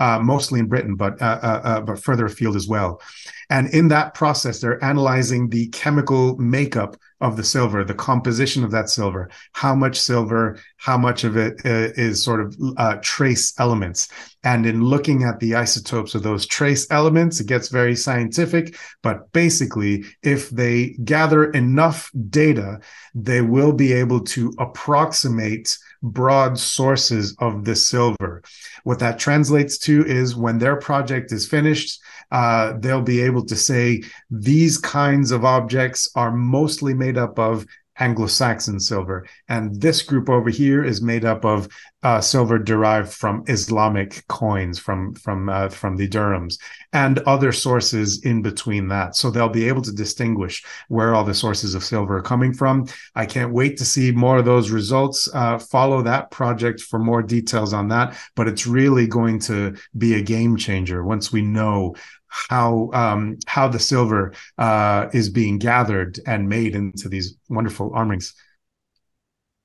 uh, 0.00 0.18
mostly 0.20 0.60
in 0.60 0.66
Britain, 0.66 0.96
but 0.96 1.20
uh, 1.20 1.38
uh, 1.42 1.60
uh 1.64 1.80
but 1.80 2.02
further 2.02 2.26
afield 2.26 2.56
as 2.56 2.68
well. 2.68 3.00
And 3.48 3.68
in 3.72 3.88
that 3.88 4.14
process, 4.14 4.60
they're 4.60 4.82
analyzing 4.82 5.48
the 5.48 5.68
chemical 5.68 6.36
makeup 6.36 6.96
of 7.20 7.36
the 7.36 7.44
silver, 7.44 7.84
the 7.84 7.94
composition 7.94 8.64
of 8.64 8.70
that 8.72 8.90
silver, 8.90 9.30
how 9.52 9.74
much 9.74 9.98
silver, 9.98 10.58
how 10.78 10.98
much 10.98 11.24
of 11.24 11.36
it 11.36 11.54
uh, 11.64 11.92
is 11.96 12.22
sort 12.22 12.40
of 12.40 13.00
trace 13.02 13.58
elements. 13.58 14.08
And 14.44 14.66
in 14.66 14.84
looking 14.84 15.22
at 15.22 15.40
the 15.40 15.54
isotopes 15.54 16.14
of 16.14 16.22
those 16.22 16.46
trace 16.46 16.86
elements, 16.90 17.40
it 17.40 17.46
gets 17.46 17.68
very 17.68 17.96
scientific. 17.96 18.76
But 19.02 19.32
basically, 19.32 20.04
if 20.22 20.50
they 20.50 20.96
gather 21.04 21.50
enough 21.52 22.10
data, 22.28 22.80
they 23.14 23.40
will 23.40 23.72
be 23.72 23.92
able 23.92 24.20
to 24.20 24.52
approximate 24.58 25.78
broad 26.12 26.58
sources 26.58 27.36
of 27.38 27.64
the 27.64 27.76
silver. 27.76 28.42
What 28.84 28.98
that 29.00 29.18
translates 29.18 29.78
to 29.78 30.04
is 30.06 30.36
when 30.36 30.58
their 30.58 30.76
project 30.76 31.32
is 31.32 31.48
finished, 31.48 32.00
uh, 32.30 32.74
they'll 32.78 33.02
be 33.02 33.20
able 33.20 33.44
to 33.46 33.56
say 33.56 34.02
these 34.30 34.78
kinds 34.78 35.30
of 35.30 35.44
objects 35.44 36.10
are 36.14 36.32
mostly 36.32 36.94
made 36.94 37.18
up 37.18 37.38
of 37.38 37.66
Anglo-Saxon 37.98 38.80
silver, 38.80 39.26
and 39.48 39.80
this 39.80 40.02
group 40.02 40.28
over 40.28 40.50
here 40.50 40.84
is 40.84 41.00
made 41.02 41.24
up 41.24 41.44
of 41.44 41.68
uh, 42.02 42.20
silver 42.20 42.58
derived 42.58 43.12
from 43.12 43.42
Islamic 43.48 44.24
coins, 44.28 44.78
from 44.78 45.14
from 45.14 45.48
uh, 45.48 45.68
from 45.68 45.96
the 45.96 46.08
dirhams, 46.08 46.58
and 46.92 47.18
other 47.20 47.50
sources 47.52 48.24
in 48.24 48.42
between 48.42 48.88
that. 48.88 49.16
So 49.16 49.30
they'll 49.30 49.48
be 49.48 49.66
able 49.66 49.82
to 49.82 49.92
distinguish 49.92 50.64
where 50.88 51.14
all 51.14 51.24
the 51.24 51.34
sources 51.34 51.74
of 51.74 51.82
silver 51.82 52.18
are 52.18 52.22
coming 52.22 52.52
from. 52.52 52.86
I 53.14 53.26
can't 53.26 53.52
wait 53.52 53.76
to 53.78 53.84
see 53.84 54.12
more 54.12 54.38
of 54.38 54.44
those 54.44 54.70
results. 54.70 55.28
Uh, 55.34 55.58
follow 55.58 56.02
that 56.02 56.30
project 56.30 56.80
for 56.80 56.98
more 56.98 57.22
details 57.22 57.72
on 57.72 57.88
that. 57.88 58.16
But 58.36 58.46
it's 58.46 58.66
really 58.66 59.06
going 59.06 59.40
to 59.40 59.74
be 59.98 60.14
a 60.14 60.22
game 60.22 60.56
changer 60.56 61.02
once 61.02 61.32
we 61.32 61.42
know 61.42 61.96
how 62.28 62.90
um, 62.92 63.38
how 63.46 63.68
the 63.68 63.78
silver 63.78 64.32
uh, 64.58 65.08
is 65.12 65.30
being 65.30 65.58
gathered 65.58 66.18
and 66.26 66.48
made 66.48 66.74
into 66.74 67.08
these 67.08 67.36
wonderful 67.48 67.92
arm 67.94 68.10
rings. 68.10 68.34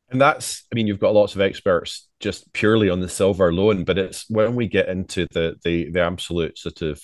And 0.10 0.20
that's, 0.20 0.66
I 0.72 0.76
mean, 0.76 0.88
you've 0.88 1.00
got 1.00 1.14
lots 1.14 1.36
of 1.36 1.42
experts 1.42 2.10
just 2.20 2.52
purely 2.52 2.90
on 2.90 3.00
the 3.00 3.08
silver 3.08 3.48
alone, 3.48 3.86
but 3.86 3.98
it's 3.98 4.30
when 4.30 4.56
we 4.56 4.68
get 4.68 4.90
into 4.90 5.26
the 5.32 5.56
the 5.64 5.90
the 5.90 6.02
absolute 6.02 6.58
sort 6.58 6.82
of 6.82 7.02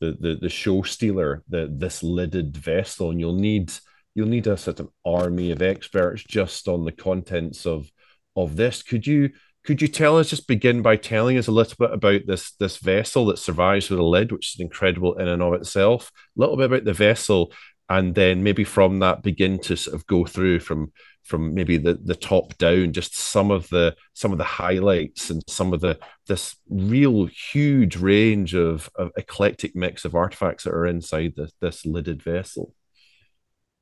the 0.00 0.16
the, 0.18 0.38
the 0.40 0.48
show 0.48 0.82
stealer, 0.82 1.42
the 1.48 1.68
this 1.70 2.02
lidded 2.02 2.56
vessel, 2.56 3.10
and 3.10 3.20
you'll 3.20 3.34
need 3.34 3.72
you'll 4.14 4.28
need 4.28 4.46
a 4.46 4.56
sort 4.56 4.80
of 4.80 4.88
army 5.04 5.50
of 5.50 5.62
experts 5.62 6.24
just 6.24 6.68
on 6.68 6.84
the 6.84 6.92
contents 6.92 7.66
of 7.66 7.90
of 8.34 8.56
this. 8.56 8.82
Could 8.82 9.06
you 9.06 9.30
could 9.64 9.82
you 9.82 9.88
tell 9.88 10.18
us, 10.18 10.30
just 10.30 10.48
begin 10.48 10.82
by 10.82 10.96
telling 10.96 11.36
us 11.36 11.46
a 11.46 11.52
little 11.52 11.76
bit 11.78 11.92
about 11.92 12.22
this 12.26 12.52
this 12.52 12.78
vessel 12.78 13.26
that 13.26 13.38
survives 13.38 13.90
with 13.90 13.98
a 13.98 14.04
lid, 14.04 14.32
which 14.32 14.54
is 14.54 14.60
incredible 14.60 15.14
in 15.18 15.28
and 15.28 15.42
of 15.42 15.54
itself, 15.54 16.10
a 16.36 16.40
little 16.40 16.56
bit 16.56 16.66
about 16.66 16.84
the 16.84 16.92
vessel, 16.92 17.52
and 17.88 18.14
then 18.14 18.42
maybe 18.42 18.64
from 18.64 19.00
that 19.00 19.22
begin 19.22 19.58
to 19.60 19.76
sort 19.76 19.94
of 19.94 20.06
go 20.06 20.24
through 20.24 20.60
from 20.60 20.92
from 21.24 21.52
maybe 21.54 21.76
the 21.76 21.98
the 22.02 22.14
top 22.14 22.56
down, 22.58 22.92
just 22.92 23.14
some 23.16 23.50
of 23.50 23.68
the 23.68 23.94
some 24.14 24.32
of 24.32 24.38
the 24.38 24.44
highlights 24.44 25.30
and 25.30 25.42
some 25.46 25.74
of 25.74 25.80
the 25.80 25.98
this 26.26 26.56
real 26.70 27.26
huge 27.26 27.96
range 27.96 28.54
of, 28.54 28.88
of 28.96 29.10
eclectic 29.16 29.76
mix 29.76 30.04
of 30.04 30.14
artifacts 30.14 30.64
that 30.64 30.72
are 30.74 30.86
inside 30.86 31.34
this 31.36 31.52
this 31.60 31.84
lidded 31.84 32.22
vessel. 32.22 32.74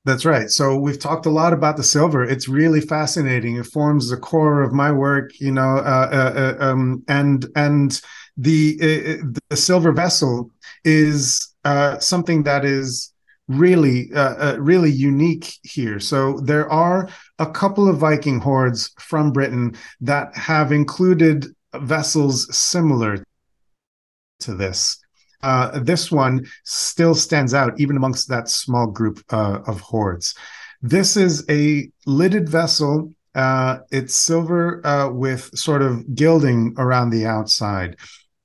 That's 0.07 0.25
right. 0.25 0.49
So 0.49 0.77
we've 0.77 1.01
talked 1.01 1.27
a 1.27 1.31
lot 1.31 1.53
about 1.53 1.77
the 1.77 1.83
silver. 1.83 2.23
It's 2.23 2.47
really 2.47 2.81
fascinating. 2.81 3.57
It 3.57 3.67
forms 3.67 4.09
the 4.09 4.17
core 4.17 4.63
of 4.63 4.73
my 4.73 4.93
work, 4.93 5.33
you 5.41 5.51
know, 5.51 5.79
uh, 5.79 6.09
uh, 6.13 6.41
uh 6.61 6.65
um, 6.65 7.03
and 7.09 7.45
and 7.57 8.01
the 8.37 8.79
uh, 8.81 8.87
uh, 8.87 9.31
the 9.51 9.57
silver 9.57 9.91
vessel 9.91 10.53
is 10.85 11.53
uh, 11.65 11.99
something 11.99 12.45
that 12.45 12.65
is 12.65 13.13
really 13.49 14.11
really 14.59 14.93
unique 14.93 15.53
here. 15.65 15.99
So 15.99 16.39
there 16.39 16.71
are 16.71 17.09
a 17.41 17.51
couple 17.51 17.89
of 17.89 17.99
Viking 17.99 18.39
hoards 18.39 18.93
from 19.01 19.33
Britain 19.33 19.75
that 20.03 20.37
have 20.37 20.71
included 20.71 21.47
vessels 21.75 22.57
similar 22.57 23.25
to 24.39 24.55
this 24.55 25.05
uh, 25.47 25.79
this 25.79 26.11
one 26.11 26.45
still 26.65 27.15
stands 27.15 27.55
out 27.55 27.79
even 27.79 27.97
amongst 27.97 28.29
that 28.29 28.49
small 28.49 28.89
group 28.89 29.23
uh, 29.31 29.61
of 29.67 29.81
hoards. 29.81 30.35
This 30.83 31.17
is 31.17 31.45
a 31.49 31.89
lidded 32.05 32.49
vessel. 32.49 33.15
Uh, 33.35 33.79
it's 33.93 34.15
silver 34.15 34.85
uh, 34.85 35.09
with 35.11 35.57
sort 35.57 35.83
of 35.83 36.15
gilding 36.15 36.75
around 36.79 37.11
the 37.11 37.27
outside. 37.27 37.97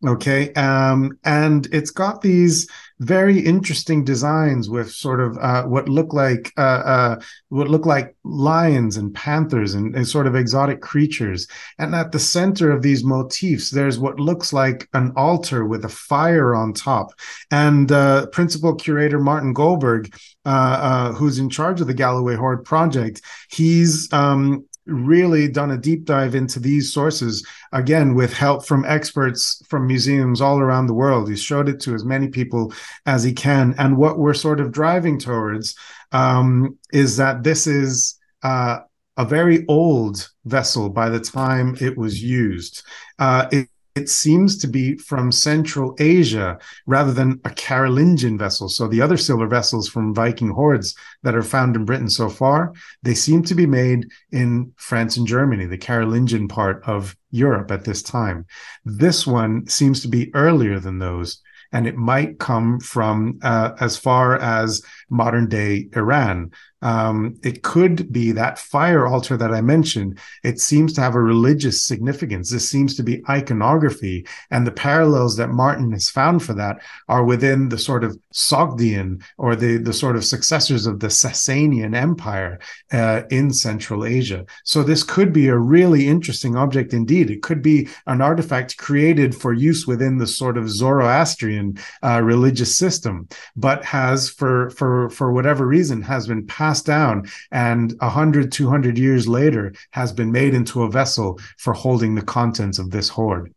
Okay. 0.06 0.54
Um, 0.54 1.18
and 1.24 1.68
it's 1.72 1.92
got 1.92 2.22
these 2.22 2.70
very 3.02 3.40
interesting 3.40 4.04
designs 4.04 4.70
with 4.70 4.92
sort 4.92 5.20
of 5.20 5.36
uh, 5.40 5.64
what 5.64 5.90
look 5.90 6.14
like 6.14 6.54
uh, 6.56 6.62
uh, 6.62 7.22
what 7.50 7.68
look 7.68 7.88
like 7.88 8.16
lions 8.24 8.96
and 8.96 9.14
panthers 9.16 9.74
and, 9.74 9.96
and, 9.96 10.08
sort 10.08 10.28
of 10.28 10.36
exotic 10.36 10.82
creatures. 10.82 11.48
And 11.80 11.96
at 11.96 12.12
the 12.12 12.20
center 12.20 12.70
of 12.70 12.84
these 12.84 13.04
motifs, 13.04 13.72
there's 13.72 13.98
what 13.98 14.20
looks 14.20 14.54
like 14.54 14.88
an 14.94 15.14
altar 15.16 15.66
with 15.66 15.84
a 15.84 15.90
fire 15.90 16.54
on 16.54 16.74
top. 16.74 17.12
And 17.50 17.92
uh, 17.92 18.28
principal 18.28 18.76
curator 18.76 19.20
Martin 19.20 19.54
Goldberg, 19.54 20.14
uh, 20.46 20.50
uh, 20.50 21.12
who's 21.14 21.40
in 21.40 21.50
charge 21.50 21.82
of 21.82 21.88
the 21.88 21.96
Galloway 21.96 22.36
Hoard 22.36 22.64
project, 22.66 23.22
he's 23.50 24.14
um, 24.14 24.66
really 24.86 25.48
done 25.48 25.72
a 25.72 25.78
deep 25.78 26.06
dive 26.06 26.36
into 26.36 26.60
these 26.60 26.94
sources 26.94 27.46
again 27.72 28.16
with 28.16 28.34
help 28.34 28.66
from 28.66 28.86
experts 28.86 29.62
from 29.68 29.88
museums 29.88 30.42
all 30.42 30.60
around 30.60 30.88
the 30.88 30.94
world. 30.94 31.30
He 31.30 31.36
showed 31.36 31.70
it 31.70 31.80
to 31.82 31.94
as 31.94 32.04
many 32.04 32.28
people 32.28 32.74
as 33.06 33.24
he 33.24 33.34
can. 33.34 33.76
And 33.78 33.98
what 33.98 34.18
we're 34.18 34.34
sort 34.34 34.60
of 34.60 34.72
driving 34.72 35.20
towards 35.20 35.76
um, 36.12 36.78
is 36.92 37.18
that 37.18 37.44
this 37.44 37.68
is 37.68 38.20
uh, 38.44 38.80
a 39.18 39.26
very 39.26 39.66
old 39.68 40.30
vessel 40.46 40.90
by 40.90 41.10
the 41.10 41.20
time 41.20 41.78
it 41.80 41.98
was 41.98 42.24
used. 42.24 42.84
Uh, 43.20 43.48
it, 43.52 43.71
it 43.96 44.10
seems 44.10 44.58
to 44.58 44.68
be 44.68 44.96
from 44.98 45.32
Central 45.32 45.96
Asia 46.00 46.58
rather 46.86 47.12
than 47.12 47.42
a 47.44 47.50
Carolingian 47.50 48.38
vessel. 48.38 48.70
So 48.70 48.88
the 48.88 49.02
other 49.02 49.18
silver 49.18 49.48
vessels 49.48 49.90
from 49.90 50.14
Viking 50.14 50.50
hoards 50.50 50.96
that 51.24 51.36
are 51.36 51.44
found 51.44 51.76
in 51.76 51.86
Britain 51.86 52.10
so 52.10 52.30
far, 52.30 52.74
they 53.04 53.14
seem 53.14 53.44
to 53.44 53.56
be 53.56 53.66
made 53.66 54.10
in 54.32 54.72
France 54.78 55.18
and 55.18 55.28
Germany, 55.28 55.66
the 55.66 55.78
Carolingian 55.78 56.48
part 56.48 56.82
of 56.86 57.16
Europe 57.32 57.72
at 57.72 57.84
this 57.84 58.02
time. 58.02 58.46
This 58.86 59.28
one 59.28 59.68
seems 59.68 60.02
to 60.02 60.08
be 60.08 60.34
earlier 60.34 60.80
than 60.80 61.00
those, 61.00 61.42
and 61.74 61.86
it 61.86 61.96
might 61.96 62.40
come 62.40 62.80
from 62.80 63.40
uh, 63.42 63.72
as 63.80 63.98
far 63.98 64.38
as 64.38 64.82
modern 65.10 65.48
day 65.48 65.90
Iran. 65.96 66.52
Um, 66.82 67.40
it 67.44 67.62
could 67.64 68.12
be 68.12 68.32
that 68.32 68.60
fire 68.60 69.06
altar 69.06 69.38
that 69.38 69.54
I 69.54 69.62
mentioned. 69.62 70.20
It 70.44 70.60
seems 70.60 70.94
to 70.94 71.02
have 71.02 71.16
a 71.16 71.22
religious 71.22 71.82
significance. 71.82 72.50
This 72.50 72.68
seems 72.68 72.96
to 72.96 73.04
be 73.04 73.24
iconography. 73.30 74.26
And 74.50 74.66
the 74.66 74.72
parallels 74.72 75.38
that 75.38 75.50
Martin 75.50 75.92
has 75.92 76.10
found 76.10 76.44
for 76.44 76.54
that 76.54 76.82
are 77.08 77.24
within 77.24 77.70
the 77.70 77.78
sort 77.78 78.04
of 78.04 78.18
Sogdian 78.34 79.24
or 79.38 79.56
the, 79.56 79.78
the 79.78 79.94
sort 79.94 80.16
of 80.16 80.26
successors 80.26 80.88
of 80.88 81.00
the 81.00 81.08
Sasanian 81.08 81.96
Empire 81.96 82.60
uh, 82.92 83.24
in 83.30 83.54
Central 83.54 84.06
Asia. 84.06 84.46
So 84.64 84.84
this 84.84 85.04
could 85.04 85.32
be 85.32 85.48
a 85.48 85.58
really 85.58 86.08
interesting 86.08 86.56
object 86.56 86.94
indeed. 86.94 87.30
It 87.30 87.44
could 87.44 87.62
be 87.62 87.90
an 88.08 88.22
artifact 88.22 88.78
created 88.78 89.36
for 89.36 89.54
use 89.54 89.86
within 89.86 90.18
the 90.18 90.28
sort 90.28 90.58
of 90.58 90.70
Zoroastrian 90.70 91.78
uh, 92.04 92.22
religious 92.24 92.76
system, 92.76 93.28
but 93.56 93.84
has 93.86 94.30
for, 94.30 94.70
for, 94.72 95.10
for 95.10 95.32
whatever 95.32 95.68
reason 95.68 96.02
has 96.02 96.28
been 96.28 96.46
passed 96.48 96.71
passed 96.72 96.86
down 96.86 97.28
and 97.52 97.94
100 98.00 98.50
200 98.50 98.98
years 98.98 99.28
later 99.28 99.74
has 99.92 100.14
been 100.14 100.32
made 100.32 100.54
into 100.54 100.84
a 100.84 100.90
vessel 100.90 101.38
for 101.58 101.74
holding 101.74 102.16
the 102.16 102.22
contents 102.22 102.80
of 102.80 102.92
this 102.92 103.10
hoard. 103.10 103.54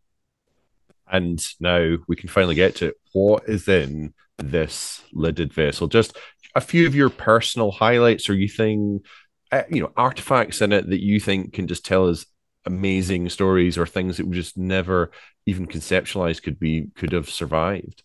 And 1.07 1.41
now 1.61 1.97
we 2.09 2.17
can 2.17 2.29
finally 2.29 2.57
get 2.57 2.75
to 2.77 2.93
what 3.13 3.49
is 3.49 3.69
in 3.69 4.15
this 4.39 5.01
lidded 5.13 5.53
vessel? 5.53 5.87
Just 5.87 6.17
a 6.57 6.61
few 6.61 6.89
of 6.89 6.95
your 6.97 7.09
personal 7.09 7.71
highlights 7.71 8.29
or 8.29 8.35
you 8.35 8.49
think 8.49 9.05
uh, 9.53 9.63
you 9.69 9.81
know 9.81 9.93
artifacts 9.97 10.61
in 10.61 10.73
it 10.73 10.89
that 10.89 11.03
you 11.03 11.21
think 11.21 11.53
can 11.53 11.69
just 11.69 11.85
tell 11.85 12.09
us 12.09 12.27
amazing 12.67 13.29
stories 13.29 13.79
or 13.79 13.87
things 13.87 14.17
that 14.17 14.27
we 14.27 14.35
just 14.35 14.57
never 14.57 15.13
even 15.47 15.69
conceptualized 15.69 16.43
could 16.43 16.59
be 16.59 16.89
could 16.97 17.13
have 17.13 17.31
survived? 17.31 18.03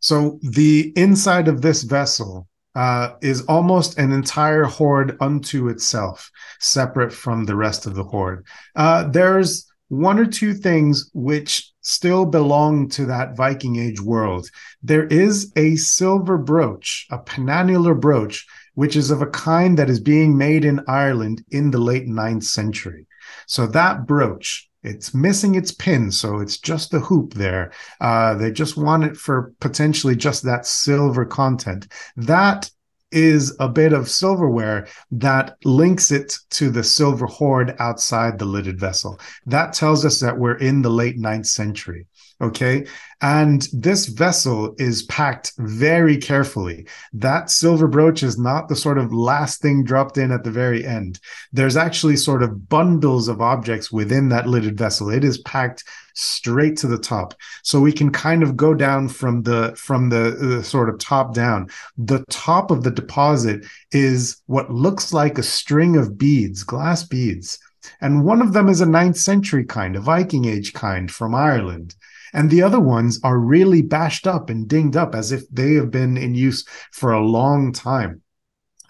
So 0.00 0.38
the 0.42 0.92
inside 0.94 1.48
of 1.48 1.62
this 1.62 1.84
vessel 1.84 2.48
uh, 2.74 3.10
is 3.20 3.42
almost 3.46 3.98
an 3.98 4.12
entire 4.12 4.64
hoard 4.64 5.16
unto 5.20 5.68
itself, 5.68 6.30
separate 6.60 7.12
from 7.12 7.44
the 7.44 7.56
rest 7.56 7.86
of 7.86 7.94
the 7.94 8.04
hoard. 8.04 8.46
Uh, 8.74 9.04
there's 9.04 9.66
one 9.88 10.18
or 10.18 10.26
two 10.26 10.54
things 10.54 11.10
which 11.14 11.72
still 11.82 12.24
belong 12.24 12.88
to 12.88 13.06
that 13.06 13.36
Viking 13.36 13.76
Age 13.76 14.00
world. 14.00 14.48
There 14.82 15.06
is 15.06 15.52
a 15.56 15.76
silver 15.76 16.38
brooch, 16.38 17.06
a 17.10 17.18
penannular 17.18 17.98
brooch, 17.98 18.46
which 18.74 18.96
is 18.96 19.10
of 19.10 19.22
a 19.22 19.26
kind 19.26 19.78
that 19.78 19.90
is 19.90 20.00
being 20.00 20.36
made 20.36 20.64
in 20.64 20.84
Ireland 20.88 21.44
in 21.50 21.70
the 21.70 21.78
late 21.78 22.06
ninth 22.06 22.44
century. 22.44 23.06
So 23.46 23.66
that 23.68 24.06
brooch 24.06 24.68
it's 24.84 25.14
missing 25.14 25.54
its 25.54 25.72
pin, 25.72 26.12
so 26.12 26.38
it's 26.38 26.58
just 26.58 26.90
the 26.90 27.00
hoop 27.00 27.34
there. 27.34 27.72
Uh, 28.00 28.34
they 28.34 28.52
just 28.52 28.76
want 28.76 29.04
it 29.04 29.16
for 29.16 29.52
potentially 29.60 30.14
just 30.14 30.42
that 30.44 30.66
silver 30.66 31.24
content. 31.24 31.88
That 32.16 32.70
is 33.10 33.56
a 33.60 33.68
bit 33.68 33.92
of 33.92 34.10
silverware 34.10 34.88
that 35.12 35.56
links 35.64 36.10
it 36.10 36.36
to 36.50 36.68
the 36.68 36.82
silver 36.82 37.26
hoard 37.26 37.74
outside 37.78 38.38
the 38.38 38.44
lidded 38.44 38.78
vessel. 38.78 39.18
That 39.46 39.72
tells 39.72 40.04
us 40.04 40.20
that 40.20 40.36
we're 40.36 40.58
in 40.58 40.82
the 40.82 40.90
late 40.90 41.16
ninth 41.16 41.46
century. 41.46 42.06
Okay. 42.40 42.86
And 43.20 43.66
this 43.72 44.06
vessel 44.06 44.74
is 44.78 45.04
packed 45.04 45.52
very 45.58 46.16
carefully. 46.16 46.86
That 47.12 47.48
silver 47.48 47.86
brooch 47.86 48.22
is 48.22 48.38
not 48.38 48.68
the 48.68 48.76
sort 48.76 48.98
of 48.98 49.14
last 49.14 49.62
thing 49.62 49.84
dropped 49.84 50.18
in 50.18 50.32
at 50.32 50.42
the 50.42 50.50
very 50.50 50.84
end. 50.84 51.20
There's 51.52 51.76
actually 51.76 52.16
sort 52.16 52.42
of 52.42 52.68
bundles 52.68 53.28
of 53.28 53.40
objects 53.40 53.92
within 53.92 54.28
that 54.30 54.48
lidded 54.48 54.76
vessel. 54.76 55.10
It 55.10 55.24
is 55.24 55.38
packed 55.38 55.84
straight 56.14 56.76
to 56.78 56.86
the 56.86 56.98
top. 56.98 57.34
So 57.62 57.80
we 57.80 57.92
can 57.92 58.10
kind 58.10 58.42
of 58.42 58.56
go 58.56 58.74
down 58.74 59.08
from 59.08 59.42
the 59.42 59.74
from 59.76 60.08
the, 60.08 60.36
the 60.38 60.64
sort 60.64 60.88
of 60.88 60.98
top 60.98 61.34
down. 61.34 61.68
The 61.96 62.24
top 62.30 62.70
of 62.70 62.82
the 62.82 62.90
deposit 62.90 63.64
is 63.92 64.42
what 64.46 64.70
looks 64.70 65.12
like 65.12 65.38
a 65.38 65.42
string 65.42 65.96
of 65.96 66.18
beads, 66.18 66.64
glass 66.64 67.04
beads. 67.04 67.58
And 68.00 68.24
one 68.24 68.42
of 68.42 68.52
them 68.52 68.68
is 68.68 68.80
a 68.80 68.86
ninth 68.86 69.18
century 69.18 69.64
kind, 69.64 69.94
a 69.94 70.00
Viking 70.00 70.46
age 70.46 70.72
kind 70.72 71.10
from 71.10 71.34
Ireland 71.34 71.94
and 72.34 72.50
the 72.50 72.62
other 72.62 72.80
ones 72.80 73.18
are 73.24 73.38
really 73.38 73.80
bashed 73.80 74.26
up 74.26 74.50
and 74.50 74.68
dinged 74.68 74.96
up 74.96 75.14
as 75.14 75.32
if 75.32 75.48
they 75.50 75.74
have 75.74 75.90
been 75.90 76.16
in 76.16 76.34
use 76.34 76.64
for 76.92 77.12
a 77.12 77.24
long 77.24 77.72
time. 77.72 78.20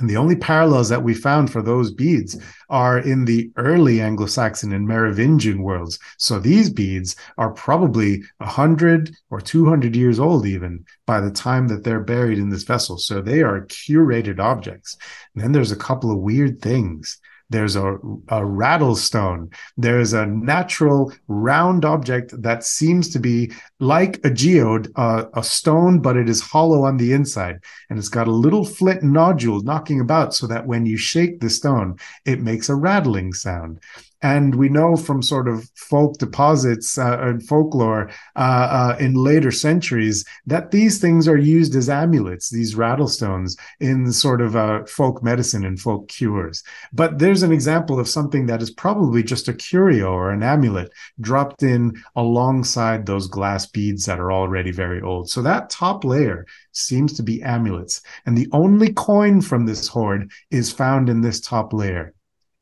And 0.01 0.11
the 0.11 0.17
only 0.17 0.35
parallels 0.35 0.89
that 0.89 1.05
we 1.05 1.15
found 1.15 1.53
for 1.53 1.63
those 1.63 1.93
beads 1.93 2.37
are 2.69 2.99
in 2.99 3.27
the 3.27 3.53
early 3.57 4.01
Anglo 4.01 4.27
Saxon 4.27 4.73
and 4.73 4.89
Merovingian 4.89 5.63
worlds. 5.63 6.01
So 6.19 6.41
these 6.41 6.69
beads 6.69 7.15
are 7.39 7.53
probably 7.53 8.25
100 8.39 9.15
or 9.31 9.41
200 9.41 9.95
years 9.95 10.19
old, 10.19 10.47
even 10.47 10.85
by 11.07 11.21
the 11.21 11.31
time 11.31 11.69
that 11.69 11.85
they're 11.85 12.01
buried 12.01 12.39
in 12.39 12.49
this 12.49 12.65
vessel. 12.65 12.99
So 12.99 13.21
they 13.21 13.43
are 13.43 13.67
curated 13.67 14.41
objects. 14.41 14.97
And 15.35 15.45
then 15.45 15.53
there's 15.53 15.73
a 15.73 15.77
couple 15.77 16.11
of 16.11 16.19
weird 16.19 16.61
things. 16.61 17.21
There's 17.51 17.77
a, 17.77 17.99
a 18.29 18.45
rattlestone. 18.45 19.51
There's 19.77 20.13
a 20.13 20.27
natural 20.27 21.13
round 21.29 21.85
object 21.85 22.41
that 22.43 22.65
seems 22.65 23.11
to 23.11 23.19
be 23.19 23.53
like 23.81 24.25
a 24.25 24.31
geode, 24.31 24.91
uh, 24.97 25.25
a 25.35 25.43
stone, 25.43 26.01
but 26.01 26.17
it 26.17 26.29
is 26.29 26.41
hollow 26.41 26.85
on 26.85 26.97
the 26.97 27.13
inside. 27.13 27.61
And 27.91 27.99
it's 27.99 28.09
got 28.09 28.29
a 28.29 28.33
little 28.33 28.65
flint 28.65 29.03
nodule 29.03 29.63
knocking 29.63 30.01
about 30.01 30.35
so 30.35 30.47
that 30.47 30.67
when 30.67 30.87
you 30.87 30.97
shake 30.97 31.41
the 31.41 31.51
stone, 31.51 31.99
it 32.25 32.41
makes 32.41 32.69
a 32.69 32.75
rattling 32.75 33.33
sound. 33.33 33.81
And 34.25 34.55
we 34.55 34.71
know 34.71 34.97
from 34.97 35.21
sort 35.21 35.49
of 35.49 35.71
folk 35.77 36.17
deposits 36.17 36.97
uh, 36.97 37.19
and 37.21 37.47
folklore 37.47 38.09
uh, 38.37 38.39
uh, 38.39 38.97
in 38.99 39.13
later 39.13 39.51
centuries 39.51 40.25
that 40.47 40.71
these 40.71 40.99
things 40.99 41.29
are 41.29 41.37
used 41.37 41.77
as 41.77 41.91
amulets, 41.91 42.49
these 42.49 42.75
rattlestones, 42.75 43.59
in 43.81 44.11
sort 44.13 44.41
of 44.41 44.57
uh, 44.57 44.87
folk 44.87 45.23
medicine 45.23 45.67
and 45.67 45.79
folk 45.79 46.09
cures. 46.09 46.63
But 46.91 47.19
there's 47.19 47.43
an 47.43 47.53
example 47.53 48.01
of 48.01 48.09
something 48.09 48.47
that 48.47 48.63
is 48.63 48.71
probably 48.71 49.23
just 49.23 49.47
a 49.47 49.53
curio 49.53 50.11
or 50.11 50.31
an 50.31 50.43
amulet 50.43 50.91
dropped 51.21 51.63
in 51.63 52.03
alongside 52.17 53.05
those 53.05 53.27
glass 53.27 53.67
beads 53.75 54.07
that 54.07 54.19
are 54.19 54.33
already 54.33 54.71
very 54.71 55.03
old. 55.03 55.29
So 55.29 55.43
that 55.43 55.69
top 55.69 56.05
layer 56.05 56.47
seems 56.73 57.13
to 57.15 57.23
be 57.23 57.43
amulets. 57.43 58.01
And 58.25 58.39
the 58.39 58.49
only 58.53 58.95
coin 58.95 59.43
from 59.43 59.67
this 59.67 59.87
hoard 59.87 60.31
is 60.51 60.73
found 60.73 61.11
in 61.11 61.21
this 61.21 61.41
top 61.41 61.75
layer 61.75 62.15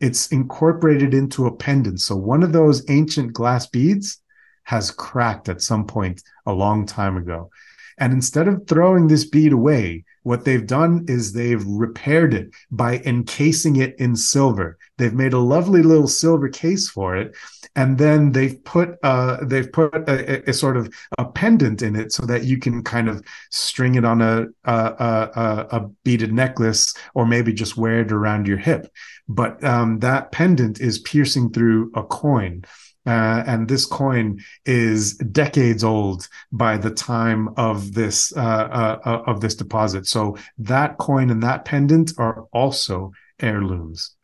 it's 0.02 0.26
incorporated 0.32 1.14
into 1.14 1.46
a 1.46 1.56
pendant. 1.56 2.00
So 2.00 2.16
one 2.16 2.42
of 2.42 2.52
those 2.52 2.84
ancient 2.90 3.32
glass 3.32 3.68
beads 3.68 4.18
has 4.64 4.90
cracked 4.90 5.48
at 5.48 5.62
some 5.62 5.86
point 5.86 6.20
a 6.44 6.52
long 6.52 6.86
time 6.86 7.16
ago. 7.16 7.50
And 7.98 8.12
instead 8.12 8.48
of 8.48 8.66
throwing 8.66 9.06
this 9.06 9.24
bead 9.24 9.52
away, 9.52 10.04
what 10.22 10.44
they've 10.44 10.66
done 10.66 11.04
is 11.08 11.32
they've 11.32 11.64
repaired 11.66 12.34
it 12.34 12.50
by 12.70 12.98
encasing 13.04 13.76
it 13.76 13.94
in 13.98 14.14
silver. 14.16 14.78
They've 14.98 15.14
made 15.14 15.32
a 15.32 15.38
lovely 15.38 15.82
little 15.82 16.08
silver 16.08 16.48
case 16.48 16.88
for 16.88 17.16
it, 17.16 17.34
and 17.74 17.98
then 17.98 18.32
they've 18.32 18.62
put 18.64 18.98
uh, 19.02 19.38
they've 19.44 19.70
put 19.70 19.94
a, 20.08 20.48
a, 20.48 20.52
sort 20.52 20.76
of 20.76 20.92
a 21.18 21.24
pendant 21.24 21.82
in 21.82 21.96
it 21.96 22.12
so 22.12 22.24
that 22.26 22.44
you 22.44 22.58
can 22.58 22.82
kind 22.82 23.08
of 23.08 23.24
string 23.50 23.96
it 23.96 24.04
on 24.04 24.20
a 24.20 24.46
a, 24.64 24.74
a, 24.74 25.66
a 25.70 25.88
beaded 26.04 26.32
necklace 26.32 26.94
or 27.14 27.26
maybe 27.26 27.52
just 27.52 27.76
wear 27.76 28.00
it 28.00 28.12
around 28.12 28.46
your 28.46 28.58
hip. 28.58 28.92
But 29.28 29.62
um, 29.64 30.00
that 30.00 30.32
pendant 30.32 30.80
is 30.80 30.98
piercing 30.98 31.50
through 31.52 31.90
a 31.94 32.02
coin. 32.02 32.64
Uh, 33.04 33.42
and 33.46 33.68
this 33.68 33.84
coin 33.84 34.38
is 34.64 35.16
decades 35.16 35.82
old 35.82 36.28
by 36.52 36.76
the 36.76 36.90
time 36.90 37.48
of 37.56 37.94
this 37.94 38.32
uh, 38.36 38.40
uh, 38.40 38.98
uh, 39.04 39.22
of 39.26 39.40
this 39.40 39.56
deposit. 39.56 40.06
So 40.06 40.36
that 40.58 40.98
coin 40.98 41.30
and 41.30 41.42
that 41.42 41.64
pendant 41.64 42.12
are 42.18 42.46
also 42.52 43.12
heirlooms. 43.40 44.14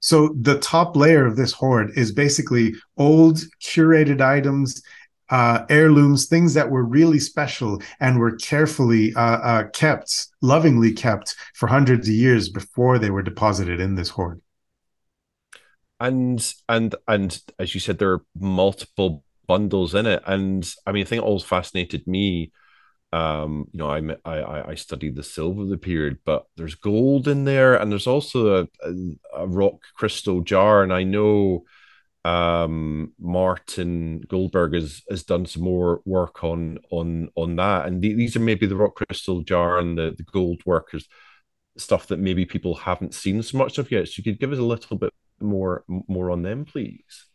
So 0.00 0.34
the 0.40 0.58
top 0.60 0.96
layer 0.96 1.26
of 1.26 1.36
this 1.36 1.52
hoard 1.52 1.90
is 1.96 2.12
basically 2.12 2.74
old 2.96 3.38
curated 3.60 4.20
items 4.20 4.82
uh, 5.28 5.64
heirlooms, 5.68 6.26
things 6.26 6.54
that 6.54 6.70
were 6.70 6.84
really 6.84 7.18
special 7.18 7.82
and 8.00 8.18
were 8.18 8.36
carefully 8.36 9.14
uh, 9.14 9.20
uh, 9.20 9.68
kept, 9.70 10.28
lovingly 10.40 10.92
kept 10.92 11.34
for 11.54 11.66
hundreds 11.66 12.08
of 12.08 12.14
years 12.14 12.48
before 12.48 12.98
they 12.98 13.10
were 13.10 13.22
deposited 13.22 13.80
in 13.80 13.94
this 13.94 14.08
hoard. 14.08 14.40
And 15.98 16.44
and 16.68 16.94
and 17.08 17.40
as 17.58 17.74
you 17.74 17.80
said, 17.80 17.98
there 17.98 18.12
are 18.12 18.24
multiple 18.38 19.24
bundles 19.46 19.94
in 19.94 20.06
it, 20.06 20.22
and 20.26 20.68
I 20.86 20.92
mean, 20.92 21.02
I 21.02 21.06
think 21.06 21.22
it 21.22 21.26
always 21.26 21.44
fascinated 21.44 22.06
me. 22.06 22.52
Um, 23.12 23.66
you 23.72 23.78
know, 23.78 23.90
I, 23.90 24.02
I 24.26 24.70
I 24.72 24.74
studied 24.76 25.16
the 25.16 25.22
silver 25.22 25.62
of 25.62 25.70
the 25.70 25.78
period, 25.78 26.18
but 26.26 26.46
there's 26.56 26.74
gold 26.76 27.28
in 27.28 27.44
there, 27.44 27.76
and 27.76 27.90
there's 27.92 28.06
also 28.06 28.62
a, 28.62 28.68
a, 28.88 28.94
a 29.44 29.48
rock 29.48 29.82
crystal 29.96 30.42
jar, 30.42 30.82
and 30.82 30.92
I 30.92 31.04
know 31.04 31.64
um, 32.24 33.12
Martin 33.20 34.20
Goldberg 34.28 34.74
has 34.74 35.02
has 35.10 35.24
done 35.24 35.46
some 35.46 35.62
more 35.64 36.02
work 36.06 36.44
on 36.44 36.78
on 36.90 37.30
on 37.36 37.56
that, 37.56 37.86
and 37.86 38.02
these 38.02 38.36
are 38.36 38.40
maybe 38.40 38.66
the 38.66 38.76
rock 38.76 38.96
crystal 38.96 39.42
jar 39.42 39.78
and 39.78 39.98
the 39.98 40.14
the 40.16 40.24
gold 40.24 40.62
workers 40.66 41.08
stuff 41.78 42.08
that 42.08 42.18
maybe 42.18 42.46
people 42.46 42.74
haven't 42.74 43.14
seen 43.14 43.42
so 43.42 43.58
much 43.58 43.78
of 43.78 43.90
yet. 43.90 44.08
So 44.08 44.14
you 44.18 44.24
could 44.24 44.40
give 44.40 44.52
us 44.52 44.58
a 44.58 44.62
little 44.62 44.96
bit 44.98 45.12
more 45.40 45.84
more 45.88 46.30
on 46.30 46.42
them, 46.42 46.64
please. 46.64 47.28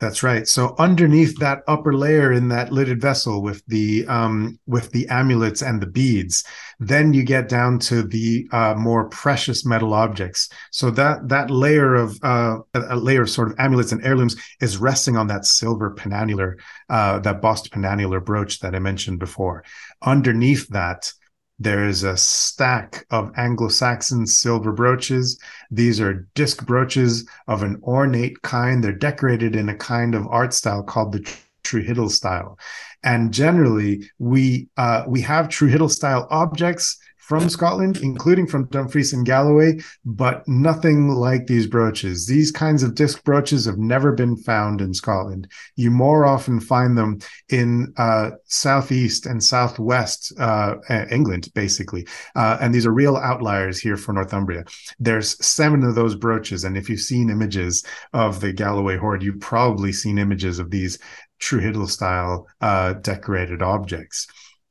That's 0.00 0.22
right. 0.22 0.48
So 0.48 0.74
underneath 0.78 1.36
that 1.40 1.62
upper 1.68 1.92
layer 1.92 2.32
in 2.32 2.48
that 2.48 2.72
lidded 2.72 3.02
vessel 3.02 3.42
with 3.42 3.62
the 3.66 4.06
um, 4.06 4.58
with 4.66 4.90
the 4.92 5.06
amulets 5.08 5.60
and 5.60 5.78
the 5.78 5.86
beads, 5.86 6.42
then 6.78 7.12
you 7.12 7.22
get 7.22 7.50
down 7.50 7.78
to 7.80 8.02
the 8.02 8.48
uh, 8.50 8.74
more 8.78 9.10
precious 9.10 9.66
metal 9.66 9.92
objects. 9.92 10.48
So 10.70 10.90
that 10.92 11.28
that 11.28 11.50
layer 11.50 11.94
of 11.96 12.18
uh, 12.22 12.60
a 12.72 12.96
layer 12.96 13.22
of 13.22 13.30
sort 13.30 13.52
of 13.52 13.60
amulets 13.60 13.92
and 13.92 14.02
heirlooms 14.02 14.36
is 14.62 14.78
resting 14.78 15.18
on 15.18 15.26
that 15.26 15.44
silver 15.44 15.94
penannular, 15.94 16.54
uh, 16.88 17.18
that 17.18 17.42
bossed 17.42 17.70
penannular 17.70 18.24
brooch 18.24 18.60
that 18.60 18.74
I 18.74 18.78
mentioned 18.78 19.18
before. 19.18 19.64
Underneath 20.00 20.66
that, 20.68 21.12
there 21.60 21.86
is 21.86 22.02
a 22.02 22.16
stack 22.16 23.06
of 23.10 23.30
Anglo-Saxon 23.36 24.26
silver 24.26 24.72
brooches. 24.72 25.38
These 25.70 26.00
are 26.00 26.26
disc 26.34 26.66
brooches 26.66 27.28
of 27.48 27.62
an 27.62 27.78
ornate 27.82 28.40
kind. 28.40 28.82
They're 28.82 28.92
decorated 28.92 29.54
in 29.54 29.68
a 29.68 29.76
kind 29.76 30.14
of 30.14 30.26
art 30.28 30.54
style 30.54 30.82
called 30.82 31.12
the 31.12 31.20
Trewhiddle 31.62 32.10
style. 32.10 32.58
And 33.04 33.32
generally, 33.32 34.10
we 34.18 34.68
uh, 34.78 35.04
we 35.06 35.20
have 35.20 35.48
Trewhiddle 35.48 35.90
style 35.90 36.26
objects 36.30 36.98
from 37.20 37.48
Scotland, 37.48 37.98
including 37.98 38.46
from 38.46 38.66
Dumfries 38.66 39.12
and 39.12 39.24
Galloway, 39.24 39.78
but 40.04 40.46
nothing 40.48 41.08
like 41.08 41.46
these 41.46 41.66
brooches. 41.66 42.26
These 42.26 42.50
kinds 42.50 42.82
of 42.82 42.94
disc 42.94 43.22
brooches 43.24 43.66
have 43.66 43.78
never 43.78 44.12
been 44.12 44.36
found 44.36 44.80
in 44.80 44.92
Scotland. 44.94 45.46
You 45.76 45.90
more 45.90 46.26
often 46.26 46.58
find 46.60 46.98
them 46.98 47.20
in 47.48 47.92
uh, 47.96 48.30
southeast 48.46 49.26
and 49.26 49.42
southwest 49.42 50.32
uh, 50.38 50.76
England, 51.10 51.50
basically. 51.54 52.06
Uh, 52.34 52.58
and 52.60 52.74
these 52.74 52.86
are 52.86 52.92
real 52.92 53.16
outliers 53.16 53.78
here 53.78 53.96
for 53.96 54.12
Northumbria. 54.12 54.64
There's 54.98 55.44
seven 55.44 55.84
of 55.84 55.94
those 55.94 56.16
brooches, 56.16 56.64
and 56.64 56.76
if 56.76 56.88
you've 56.88 57.00
seen 57.00 57.30
images 57.30 57.84
of 58.12 58.40
the 58.40 58.52
Galloway 58.52 58.96
hoard, 58.96 59.22
you've 59.22 59.40
probably 59.40 59.92
seen 59.92 60.18
images 60.18 60.58
of 60.58 60.70
these 60.70 60.98
Trewhiddle 61.40 61.88
style 61.88 62.46
uh, 62.60 62.94
decorated 62.94 63.62
objects 63.62 64.26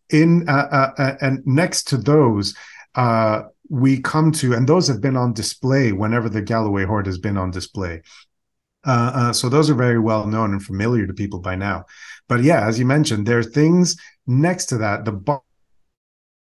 in 0.09 0.47
uh, 0.49 0.67
uh, 0.71 0.91
uh, 0.97 1.15
and 1.21 1.45
next 1.45 1.87
to 1.89 1.97
those 1.97 2.55
we 3.71 4.01
come 4.01 4.31
to 4.31 4.53
and 4.53 4.67
those 4.67 4.87
have 4.87 4.99
been 4.99 5.15
on 5.15 5.31
display 5.31 5.91
whenever 5.91 6.27
the 6.27 6.41
galloway 6.41 6.85
hoard 6.85 7.05
has 7.05 7.19
been 7.19 7.37
on 7.37 7.51
display. 7.51 8.01
Uh, 8.85 9.11
uh, 9.13 9.33
so 9.33 9.47
those 9.47 9.69
are 9.69 9.75
very 9.75 9.99
well 9.99 10.25
known 10.25 10.53
and 10.53 10.63
familiar 10.63 11.05
to 11.05 11.13
people 11.13 11.39
by 11.39 11.55
now. 11.55 11.85
But 12.27 12.41
yeah 12.41 12.67
as 12.67 12.79
you 12.79 12.85
mentioned 12.85 13.27
there 13.27 13.39
are 13.39 13.43
things 13.43 13.95
next 14.25 14.65
to 14.67 14.77
that. 14.79 15.05
The 15.05 15.41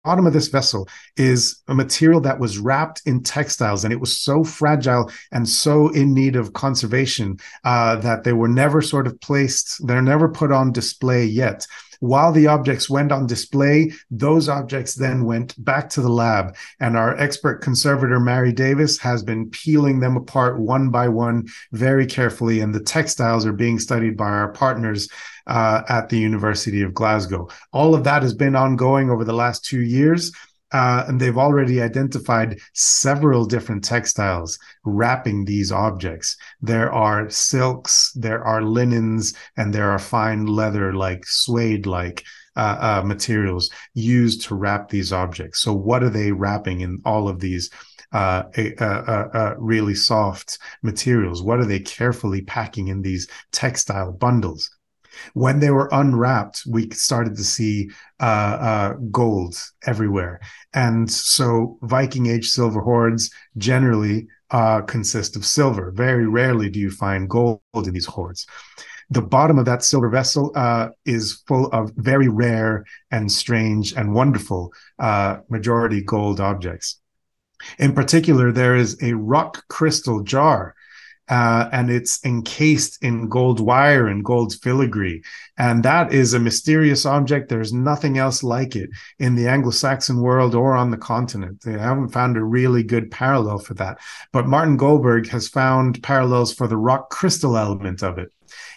bottom 0.05 0.27
of 0.27 0.33
this 0.33 0.49
vessel 0.49 0.89
is 1.17 1.63
a 1.69 1.75
material 1.75 2.21
that 2.21 2.41
was 2.41 2.59
wrapped 2.59 3.03
in 3.07 3.23
textiles 3.23 3.85
and 3.85 3.93
it 3.93 4.01
was 4.01 4.17
so 4.17 4.43
fragile 4.43 5.09
and 5.31 5.49
so 5.49 5.91
in 5.91 6.13
need 6.13 6.35
of 6.35 6.55
conservation 6.55 7.37
uh, 7.65 7.95
that 7.97 8.25
they 8.25 8.33
were 8.33 8.49
never 8.49 8.83
sort 8.83 9.07
of 9.07 9.21
placed 9.21 9.87
they're 9.87 10.03
never 10.03 10.29
put 10.29 10.51
on 10.51 10.73
display 10.73 11.25
yet 11.25 11.65
while 12.03 12.33
the 12.33 12.49
objects 12.49 12.91
went 12.91 13.13
on 13.13 13.29
display, 13.29 13.93
those 14.11 14.49
objects 14.49 14.97
then 14.97 15.25
went 15.25 15.55
back 15.65 15.89
to 15.89 16.01
the 16.01 16.09
lab. 16.09 16.57
And 16.81 16.97
our 16.97 17.17
expert 17.17 17.63
conservator, 17.63 18.19
Mary 18.19 18.53
Davis, 18.53 18.99
has 18.99 19.23
been 19.23 19.49
peeling 19.51 20.01
them 20.01 20.17
apart 20.17 20.59
one 20.59 20.91
by 20.91 21.07
one 21.07 21.47
very 21.71 22.05
carefully. 22.05 22.59
And 22.59 22.75
the 22.75 22.83
textiles 22.83 23.47
are 23.47 23.53
being 23.53 23.79
studied 23.79 24.17
by 24.17 24.31
our 24.31 24.51
partners 24.51 25.09
uh, 25.47 25.83
at 25.89 26.09
the 26.09 26.19
University 26.19 26.83
of 26.83 26.93
Glasgow. 26.93 27.49
All 27.73 27.95
of 27.95 28.03
that 28.03 28.23
has 28.23 28.35
been 28.35 28.57
ongoing 28.57 29.09
over 29.09 29.23
the 29.23 29.33
last 29.33 29.65
two 29.65 29.83
years. 29.83 30.33
Uh, 30.73 31.05
and 31.07 31.21
they've 31.21 31.39
already 31.39 31.83
identified 31.83 32.59
several 32.73 33.45
different 33.45 33.85
textiles 33.85 34.59
wrapping 34.85 35.45
these 35.45 35.71
objects. 35.71 36.37
There 36.61 36.93
are 36.93 37.29
silks, 37.31 38.13
there 38.15 38.43
are 38.45 38.63
linens, 38.63 39.35
and 39.57 39.75
there 39.75 39.91
are 39.91 39.99
fine 39.99 40.47
leather 40.47 40.95
like 40.95 41.27
suede 41.27 41.87
like 41.87 42.25
uh, 42.57 43.01
uh, 43.03 43.07
materials 43.07 43.71
used 43.95 44.43
to 44.43 44.55
wrap 44.55 44.89
these 44.89 45.13
objects. 45.13 45.61
So, 45.61 45.73
what 45.73 46.03
are 46.03 46.11
they 46.11 46.33
wrapping 46.33 46.81
in 46.81 47.01
all 47.05 47.29
of 47.29 47.41
these? 47.41 47.71
Uh, 48.13 48.43
uh, 48.59 48.85
uh, 48.85 49.29
uh, 49.33 49.55
really 49.57 49.95
soft 49.95 50.59
materials? 50.83 51.43
What 51.43 51.61
are 51.61 51.65
they 51.65 51.81
carefully 51.81 52.43
packing 52.43 52.89
in 52.89 53.01
these 53.01 53.27
textile 53.53 54.13
bundles? 54.13 54.71
When 55.35 55.61
they 55.61 55.71
were 55.71 55.89
unwrapped, 55.93 56.63
we 56.67 56.91
started 56.91 57.37
to 57.37 57.45
see 57.45 57.91
uh, 58.21 58.25
uh, 58.25 58.93
gold 59.11 59.57
everywhere. 59.87 60.41
And 60.73 61.11
so 61.11 61.79
Viking 61.83 62.27
Age 62.27 62.49
silver 62.49 62.81
hoards 62.81 63.31
generally 63.57 64.29
uh, 64.51 64.83
consist 64.83 65.37
of 65.37 65.47
silver. 65.47 65.91
Very 65.91 66.27
rarely 66.27 66.71
do 66.71 66.79
you 66.79 66.91
find 66.91 67.29
gold 67.29 67.61
in 67.75 67.93
these 67.93 68.07
hoards. 68.07 68.47
The 69.11 69.23
bottom 69.23 69.59
of 69.59 69.67
that 69.67 69.83
silver 69.83 70.09
vessel 70.09 70.53
uh, 70.55 70.89
is 71.05 71.43
full 71.47 71.67
of 71.67 71.93
very 71.97 72.29
rare 72.29 72.85
and 73.11 73.31
strange 73.31 73.93
and 73.93 74.15
wonderful 74.15 74.73
uh, 74.99 75.39
majority 75.51 76.03
gold 76.03 76.41
objects. 76.41 76.99
In 77.79 77.93
particular, 77.93 78.53
there 78.53 78.75
is 78.75 78.97
a 79.03 79.13
rock 79.13 79.65
crystal 79.69 80.23
jar 80.23 80.75
uh, 81.29 81.69
and 81.73 81.91
it's 81.91 82.25
encased 82.25 83.03
in 83.03 83.29
gold 83.29 83.61
wire 83.61 84.09
and 84.09 84.25
gold 84.25 84.55
filigree. 84.63 85.23
And 85.57 85.83
that 85.85 86.13
is 86.13 86.35
a 86.35 86.41
mysterious 86.41 87.07
object. 87.07 87.49
There's 87.49 87.73
nothing 87.73 88.19
else 88.19 88.43
like 88.43 88.75
it 88.75 88.91
in 89.19 89.35
the 89.35 89.49
Anglo 89.49 89.71
Saxon 89.71 90.21
world 90.21 90.55
or 90.55 90.75
on 90.75 90.91
the 90.91 90.97
continent. 90.97 91.63
They 91.63 91.79
haven't 91.79 92.11
found 92.11 92.37
a 92.37 92.45
really 92.45 92.83
good 92.83 93.11
parallel 93.11 93.59
for 93.59 93.75
that. 93.75 93.99
But 94.33 94.47
Martin 94.47 94.77
Goldberg 94.77 95.29
has 95.29 95.49
found 95.49 96.03
parallels 96.03 96.53
for 96.53 96.67
the 96.67 96.77
rock 96.77 97.11
crystal 97.11 97.57
element 97.57 98.03
of 98.03 98.19
it 98.19 98.33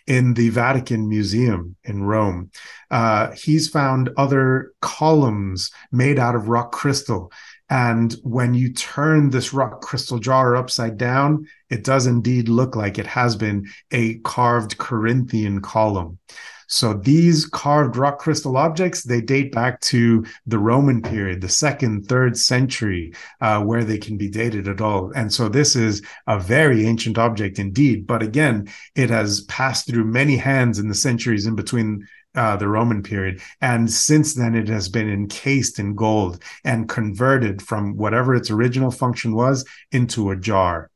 in 0.08 0.34
the 0.36 0.50
Vatican 0.50 1.10
Museum 1.10 1.76
in 1.84 2.04
Rome. 2.04 2.52
Uh, 2.92 3.32
he's 3.32 3.68
found 3.68 4.10
other 4.18 4.72
columns 4.82 5.72
made 5.92 6.20
out 6.20 6.36
of 6.36 6.48
rock 6.48 6.72
crystal 6.72 7.32
and 7.70 8.14
when 8.24 8.54
you 8.54 8.72
turn 8.74 9.30
this 9.30 9.54
rock 9.54 9.82
crystal 9.82 10.20
jar 10.20 10.56
upside 10.56 10.98
down, 10.98 11.48
it 11.70 11.84
does 11.84 12.06
indeed 12.06 12.48
look 12.48 12.76
like 12.76 13.00
it 13.00 13.08
has 13.08 13.36
been 13.36 13.66
a 13.92 14.16
carved 14.20 14.78
Corinthian 14.78 15.62
column. 15.62 16.20
So 16.68 16.94
these 16.94 17.46
carved 17.46 17.96
rock 17.96 18.20
crystal 18.20 18.58
objects, 18.58 19.04
they 19.04 19.22
date 19.22 19.52
back 19.52 19.82
to 19.82 20.26
the 20.48 20.58
Roman 20.58 21.02
period, 21.02 21.42
the 21.42 21.50
second, 21.50 22.08
third 22.08 22.38
century, 22.38 23.14
uh, 23.42 23.64
where 23.64 23.84
they 23.84 23.98
can 23.98 24.18
be 24.18 24.30
dated 24.30 24.68
at 24.68 24.82
all. 24.82 25.12
And 25.16 25.32
so 25.32 25.48
this 25.48 25.76
is 25.76 26.02
a 26.28 26.40
very 26.40 26.86
ancient 26.86 27.18
object 27.18 27.60
indeed. 27.60 28.08
But 28.08 28.24
again, 28.24 28.68
it 28.96 29.10
has 29.10 29.42
passed 29.42 29.88
through 29.88 30.06
many 30.06 30.38
hands 30.38 30.80
in 30.80 30.88
the 30.88 30.96
centuries 30.96 31.46
in 31.46 31.56
between 31.56 32.08
uh, 32.36 32.58
the 32.58 32.68
Roman 32.68 33.02
period. 33.04 33.42
And 33.62 33.92
since 33.92 34.36
then, 34.36 34.56
it 34.56 34.68
has 34.68 34.90
been 34.90 35.10
encased 35.10 35.80
in 35.80 35.96
gold 35.96 36.42
and 36.64 36.90
converted 36.90 37.62
from 37.62 37.98
whatever 37.98 38.36
its 38.36 38.52
original 38.52 38.92
function 38.92 39.36
was 39.36 39.66
into 39.92 40.32
a 40.32 40.36
jar. 40.36 40.90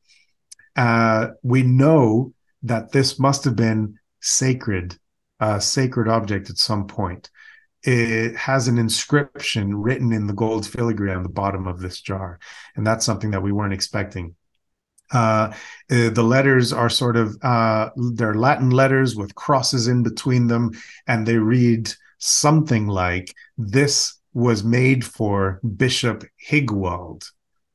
Uh, 0.76 1.28
we 1.42 1.62
know 1.62 2.32
that 2.62 2.92
this 2.92 3.18
must 3.18 3.44
have 3.44 3.56
been 3.56 3.98
sacred, 4.20 4.98
a 5.40 5.60
sacred 5.60 6.08
object 6.08 6.50
at 6.50 6.58
some 6.58 6.86
point. 6.86 7.30
It 7.82 8.36
has 8.36 8.68
an 8.68 8.78
inscription 8.78 9.74
written 9.74 10.12
in 10.12 10.26
the 10.26 10.34
gold 10.34 10.66
filigree 10.66 11.12
on 11.12 11.22
the 11.22 11.30
bottom 11.30 11.66
of 11.66 11.80
this 11.80 12.00
jar. 12.00 12.38
And 12.76 12.86
that's 12.86 13.06
something 13.06 13.30
that 13.30 13.42
we 13.42 13.52
weren't 13.52 13.72
expecting. 13.72 14.34
Uh, 15.12 15.52
uh, 15.90 16.10
the 16.10 16.22
letters 16.22 16.72
are 16.72 16.90
sort 16.90 17.16
of 17.16 17.36
uh, 17.42 17.90
they're 18.14 18.34
Latin 18.34 18.70
letters 18.70 19.16
with 19.16 19.34
crosses 19.34 19.88
in 19.88 20.02
between 20.02 20.46
them, 20.46 20.70
and 21.06 21.26
they 21.26 21.36
read 21.36 21.90
something 22.18 22.86
like 22.86 23.34
"This 23.58 24.18
was 24.32 24.62
made 24.62 25.04
for 25.04 25.60
Bishop 25.76 26.24
Hyguald." 26.48 27.30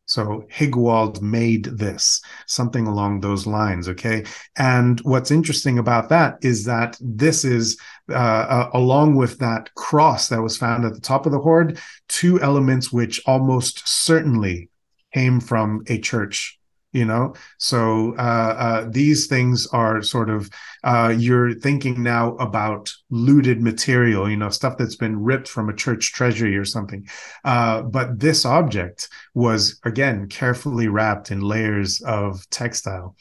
So 0.07 0.45
Hyguald 0.55 1.21
made 1.21 1.65
this, 1.65 2.21
something 2.45 2.86
along 2.86 3.19
those 3.19 3.47
lines. 3.47 3.89
Okay. 3.89 4.23
And 4.55 4.99
what's 5.01 5.31
interesting 5.31 5.79
about 5.79 6.09
that 6.09 6.38
is 6.41 6.63
that 6.65 6.95
this 7.01 7.43
is, 7.43 7.79
uh, 8.09 8.13
uh, 8.13 8.69
along 8.73 9.15
with 9.15 9.39
that 9.39 9.73
cross 9.73 10.29
that 10.29 10.41
was 10.41 10.57
found 10.57 10.86
at 10.86 10.93
the 10.93 11.01
top 11.01 11.25
of 11.25 11.31
the 11.31 11.39
hoard, 11.39 11.79
two 12.07 12.39
elements 12.39 12.93
which 12.93 13.19
almost 13.25 13.88
certainly 13.88 14.69
came 15.13 15.39
from 15.39 15.83
a 15.88 15.99
church 15.99 16.59
you 16.95 17.05
know? 17.05 17.33
So 17.57 18.15
uh, 18.17 18.55
uh, 18.57 18.87
these 18.89 19.27
things 19.27 19.67
are 19.67 20.01
sort 20.01 20.29
of 20.29 20.49
uh, 20.83 21.13
you're 21.17 21.53
thinking 21.53 22.01
now 22.01 22.35
about 22.35 22.93
looted 23.09 23.61
material 23.61 24.29
you 24.29 24.37
know 24.37 24.49
stuff 24.49 24.77
that's 24.77 24.95
been 24.95 25.21
ripped 25.21 25.47
from 25.47 25.69
a 25.69 25.75
church 25.75 26.13
treasury 26.13 26.55
or 26.55 26.63
something. 26.63 27.05
Uh, 27.43 27.81
but 27.81 28.19
this 28.19 28.45
object 28.45 29.09
was 29.33 29.79
again 29.83 30.27
carefully 30.27 30.87
wrapped 30.87 31.31
in 31.31 31.41
layers 31.41 32.01
of 32.01 32.49
textile. 32.49 33.15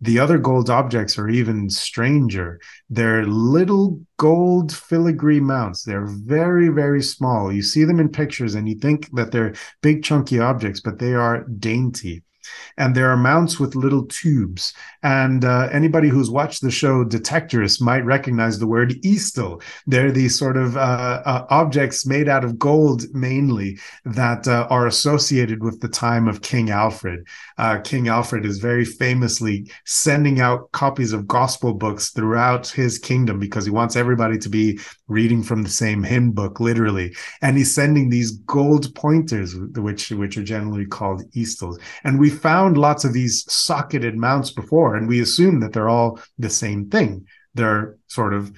The 0.00 0.18
other 0.18 0.38
gold 0.38 0.70
objects 0.70 1.18
are 1.18 1.28
even 1.28 1.70
stranger. 1.70 2.58
They're 2.88 3.26
little 3.26 4.00
gold 4.16 4.72
filigree 4.72 5.40
mounts. 5.40 5.84
They're 5.84 6.06
very 6.06 6.68
very 6.68 7.02
small. 7.02 7.52
You 7.52 7.62
see 7.62 7.84
them 7.84 8.00
in 8.00 8.08
pictures 8.08 8.56
and 8.56 8.68
you 8.68 8.74
think 8.74 9.08
that 9.14 9.30
they're 9.30 9.54
big 9.82 10.02
chunky 10.02 10.40
objects 10.40 10.80
but 10.80 10.98
they 10.98 11.14
are 11.14 11.44
dainty 11.44 12.24
and 12.76 12.94
there 12.94 13.10
are 13.10 13.16
mounts 13.16 13.58
with 13.58 13.74
little 13.74 14.06
tubes. 14.06 14.72
And 15.02 15.44
uh, 15.44 15.68
anybody 15.72 16.08
who's 16.08 16.30
watched 16.30 16.62
the 16.62 16.70
show 16.70 17.04
Detectorists 17.04 17.80
might 17.80 18.04
recognize 18.04 18.58
the 18.58 18.66
word 18.66 18.92
aestel. 19.02 19.62
They're 19.86 20.12
these 20.12 20.38
sort 20.38 20.56
of 20.56 20.76
uh, 20.76 21.22
uh, 21.24 21.46
objects 21.50 22.06
made 22.06 22.28
out 22.28 22.44
of 22.44 22.58
gold 22.58 23.04
mainly 23.14 23.78
that 24.04 24.46
uh, 24.46 24.66
are 24.70 24.86
associated 24.86 25.62
with 25.62 25.80
the 25.80 25.88
time 25.88 26.28
of 26.28 26.42
King 26.42 26.70
Alfred. 26.70 27.26
Uh, 27.58 27.78
King 27.80 28.08
Alfred 28.08 28.44
is 28.44 28.58
very 28.58 28.84
famously 28.84 29.70
sending 29.84 30.40
out 30.40 30.70
copies 30.72 31.12
of 31.12 31.26
gospel 31.26 31.74
books 31.74 32.10
throughout 32.10 32.68
his 32.68 32.98
kingdom 32.98 33.38
because 33.38 33.64
he 33.64 33.70
wants 33.70 33.96
everybody 33.96 34.38
to 34.38 34.48
be 34.48 34.78
reading 35.08 35.42
from 35.42 35.62
the 35.62 35.68
same 35.68 36.02
hymn 36.02 36.30
book, 36.30 36.60
literally. 36.60 37.14
And 37.42 37.56
he's 37.56 37.74
sending 37.74 38.08
these 38.08 38.32
gold 38.32 38.94
pointers, 38.94 39.54
which 39.76 40.10
which 40.10 40.36
are 40.36 40.42
generally 40.42 40.86
called 40.86 41.22
aestels. 41.34 41.78
And 42.04 42.18
we 42.18 42.30
found 42.40 42.78
lots 42.78 43.04
of 43.04 43.12
these 43.12 43.44
socketed 43.52 44.16
mounts 44.16 44.50
before, 44.50 44.96
and 44.96 45.08
we 45.08 45.20
assume 45.20 45.60
that 45.60 45.72
they're 45.72 45.88
all 45.88 46.20
the 46.38 46.50
same 46.50 46.88
thing. 46.90 47.26
They're 47.54 47.96
sort 48.08 48.34
of 48.34 48.52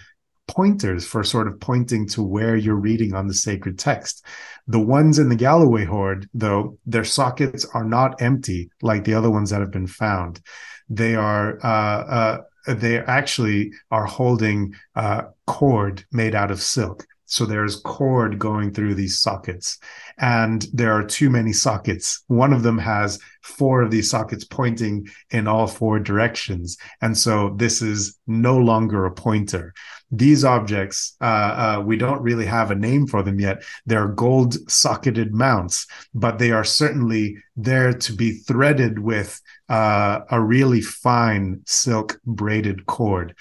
pointers 0.49 1.07
for 1.07 1.25
sort 1.25 1.47
of 1.49 1.61
pointing 1.61 2.07
to 2.09 2.23
where 2.23 2.57
you're 2.57 2.75
reading 2.75 3.15
on 3.15 3.27
the 3.27 3.35
sacred 3.35 3.79
text. 3.79 4.25
The 4.67 4.81
ones 4.81 5.19
in 5.19 5.29
the 5.29 5.37
Galloway 5.37 5.85
hoard, 5.85 6.29
though, 6.35 6.79
their 6.87 7.05
sockets 7.05 7.65
are 7.75 7.85
not 7.85 8.21
empty 8.21 8.71
like 8.83 9.05
the 9.05 9.15
other 9.15 9.31
ones 9.31 9.51
that 9.51 9.61
have 9.61 9.71
been 9.71 9.87
found. 9.87 10.41
They 10.89 11.15
are 11.15 11.59
uh, 11.65 12.05
uh, 12.19 12.39
they 12.67 12.99
actually 12.99 13.73
are 13.91 14.05
holding 14.05 14.75
uh, 14.95 15.23
cord 15.47 16.05
made 16.13 16.35
out 16.35 16.51
of 16.51 16.61
silk. 16.61 17.07
So 17.33 17.47
there's 17.47 17.77
cord 17.77 18.39
going 18.39 18.75
through 18.75 18.95
these 18.95 19.19
sockets, 19.19 19.79
and 20.19 20.67
there 20.75 20.93
are 20.93 21.03
too 21.03 21.31
many 21.31 21.55
sockets. 21.55 22.23
One 22.27 22.53
of 22.53 22.63
them 22.63 22.77
has 22.77 23.19
four 23.41 23.81
of 23.81 23.91
these 23.91 24.11
sockets 24.11 24.45
pointing 24.45 25.09
in 25.31 25.49
all 25.49 25.67
four 25.67 25.99
directions. 25.99 26.77
And 27.01 27.17
so 27.17 27.55
this 27.57 27.81
is 27.81 28.19
no 28.27 28.59
longer 28.59 29.07
a 29.07 29.11
pointer. 29.11 29.73
These 30.11 30.45
objects, 30.45 31.17
uh, 31.23 31.79
uh, 31.79 31.83
we 31.83 31.97
don't 31.97 32.21
really 32.21 32.45
have 32.45 32.71
a 32.71 32.75
name 32.75 33.07
for 33.07 33.23
them 33.23 33.41
yet. 33.41 33.63
They're 33.87 34.09
gold 34.09 34.71
socketed 34.71 35.33
mounts, 35.33 35.87
but 36.13 36.39
they 36.39 36.51
are 36.51 36.65
certainly 36.65 37.39
there 37.57 37.95
to 37.95 38.13
be 38.13 38.33
threaded 38.33 38.99
with 38.99 39.41
uh, 39.71 40.21
a 40.31 40.39
really 40.39 40.83
fine 40.83 41.63
silk 41.65 42.21
braided 42.27 42.85
cord. 42.85 43.35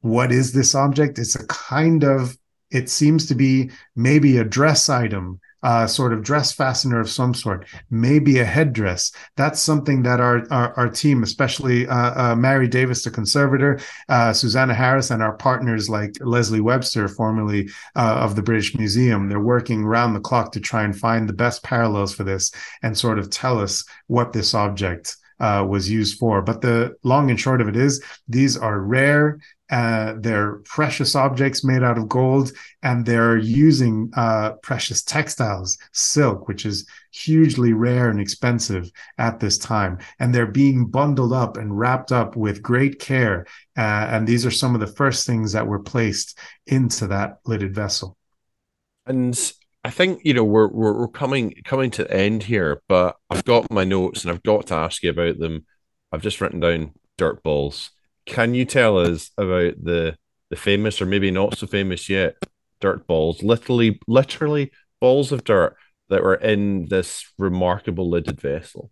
What 0.00 0.32
is 0.32 0.52
this 0.52 0.74
object? 0.74 1.20
It's 1.20 1.36
a 1.36 1.46
kind 1.46 2.02
of 2.02 2.36
it 2.76 2.90
seems 2.90 3.26
to 3.26 3.34
be 3.34 3.70
maybe 3.94 4.38
a 4.38 4.44
dress 4.44 4.88
item 4.88 5.40
uh, 5.62 5.86
sort 5.86 6.12
of 6.12 6.22
dress 6.22 6.52
fastener 6.52 7.00
of 7.00 7.10
some 7.10 7.34
sort, 7.34 7.66
maybe 7.90 8.38
a 8.38 8.44
headdress. 8.44 9.10
That's 9.36 9.60
something 9.60 10.02
that 10.04 10.20
our 10.20 10.46
our, 10.50 10.72
our 10.74 10.88
team, 10.88 11.22
especially 11.22 11.88
uh, 11.88 12.32
uh, 12.32 12.36
Mary 12.36 12.68
Davis, 12.68 13.02
the 13.02 13.10
conservator, 13.10 13.80
uh, 14.08 14.32
Susanna 14.32 14.74
Harris, 14.74 15.10
and 15.10 15.22
our 15.22 15.36
partners 15.36 15.88
like 15.88 16.14
Leslie 16.20 16.60
Webster, 16.60 17.08
formerly 17.08 17.68
uh, 17.96 18.18
of 18.20 18.36
the 18.36 18.42
British 18.42 18.76
Museum, 18.76 19.28
they're 19.28 19.40
working 19.40 19.82
around 19.82 20.12
the 20.12 20.20
clock 20.20 20.52
to 20.52 20.60
try 20.60 20.84
and 20.84 20.96
find 20.96 21.28
the 21.28 21.32
best 21.32 21.64
parallels 21.64 22.14
for 22.14 22.22
this 22.22 22.52
and 22.82 22.96
sort 22.96 23.18
of 23.18 23.30
tell 23.30 23.58
us 23.58 23.84
what 24.06 24.32
this 24.32 24.54
object 24.54 25.16
uh, 25.40 25.66
was 25.68 25.90
used 25.90 26.18
for. 26.18 26.42
But 26.42 26.60
the 26.60 26.96
long 27.02 27.30
and 27.30 27.40
short 27.40 27.60
of 27.60 27.68
it 27.68 27.76
is, 27.76 28.02
these 28.28 28.56
are 28.56 28.78
rare. 28.80 29.40
Uh, 29.70 30.14
they're 30.18 30.56
precious 30.64 31.14
objects 31.16 31.64
made 31.64 31.82
out 31.82 31.98
of 31.98 32.08
gold, 32.08 32.52
and 32.82 33.04
they're 33.04 33.36
using 33.36 34.10
uh, 34.16 34.52
precious 34.62 35.02
textiles, 35.02 35.76
silk, 35.92 36.48
which 36.48 36.64
is 36.64 36.88
hugely 37.10 37.72
rare 37.72 38.08
and 38.08 38.20
expensive 38.20 38.90
at 39.18 39.40
this 39.40 39.58
time. 39.58 39.98
And 40.18 40.34
they're 40.34 40.46
being 40.46 40.86
bundled 40.86 41.32
up 41.32 41.56
and 41.56 41.76
wrapped 41.76 42.12
up 42.12 42.36
with 42.36 42.62
great 42.62 43.00
care. 43.00 43.46
Uh, 43.76 44.06
and 44.10 44.26
these 44.26 44.46
are 44.46 44.50
some 44.50 44.74
of 44.74 44.80
the 44.80 44.86
first 44.86 45.26
things 45.26 45.52
that 45.52 45.66
were 45.66 45.82
placed 45.82 46.38
into 46.66 47.08
that 47.08 47.38
lidded 47.44 47.74
vessel. 47.74 48.16
And 49.06 49.52
I 49.84 49.90
think 49.90 50.22
you 50.24 50.34
know 50.34 50.42
we're, 50.42 50.66
we're 50.66 50.98
we're 50.98 51.08
coming 51.08 51.54
coming 51.64 51.92
to 51.92 52.02
the 52.04 52.12
end 52.12 52.42
here, 52.42 52.82
but 52.88 53.16
I've 53.30 53.44
got 53.44 53.70
my 53.70 53.84
notes 53.84 54.22
and 54.22 54.32
I've 54.32 54.42
got 54.42 54.66
to 54.68 54.74
ask 54.74 55.02
you 55.02 55.10
about 55.10 55.38
them. 55.38 55.64
I've 56.10 56.22
just 56.22 56.40
written 56.40 56.60
down 56.60 56.92
dirt 57.16 57.42
balls. 57.42 57.90
Can 58.26 58.54
you 58.54 58.64
tell 58.64 58.98
us 58.98 59.30
about 59.38 59.74
the 59.82 60.16
the 60.50 60.56
famous 60.56 61.00
or 61.00 61.06
maybe 61.06 61.30
not 61.30 61.58
so 61.58 61.66
famous 61.66 62.08
yet 62.08 62.36
dirt 62.80 63.06
balls? 63.06 63.42
Literally, 63.42 63.98
literally 64.06 64.72
balls 65.00 65.32
of 65.32 65.44
dirt 65.44 65.76
that 66.08 66.22
were 66.22 66.34
in 66.34 66.86
this 66.86 67.24
remarkable 67.38 68.08
lidded 68.08 68.40
vessel. 68.40 68.90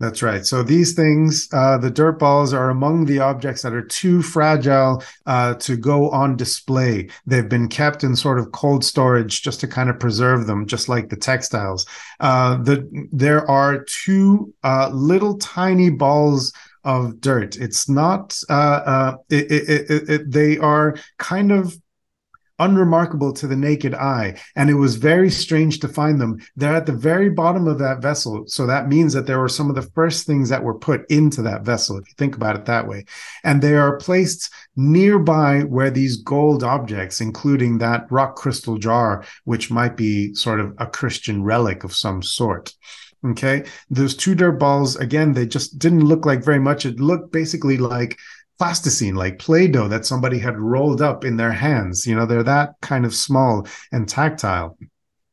That's 0.00 0.22
right. 0.22 0.46
So 0.46 0.62
these 0.62 0.94
things, 0.94 1.48
uh, 1.52 1.76
the 1.76 1.90
dirt 1.90 2.20
balls, 2.20 2.52
are 2.52 2.70
among 2.70 3.06
the 3.06 3.18
objects 3.18 3.62
that 3.62 3.74
are 3.74 3.82
too 3.82 4.22
fragile 4.22 5.02
uh, 5.26 5.54
to 5.54 5.76
go 5.76 6.08
on 6.10 6.36
display. 6.36 7.08
They've 7.26 7.48
been 7.48 7.66
kept 7.66 8.04
in 8.04 8.14
sort 8.14 8.38
of 8.38 8.52
cold 8.52 8.84
storage 8.84 9.42
just 9.42 9.58
to 9.60 9.66
kind 9.66 9.90
of 9.90 9.98
preserve 9.98 10.46
them, 10.46 10.66
just 10.66 10.88
like 10.88 11.08
the 11.08 11.16
textiles. 11.16 11.84
Uh, 12.20 12.62
the 12.62 12.88
there 13.12 13.48
are 13.50 13.84
two 13.84 14.54
uh, 14.62 14.88
little 14.92 15.36
tiny 15.38 15.90
balls 15.90 16.52
of 16.88 17.20
dirt. 17.20 17.56
It's 17.56 17.88
not. 17.88 18.40
Uh, 18.48 18.80
uh, 18.94 19.16
it, 19.28 19.52
it, 19.52 20.10
it, 20.10 20.30
they 20.30 20.56
are 20.58 20.96
kind 21.18 21.52
of 21.52 21.76
unremarkable 22.58 23.32
to 23.32 23.46
the 23.46 23.54
naked 23.54 23.94
eye. 23.94 24.36
And 24.56 24.68
it 24.70 24.74
was 24.74 24.96
very 24.96 25.30
strange 25.30 25.78
to 25.80 25.88
find 25.88 26.20
them. 26.20 26.40
They're 26.56 26.74
at 26.74 26.86
the 26.86 26.92
very 26.92 27.28
bottom 27.28 27.68
of 27.68 27.78
that 27.78 28.02
vessel. 28.02 28.44
So 28.46 28.66
that 28.66 28.88
means 28.88 29.12
that 29.12 29.26
there 29.26 29.38
were 29.38 29.48
some 29.48 29.68
of 29.68 29.76
the 29.76 29.90
first 29.94 30.26
things 30.26 30.48
that 30.48 30.64
were 30.64 30.78
put 30.78 31.08
into 31.10 31.42
that 31.42 31.62
vessel, 31.62 31.98
if 31.98 32.08
you 32.08 32.14
think 32.16 32.34
about 32.34 32.56
it 32.56 32.64
that 32.64 32.88
way. 32.88 33.04
And 33.44 33.62
they 33.62 33.74
are 33.74 33.98
placed 33.98 34.50
nearby 34.74 35.60
where 35.60 35.90
these 35.90 36.16
gold 36.16 36.64
objects, 36.64 37.20
including 37.20 37.78
that 37.78 38.10
rock 38.10 38.34
crystal 38.34 38.78
jar, 38.78 39.24
which 39.44 39.70
might 39.70 39.96
be 39.96 40.34
sort 40.34 40.58
of 40.58 40.74
a 40.78 40.86
Christian 40.86 41.44
relic 41.44 41.84
of 41.84 41.94
some 41.94 42.22
sort. 42.22 42.74
Okay. 43.24 43.64
Those 43.90 44.16
two 44.16 44.34
dirt 44.34 44.58
balls, 44.58 44.96
again, 44.96 45.32
they 45.32 45.46
just 45.46 45.78
didn't 45.78 46.04
look 46.04 46.24
like 46.24 46.44
very 46.44 46.60
much. 46.60 46.86
It 46.86 47.00
looked 47.00 47.32
basically 47.32 47.76
like 47.76 48.16
plasticine, 48.58 49.14
like 49.14 49.38
Play 49.38 49.68
Doh 49.68 49.88
that 49.88 50.06
somebody 50.06 50.38
had 50.38 50.58
rolled 50.58 51.02
up 51.02 51.24
in 51.24 51.36
their 51.36 51.52
hands. 51.52 52.06
You 52.06 52.16
know, 52.16 52.26
they're 52.26 52.42
that 52.42 52.74
kind 52.80 53.04
of 53.04 53.14
small 53.14 53.66
and 53.92 54.08
tactile. 54.08 54.78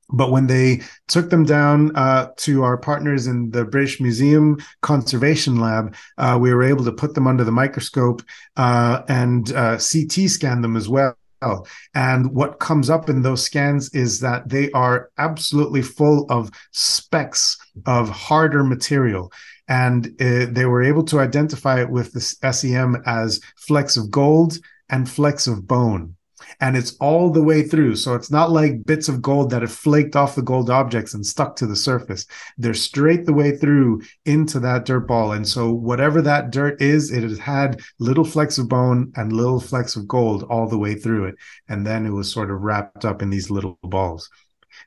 But 0.10 0.32
when 0.32 0.48
they 0.48 0.82
took 1.08 1.30
them 1.32 1.46
down 1.46 1.96
uh, 1.96 2.30
to 2.38 2.64
our 2.64 2.78
partners 2.78 3.26
in 3.26 3.50
the 3.50 3.66
British 3.66 4.00
Museum 4.00 4.58
Conservation 4.82 5.60
Lab, 5.60 5.96
uh, 6.18 6.38
we 6.40 6.54
were 6.54 6.64
able 6.64 6.86
to 6.86 6.92
put 6.92 7.16
them 7.16 7.26
under 7.26 7.44
the 7.44 7.52
microscope 7.52 8.22
uh, 8.56 9.02
and 9.10 9.52
uh, 9.54 9.78
CT 9.78 10.30
scan 10.30 10.62
them 10.62 10.78
as 10.78 10.88
well. 10.88 11.18
And 11.94 12.32
what 12.32 12.60
comes 12.60 12.90
up 12.90 13.10
in 13.10 13.22
those 13.22 13.44
scans 13.44 13.94
is 13.94 14.20
that 14.22 14.50
they 14.50 14.72
are 14.72 15.10
absolutely 15.18 15.82
full 15.82 16.26
of 16.30 16.50
specks 16.72 17.58
of 17.86 18.10
harder 18.10 18.64
material 18.64 19.32
and 19.68 20.08
uh, 20.22 20.46
they 20.50 20.66
were 20.66 20.84
able 20.84 21.04
to 21.04 21.20
identify 21.20 21.82
it 21.82 21.90
with 21.90 22.14
the 22.14 22.22
SEM 22.22 23.02
as 23.06 23.42
flecks 23.58 23.98
of 23.98 24.12
gold 24.12 24.58
and 24.90 25.10
flecks 25.10 25.48
of 25.48 25.68
bone. 25.68 26.16
And 26.60 26.76
it's 26.78 26.96
all 26.98 27.30
the 27.30 27.44
way 27.44 27.64
through. 27.64 27.96
So 27.96 28.14
it's 28.14 28.32
not 28.32 28.52
like 28.52 28.86
bits 28.86 29.10
of 29.10 29.22
gold 29.22 29.50
that 29.50 29.62
have 29.62 29.72
flaked 29.72 30.16
off 30.16 30.36
the 30.36 30.42
gold 30.42 30.70
objects 30.70 31.14
and 31.14 31.26
stuck 31.26 31.56
to 31.58 31.68
the 31.68 31.76
surface. 31.76 32.26
They're 32.58 32.74
straight 32.74 33.26
the 33.26 33.34
way 33.34 33.56
through 33.56 34.02
into 34.26 34.60
that 34.62 34.86
dirt 34.86 35.08
ball. 35.08 35.34
And 35.34 35.48
so 35.48 35.72
whatever 35.72 36.22
that 36.22 36.52
dirt 36.52 36.82
is, 36.82 37.12
it 37.12 37.24
has 37.24 37.40
had 37.40 37.82
little 38.00 38.26
flecks 38.26 38.58
of 38.58 38.70
bone 38.70 39.12
and 39.16 39.34
little 39.34 39.60
flecks 39.60 39.96
of 39.96 40.08
gold 40.08 40.44
all 40.44 40.68
the 40.68 40.78
way 40.78 40.96
through 40.96 41.26
it. 41.26 41.36
And 41.68 41.86
then 41.86 42.06
it 42.06 42.12
was 42.12 42.32
sort 42.32 42.52
of 42.52 42.62
wrapped 42.62 43.06
up 43.06 43.22
in 43.22 43.30
these 43.30 43.50
little 43.50 43.78
balls. 43.84 44.30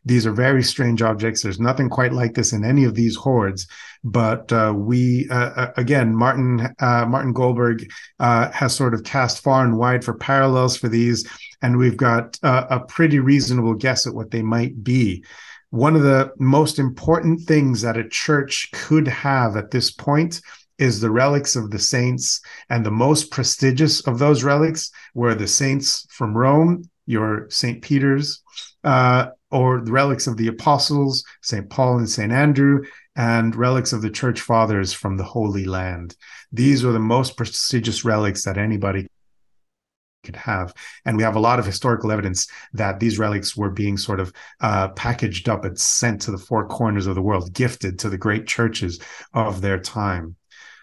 These 0.05 0.27
are 0.27 0.33
very 0.33 0.63
strange 0.63 1.03
objects. 1.03 1.43
There's 1.43 1.61
nothing 1.61 1.89
quite 1.89 2.13
like 2.13 2.35
this 2.35 2.53
in 2.53 2.65
any 2.65 2.85
of 2.85 2.95
these 2.95 3.17
hoards. 3.17 3.67
But 4.05 4.53
uh, 4.53 4.73
we, 4.77 5.29
uh, 5.31 5.51
uh 5.51 5.73
again, 5.77 6.15
Martin 6.15 6.75
uh, 6.79 7.07
Martin 7.07 7.33
Goldberg 7.33 7.91
uh, 8.21 8.51
has 8.53 8.75
sort 8.75 8.95
of 8.95 9.05
cast 9.05 9.43
far 9.43 9.65
and 9.65 9.77
wide 9.77 10.05
for 10.05 10.15
parallels 10.15 10.77
for 10.77 10.89
these 10.89 11.29
and 11.63 11.77
we've 11.77 11.97
got 11.97 12.39
a 12.43 12.81
pretty 12.87 13.19
reasonable 13.19 13.75
guess 13.75 14.07
at 14.07 14.15
what 14.15 14.31
they 14.31 14.43
might 14.43 14.85
be. 14.85 15.25
One 15.71 15.97
of 15.97 16.03
the 16.03 16.33
most 16.39 16.79
important 16.79 17.43
things 17.43 17.83
that 17.83 17.97
a 17.97 18.09
church 18.09 18.71
could 18.73 19.09
have 19.09 19.57
at 19.57 19.71
this 19.71 19.91
point 19.91 20.41
is 20.79 21.01
the 21.01 21.11
relics 21.11 21.57
of 21.57 21.71
the 21.71 21.79
saints, 21.79 22.41
and 22.71 22.87
the 22.87 22.91
most 22.91 23.31
prestigious 23.31 24.01
of 24.07 24.19
those 24.19 24.45
relics 24.45 24.91
were 25.15 25.35
the 25.35 25.49
saints 25.49 26.07
from 26.11 26.37
Rome, 26.37 26.89
your 27.07 27.51
St. 27.51 27.83
Peter's, 27.83 28.43
uh, 28.85 29.27
or 29.51 29.81
the 29.81 29.93
relics 29.93 30.27
of 30.27 30.37
the 30.37 30.49
apostles, 30.49 31.25
St. 31.43 31.69
Paul 31.71 31.99
and 31.99 32.09
St. 32.09 32.33
Andrew, 32.33 32.85
and 33.17 33.57
relics 33.57 33.93
of 33.93 34.03
the 34.03 34.11
church 34.11 34.41
fathers 34.41 34.93
from 34.93 35.17
the 35.17 35.25
Holy 35.25 35.65
Land. 35.65 36.17
These 36.53 36.85
are 36.85 36.93
the 36.93 36.99
most 36.99 37.37
prestigious 37.37 38.05
relics 38.05 38.45
that 38.45 38.59
anybody 38.59 39.09
could 40.25 40.37
have. 40.37 40.75
And 41.05 41.17
we 41.17 41.23
have 41.23 41.37
a 41.37 41.41
lot 41.41 41.59
of 41.59 41.67
historical 41.67 42.13
evidence 42.13 42.49
that 42.75 43.01
these 43.01 43.19
relics 43.19 43.57
were 43.57 43.71
being 43.71 43.97
sort 43.97 44.21
of 44.21 44.33
uh, 44.61 44.89
packaged 44.89 45.49
up 45.49 45.65
and 45.65 45.79
sent 45.79 46.21
to 46.23 46.31
the 46.31 46.39
four 46.39 46.67
corners 46.67 47.07
of 47.07 47.15
the 47.15 47.23
world, 47.23 47.53
gifted 47.53 47.99
to 48.01 48.11
the 48.11 48.19
great 48.19 48.47
churches 48.47 49.01
of 49.33 49.61
their 49.61 49.79
time. 49.79 50.37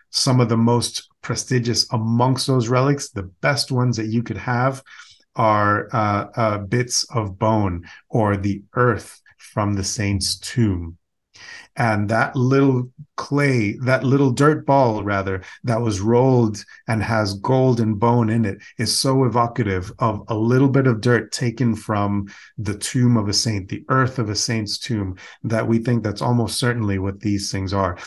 Some 0.09 0.39
of 0.39 0.49
the 0.49 0.57
most 0.57 1.09
prestigious 1.21 1.91
amongst 1.91 2.47
those 2.47 2.69
relics, 2.69 3.09
the 3.09 3.29
best 3.41 3.71
ones 3.71 3.97
that 3.97 4.07
you 4.07 4.23
could 4.23 4.37
have, 4.37 4.81
are 5.35 5.87
uh, 5.93 6.27
uh, 6.35 6.57
bits 6.59 7.05
of 7.13 7.37
bone 7.37 7.85
or 8.09 8.37
the 8.37 8.61
earth 8.73 9.21
from 9.37 9.73
the 9.73 9.83
saint's 9.83 10.37
tomb. 10.37 10.97
And 11.77 12.09
that 12.09 12.35
little 12.35 12.89
clay 13.17 13.73
that 13.81 14.03
little 14.03 14.31
dirt 14.31 14.65
ball 14.65 15.03
rather 15.03 15.41
that 15.63 15.81
was 15.81 15.99
rolled 16.01 16.63
and 16.87 17.01
has 17.01 17.33
gold 17.35 17.79
and 17.79 17.99
bone 17.99 18.29
in 18.29 18.45
it 18.45 18.57
is 18.77 18.95
so 18.95 19.23
evocative 19.23 19.91
of 19.99 20.23
a 20.27 20.35
little 20.35 20.69
bit 20.69 20.87
of 20.87 21.01
dirt 21.01 21.31
taken 21.31 21.75
from 21.75 22.27
the 22.57 22.77
tomb 22.77 23.17
of 23.17 23.27
a 23.27 23.33
saint 23.33 23.69
the 23.69 23.83
earth 23.89 24.19
of 24.19 24.29
a 24.29 24.35
saint's 24.35 24.77
tomb 24.77 25.15
that 25.43 25.67
we 25.67 25.79
think 25.79 26.03
that's 26.03 26.21
almost 26.21 26.59
certainly 26.59 26.99
what 26.99 27.19
these 27.19 27.51
things 27.51 27.73
are 27.73 27.97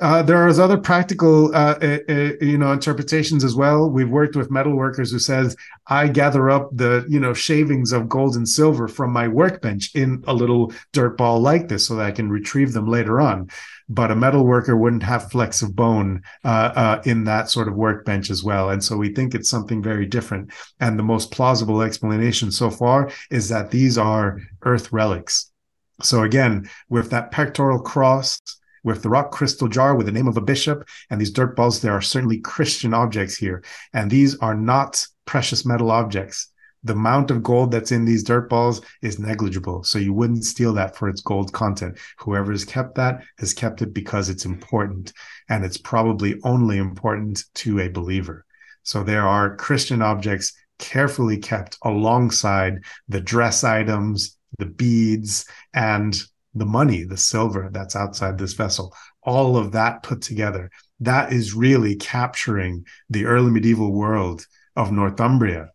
uh, 0.00 0.22
there 0.22 0.38
are 0.38 0.48
other 0.60 0.78
practical, 0.78 1.54
uh, 1.54 1.78
uh, 1.80 1.98
uh, 2.08 2.32
you 2.40 2.58
know, 2.58 2.72
interpretations 2.72 3.44
as 3.44 3.54
well. 3.54 3.88
We've 3.88 4.08
worked 4.08 4.36
with 4.36 4.50
metal 4.50 4.74
workers 4.74 5.12
who 5.12 5.18
says, 5.18 5.56
"I 5.86 6.08
gather 6.08 6.50
up 6.50 6.70
the, 6.72 7.04
you 7.08 7.20
know, 7.20 7.34
shavings 7.34 7.92
of 7.92 8.08
gold 8.08 8.34
and 8.36 8.48
silver 8.48 8.88
from 8.88 9.12
my 9.12 9.28
workbench 9.28 9.94
in 9.94 10.24
a 10.26 10.34
little 10.34 10.72
dirt 10.92 11.16
ball 11.16 11.40
like 11.40 11.68
this, 11.68 11.86
so 11.86 11.96
that 11.96 12.06
I 12.06 12.10
can 12.10 12.30
retrieve 12.30 12.72
them 12.72 12.88
later 12.88 13.20
on." 13.20 13.48
But 13.88 14.10
a 14.10 14.16
metal 14.16 14.44
worker 14.44 14.76
wouldn't 14.76 15.02
have 15.02 15.30
flecks 15.30 15.62
of 15.62 15.76
bone 15.76 16.22
uh, 16.44 16.72
uh, 16.74 17.02
in 17.04 17.24
that 17.24 17.50
sort 17.50 17.68
of 17.68 17.74
workbench 17.74 18.30
as 18.30 18.42
well, 18.42 18.70
and 18.70 18.82
so 18.82 18.96
we 18.96 19.12
think 19.12 19.34
it's 19.34 19.50
something 19.50 19.82
very 19.82 20.06
different. 20.06 20.50
And 20.80 20.98
the 20.98 21.02
most 21.02 21.30
plausible 21.30 21.82
explanation 21.82 22.50
so 22.50 22.70
far 22.70 23.10
is 23.30 23.48
that 23.50 23.70
these 23.70 23.98
are 23.98 24.40
Earth 24.62 24.92
relics. 24.92 25.52
So 26.00 26.22
again, 26.22 26.68
with 26.88 27.10
that 27.10 27.30
pectoral 27.30 27.78
cross 27.78 28.40
with 28.84 29.02
the 29.02 29.08
rock 29.08 29.30
crystal 29.32 29.68
jar 29.68 29.94
with 29.94 30.06
the 30.06 30.12
name 30.12 30.28
of 30.28 30.36
a 30.36 30.40
bishop 30.40 30.88
and 31.10 31.20
these 31.20 31.30
dirt 31.30 31.56
balls, 31.56 31.80
there 31.80 31.92
are 31.92 32.02
certainly 32.02 32.38
Christian 32.38 32.94
objects 32.94 33.36
here. 33.36 33.62
And 33.92 34.10
these 34.10 34.36
are 34.38 34.54
not 34.54 35.06
precious 35.24 35.64
metal 35.64 35.90
objects. 35.90 36.48
The 36.84 36.94
amount 36.94 37.30
of 37.30 37.44
gold 37.44 37.70
that's 37.70 37.92
in 37.92 38.04
these 38.04 38.24
dirt 38.24 38.50
balls 38.50 38.80
is 39.02 39.20
negligible. 39.20 39.84
So 39.84 40.00
you 40.00 40.12
wouldn't 40.12 40.44
steal 40.44 40.72
that 40.74 40.96
for 40.96 41.08
its 41.08 41.20
gold 41.20 41.52
content. 41.52 41.98
Whoever 42.18 42.50
has 42.50 42.64
kept 42.64 42.96
that 42.96 43.22
has 43.38 43.54
kept 43.54 43.82
it 43.82 43.94
because 43.94 44.28
it's 44.28 44.44
important. 44.44 45.12
And 45.48 45.64
it's 45.64 45.76
probably 45.76 46.40
only 46.42 46.78
important 46.78 47.44
to 47.54 47.80
a 47.80 47.88
believer. 47.88 48.44
So 48.82 49.04
there 49.04 49.26
are 49.26 49.56
Christian 49.56 50.02
objects 50.02 50.54
carefully 50.80 51.38
kept 51.38 51.78
alongside 51.84 52.80
the 53.08 53.20
dress 53.20 53.62
items, 53.62 54.36
the 54.58 54.66
beads, 54.66 55.46
and 55.72 56.20
the 56.54 56.66
money, 56.66 57.04
the 57.04 57.16
silver 57.16 57.70
that's 57.72 57.96
outside 57.96 58.38
this 58.38 58.52
vessel, 58.52 58.94
all 59.22 59.56
of 59.56 59.72
that 59.72 60.02
put 60.02 60.20
together, 60.22 60.70
that 61.00 61.32
is 61.32 61.54
really 61.54 61.96
capturing 61.96 62.84
the 63.08 63.24
early 63.24 63.50
medieval 63.50 63.92
world 63.92 64.46
of 64.76 64.92
Northumbria 64.92 65.70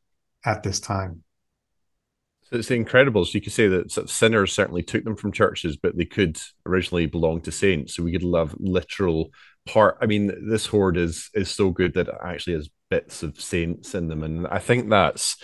at 0.45 0.63
this 0.63 0.79
time. 0.79 1.23
So 2.49 2.57
it's 2.57 2.71
incredible. 2.71 3.25
So 3.25 3.31
you 3.33 3.41
could 3.41 3.51
say 3.51 3.67
that 3.67 3.91
sinners 4.09 4.53
certainly 4.53 4.81
took 4.81 5.03
them 5.03 5.17
from 5.17 5.33
churches, 5.33 5.75
but 5.75 5.97
they 5.97 6.05
could 6.05 6.39
originally 6.65 7.05
belong 7.05 7.41
to 7.41 7.51
saints. 7.51 7.95
So 7.95 8.03
we 8.03 8.13
could 8.13 8.23
have 8.23 8.55
literal 8.57 9.31
part. 9.65 9.97
I 10.01 10.05
mean, 10.05 10.49
this 10.49 10.65
hoard 10.65 10.95
is 10.95 11.29
is 11.33 11.49
so 11.49 11.71
good 11.71 11.93
that 11.95 12.07
it 12.07 12.15
actually 12.23 12.53
has 12.53 12.69
bits 12.89 13.21
of 13.21 13.39
saints 13.41 13.93
in 13.95 14.07
them, 14.07 14.23
and 14.23 14.47
I 14.47 14.59
think 14.59 14.89
that's 14.89 15.35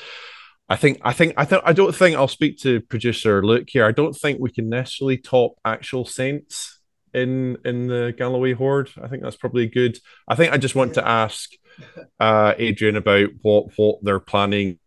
I 0.69 0.75
think 0.75 0.99
I 1.03 1.13
think 1.13 1.33
I 1.37 1.45
think 1.45 1.61
I 1.65 1.73
don't 1.73 1.93
think 1.93 2.15
I'll 2.15 2.27
speak 2.27 2.57
to 2.59 2.81
producer 2.81 3.43
Luke 3.45 3.67
here. 3.67 3.85
I 3.85 3.91
don't 3.91 4.13
think 4.13 4.39
we 4.39 4.51
can 4.51 4.69
necessarily 4.69 5.17
top 5.17 5.55
actual 5.65 6.05
Saints 6.05 6.79
in 7.13 7.57
in 7.65 7.87
the 7.87 8.13
Galloway 8.17 8.53
Hoard. 8.53 8.89
I 9.01 9.07
think 9.07 9.23
that's 9.23 9.35
probably 9.35 9.67
good. 9.67 9.97
I 10.27 10.35
think 10.35 10.53
I 10.53 10.57
just 10.57 10.75
want 10.75 10.93
to 10.95 11.07
ask 11.07 11.49
uh, 12.19 12.53
Adrian 12.57 12.95
about 12.95 13.29
what 13.41 13.71
what 13.75 13.99
they're 14.03 14.19
planning 14.19 14.79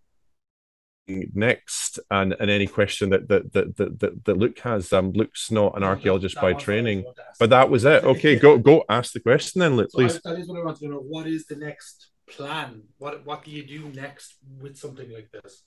next 1.08 2.00
and, 2.10 2.34
and 2.40 2.50
any 2.50 2.66
question 2.66 3.10
that 3.10 3.28
that, 3.28 3.52
that 3.52 3.76
that 3.76 4.24
that 4.24 4.36
Luke 4.36 4.58
has. 4.60 4.92
Um, 4.92 5.12
Luke's 5.12 5.50
not 5.50 5.76
an 5.76 5.84
archaeologist 5.84 6.36
by 6.40 6.52
training, 6.54 7.04
but 7.38 7.50
that 7.50 7.70
was 7.70 7.84
it. 7.84 8.04
Okay, 8.04 8.36
go 8.36 8.58
go 8.58 8.84
ask 8.88 9.12
the 9.12 9.20
question 9.20 9.60
then, 9.60 9.76
Luke, 9.76 9.90
please. 9.92 10.16
I, 10.24 10.32
that 10.32 10.40
is 10.40 10.48
what 10.48 10.60
I 10.60 10.64
want 10.64 10.78
to 10.78 10.88
know. 10.88 10.98
What 10.98 11.26
is 11.26 11.46
the 11.46 11.56
next 11.56 12.08
plan? 12.28 12.82
What 12.98 13.24
what 13.24 13.44
do 13.44 13.50
you 13.50 13.64
do 13.64 13.88
next 13.94 14.36
with 14.60 14.76
something 14.76 15.10
like 15.12 15.30
this? 15.30 15.62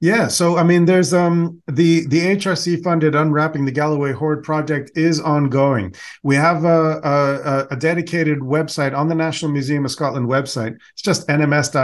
Yeah, 0.00 0.28
so 0.28 0.56
I 0.56 0.62
mean, 0.62 0.84
there's 0.84 1.12
um 1.12 1.60
the 1.66 2.06
the 2.06 2.20
HRC 2.20 2.84
funded 2.84 3.16
unwrapping 3.16 3.64
the 3.64 3.72
Galloway 3.72 4.12
Hoard 4.12 4.44
project 4.44 4.92
is 4.94 5.18
ongoing. 5.18 5.92
We 6.22 6.36
have 6.36 6.64
a, 6.64 7.00
a, 7.02 7.66
a 7.72 7.76
dedicated 7.76 8.38
website 8.38 8.96
on 8.96 9.08
the 9.08 9.16
National 9.16 9.50
Museum 9.50 9.84
of 9.84 9.90
Scotland 9.90 10.28
website. 10.28 10.76
It's 10.92 11.02
just 11.02 11.26
nms.ac.uk/slash 11.26 11.74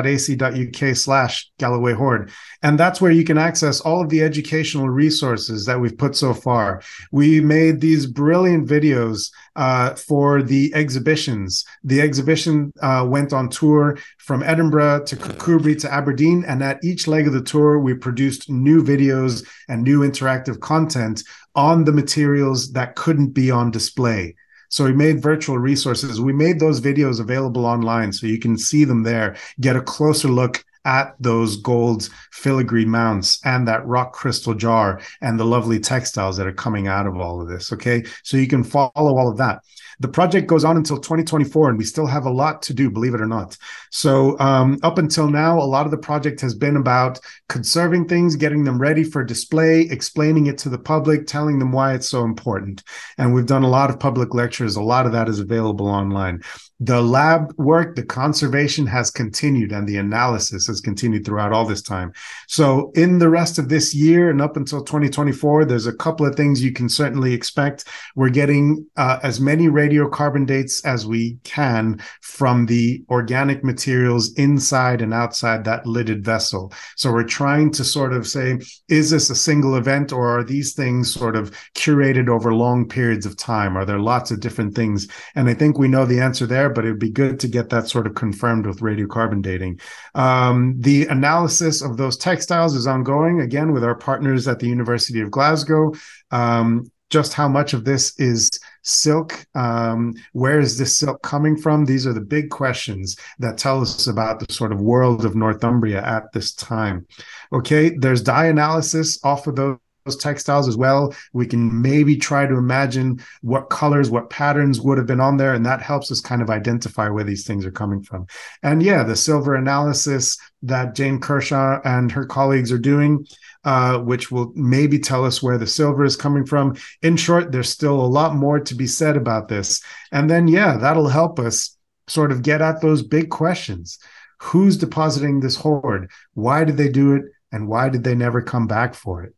Galloway 1.59 1.95
Hoard, 1.95 2.31
and 2.63 2.79
that's 2.79 3.01
where 3.01 3.11
you 3.11 3.25
can 3.25 3.37
access 3.37 3.81
all 3.81 4.01
of 4.01 4.11
the 4.11 4.23
educational 4.23 4.89
resources 4.89 5.67
that 5.67 5.81
we've 5.81 5.99
put 5.99 6.15
so 6.15 6.33
far. 6.35 6.83
We 7.11 7.41
made 7.41 7.81
these 7.81 8.07
brilliant 8.07 8.69
videos 8.69 9.31
uh, 9.57 9.95
for 9.95 10.43
the 10.43 10.73
exhibitions. 10.75 11.65
The 11.83 12.01
exhibition 12.01 12.73
uh, 12.83 13.07
went 13.09 13.33
on 13.33 13.49
tour 13.49 13.99
from 14.19 14.43
Edinburgh 14.43 15.05
to 15.07 15.17
Kirkcudbright 15.17 15.81
to 15.81 15.93
Aberdeen, 15.93 16.45
and 16.47 16.63
at 16.63 16.83
each 16.83 17.07
leg 17.07 17.27
of 17.27 17.33
the 17.33 17.43
tour, 17.43 17.79
we 17.79 17.95
produced 17.95 18.51
new 18.51 18.83
videos 18.83 19.47
and 19.69 19.83
new 19.83 20.01
interactive 20.01 20.61
content 20.61 21.23
on 21.55 21.85
the 21.85 21.93
materials 21.93 22.73
that 22.73 22.97
couldn't 22.97 23.31
be 23.31 23.51
on 23.51 23.71
display. 23.71 24.35
So 24.69 24.85
we 24.85 24.93
made 24.93 25.23
virtual 25.23 25.59
resources. 25.59 26.21
We 26.21 26.33
made 26.33 26.59
those 26.59 26.81
videos 26.81 27.21
available 27.21 27.65
online 27.65 28.13
so 28.13 28.27
you 28.27 28.41
can 28.41 28.59
see 28.59 28.85
them 28.85 29.05
there, 29.05 29.37
get 29.61 29.77
a 29.77 29.81
closer 29.81 30.29
look 30.29 30.65
at 30.85 31.15
those 31.21 31.57
gold 31.57 32.09
filigree 32.33 32.85
mounts 32.85 33.41
and 33.45 33.67
that 33.69 33.87
rock 33.87 34.13
crystal 34.13 34.55
jar 34.55 35.01
and 35.21 35.39
the 35.39 35.45
lovely 35.45 35.81
textiles 35.81 36.37
that 36.37 36.47
are 36.47 36.53
coming 36.53 36.87
out 36.89 37.07
of 37.07 37.17
all 37.17 37.41
of 37.41 37.49
this. 37.49 37.73
Okay. 37.73 38.05
So 38.23 38.37
you 38.37 38.47
can 38.47 38.65
follow 38.65 38.91
all 38.97 39.29
of 39.29 39.39
that. 39.39 39.61
The 40.01 40.09
project 40.09 40.47
goes 40.47 40.65
on 40.65 40.77
until 40.77 40.99
2024, 40.99 41.71
and 41.71 41.79
we 41.79 41.85
still 41.85 42.07
have 42.07 42.27
a 42.27 42.31
lot 42.31 42.63
to 42.63 42.75
do, 42.75 42.91
believe 42.91 43.15
it 43.15 43.21
or 43.21 43.27
not. 43.27 43.57
So, 43.91 44.39
um, 44.41 44.79
up 44.83 44.99
until 44.99 45.29
now, 45.29 45.59
a 45.59 45.63
lot 45.63 45.87
of 45.87 45.93
the 45.93 45.99
project 45.99 46.41
has 46.41 46.55
been 46.55 46.77
about 46.77 47.21
conserving 47.49 48.09
things, 48.09 48.37
getting 48.37 48.65
them 48.65 48.81
ready 48.81 49.05
for 49.05 49.23
display, 49.23 49.83
explaining 49.83 50.47
it 50.47 50.59
to 50.59 50.69
the 50.69 50.79
public, 50.79 51.27
telling 51.27 51.59
them 51.59 51.73
why 51.73 51.95
it's 51.95 52.09
so 52.09 52.25
important. 52.25 52.83
And 53.19 53.33
we've 53.33 53.47
done 53.47 53.63
a 53.63 53.69
lot 53.71 53.91
of 53.91 54.01
public 54.01 54.35
lectures. 54.35 54.77
A 54.77 54.83
lot 54.83 55.07
of 55.07 55.13
that 55.13 55.29
is 55.29 55.39
available 55.39 55.87
online 55.87 56.43
the 56.81 57.01
lab 57.01 57.55
work, 57.57 57.95
the 57.95 58.05
conservation 58.05 58.87
has 58.87 59.11
continued 59.11 59.73
and 59.73 59.89
the 59.89 59.97
analysis 59.97 60.67
has 60.67 60.81
continued 60.81 61.25
throughout 61.25 61.53
all 61.53 61.65
this 61.65 61.83
time. 61.83 62.13
So, 62.49 62.91
in 62.95 63.19
the 63.19 63.29
rest 63.29 63.59
of 63.59 63.69
this 63.69 63.95
year 63.95 64.31
and 64.31 64.43
up 64.43 64.57
until 64.57 64.83
2024, 64.83 65.65
there's 65.65 65.87
a 65.87 65.95
couple 65.95 66.27
of 66.27 66.35
things 66.35 66.63
you 66.63 66.73
can 66.73 66.89
certainly 66.89 67.33
expect. 67.33 67.85
We're 68.17 68.31
getting 68.31 68.87
uh, 68.97 69.21
as 69.23 69.41
many 69.41 69.69
radiocarbon 69.69 70.47
dates 70.47 70.85
as 70.85 71.07
we 71.07 71.39
can 71.45 72.03
from 72.21 72.67
the 72.67 73.05
organic 73.09 73.63
materials 73.63 74.33
inside 74.35 75.01
and 75.01 75.15
outside 75.15 75.65
that 75.65 75.87
lidded 75.87 76.25
vessel. 76.25 76.73
So 76.97 77.13
we're 77.13 77.25
trying 77.25 77.71
to 77.73 77.85
sort 77.85 78.13
of 78.13 78.27
say, 78.27 78.59
is 78.89 79.11
this 79.11 79.31
a 79.31 79.35
single 79.35 79.77
event 79.77 80.13
or 80.13 80.39
are 80.39 80.45
these 80.45 80.75
things 80.75 81.13
sort 81.13 81.37
of 81.37 81.51
curated 81.75 82.29
over 82.29 82.53
long 82.53 82.89
periods 82.89 83.27
of 83.27 83.37
time? 83.37 83.77
Are 83.77 83.85
there 83.85 84.01
lots 84.01 84.31
of 84.31 84.41
different 84.41 84.75
things? 84.75 85.09
And 85.35 85.49
I 85.49 85.55
think 85.55 85.79
we 85.79 85.89
know 85.89 86.05
the 86.05 86.21
answer 86.21 86.47
there, 86.47 86.64
but 86.71 86.85
it'd 86.85 86.99
be 86.99 87.11
good 87.11 87.41
to 87.41 87.49
get 87.49 87.71
that 87.71 87.89
sort 87.89 88.07
of 88.07 88.15
confirmed 88.15 88.67
with 88.67 88.81
radiocarbon 88.81 89.43
dating. 89.43 89.81
Um, 90.15 90.75
the 90.79 91.07
analysis 91.07 91.83
of 91.83 91.97
those 91.97 92.17
textiles 92.17 92.75
is 92.75 92.87
ongoing 92.87 93.41
again 93.41 93.73
with 93.73 93.85
our 93.85 93.95
partners 93.95 94.49
at 94.49 94.59
the 94.59 94.69
University 94.69 95.21
of 95.21 95.31
Glasgow. 95.31 95.93
Um, 96.31 96.91
just 97.11 97.35
how 97.35 97.47
much 97.47 97.75
of 97.75 97.85
this 97.85 98.19
is 98.19 98.51
silk? 98.83 99.47
Um, 99.55 100.15
where 100.33 100.59
is 100.59 100.79
this 100.79 100.99
silk 100.99 101.23
coming 101.23 101.57
from? 101.57 101.85
These 101.85 102.07
are 102.07 102.13
the 102.13 102.21
big 102.21 102.51
questions 102.51 103.17
that 103.39 103.59
tell 103.59 103.81
us 103.81 104.07
about 104.07 104.41
the 104.41 104.53
sort 104.53 104.73
of 104.73 104.81
world 104.81 105.25
of 105.25 105.37
Northumbria 105.37 106.03
at 106.05 106.33
this 106.33 106.53
time. 106.55 107.07
Okay, 107.53 107.91
there's 107.97 108.23
dye 108.23 108.47
analysis 108.47 109.21
off 109.23 109.47
of 109.47 109.55
those 109.55 109.79
those 110.05 110.17
textiles 110.17 110.69
as 110.69 110.77
well. 110.77 111.15
We 111.33 111.47
can 111.47 111.81
maybe 111.81 112.17
try 112.17 112.47
to 112.47 112.57
imagine 112.57 113.21
what 113.41 113.71
colors, 113.71 114.11
what 114.11 114.31
patterns 114.31 114.81
would 114.81 114.99
have 114.99 115.07
been 115.07 115.21
on 115.21 115.37
there, 115.37 115.55
and 115.55 115.65
that 115.65 115.81
helps 115.81 116.11
us 116.11 116.21
kind 116.21 116.43
of 116.43 116.51
identify 116.51 117.09
where 117.09 117.25
these 117.25 117.47
things 117.47 117.65
are 117.65 117.71
coming 117.71 118.03
from. 118.03 118.27
And 118.63 118.83
yeah, 118.83 119.03
the 119.03 119.17
silver 119.17 119.55
analysis 119.55 120.39
that 120.63 120.95
Jane 120.95 121.21
Kershaw 121.21 121.81
and 121.85 122.13
her 122.13 122.27
colleagues 122.27 122.71
are 122.71 122.79
doing, 122.79 123.27
uh, 123.65 123.99
which 123.99 124.31
will 124.31 124.53
maybe 124.55 124.99
tell 124.99 125.25
us 125.25 125.43
where 125.43 125.59
the 125.59 125.67
silver 125.67 126.05
is 126.05 126.17
coming 126.17 126.45
from. 126.45 126.77
In 127.03 127.17
short, 127.17 127.51
there's 127.51 127.71
still 127.71 127.99
a 127.99 128.07
lot 128.07 128.35
more 128.35 128.61
to 128.61 128.75
be 128.75 128.87
said 128.87 129.17
about 129.17 129.49
this. 129.49 129.83
And 130.13 130.29
then, 130.29 130.49
yeah, 130.49 130.77
that'll 130.77 131.09
help 131.09 131.39
us 131.39 131.77
sort 132.09 132.31
of 132.31 132.43
get 132.43 132.61
at 132.61 132.83
those 132.83 133.03
big 133.03 133.31
questions. 133.31 133.99
Who's 134.43 134.77
depositing 134.77 135.41
this 135.41 135.57
hoard? 135.57 136.11
Why 136.35 136.65
did 136.65 136.77
they 136.77 136.91
do 136.91 137.15
it? 137.15 137.25
And 137.53 137.69
why 137.69 137.89
did 137.89 138.05
they 138.05 138.15
never 138.15 138.43
come 138.43 138.67
back 138.67 138.95
for 138.95 139.23
it? 139.23 139.35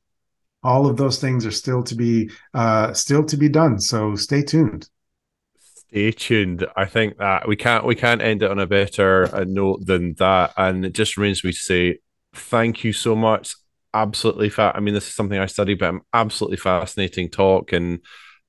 All 0.67 0.87
of 0.87 0.97
those 0.97 1.21
things 1.21 1.47
are 1.47 1.53
still 1.53 1.83
to 1.85 1.95
be 1.95 2.31
uh, 2.53 2.93
still 2.93 3.25
to 3.25 3.37
be 3.37 3.49
done. 3.49 3.79
So 3.79 4.17
stay 4.17 4.43
tuned. 4.43 4.89
Stay 5.57 6.11
tuned. 6.11 6.67
I 6.77 6.87
think 6.87 7.19
that 7.19 7.47
we 7.47 7.57
can't 7.57 7.85
we 7.87 7.95
can't 7.95 8.21
end 8.21 8.43
it 8.43 8.51
on 8.51 8.59
a 8.59 8.67
better 8.67 9.35
uh, 9.35 9.45
note 9.47 9.87
than 9.87 10.15
that. 10.15 10.53
And 10.57 10.85
it 10.85 10.93
just 10.93 11.17
remains 11.17 11.45
me 11.45 11.53
to 11.53 11.59
say 11.59 11.99
thank 12.35 12.85
you 12.85 12.93
so 12.93 13.15
much. 13.15 13.55
Absolutely 13.95 14.51
fat. 14.51 14.77
I 14.77 14.81
mean, 14.81 14.93
this 14.93 15.09
is 15.09 15.15
something 15.15 15.39
I 15.39 15.47
study, 15.47 15.75
but 15.75 15.89
I'm 15.89 16.03
absolutely 16.13 16.59
fascinating 16.59 17.31
talk, 17.31 17.73
and 17.73 18.01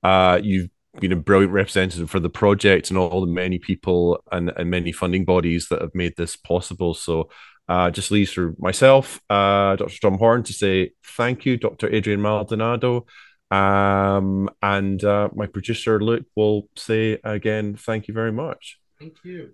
uh, 0.04 0.40
you've 0.42 0.70
been 1.00 1.12
a 1.12 1.16
brilliant 1.16 1.54
representative 1.54 2.10
for 2.10 2.20
the 2.20 2.30
project 2.30 2.90
and 2.90 2.98
all 2.98 3.22
the 3.22 3.32
many 3.32 3.60
people 3.60 4.22
and, 4.32 4.52
and 4.58 4.72
many 4.72 4.92
funding 4.92 5.26
bodies 5.26 5.68
that 5.70 5.82
have 5.82 5.94
made 5.94 6.16
this 6.18 6.36
possible. 6.36 6.96
So 6.96 7.30
uh, 7.68 7.92
just 7.92 8.12
leaves 8.12 8.32
for 8.32 8.54
myself, 8.58 9.20
uh, 9.30 9.76
Dr. 9.76 10.00
Tom 10.00 10.18
Horn, 10.18 10.44
to 10.44 10.54
say 10.54 10.92
thank 11.04 11.46
you, 11.46 11.58
Dr. 11.58 11.94
Adrian 11.94 12.22
Maldonado. 12.22 13.06
Um, 13.50 14.50
and 14.62 15.04
uh, 15.04 15.30
my 15.34 15.48
producer, 15.48 16.02
Luke, 16.02 16.26
will 16.36 16.70
say 16.76 17.20
again, 17.24 17.76
thank 17.76 18.08
you 18.08 18.14
very 18.14 18.32
much. 18.32 18.80
Thank 19.00 19.18
you. 19.24 19.54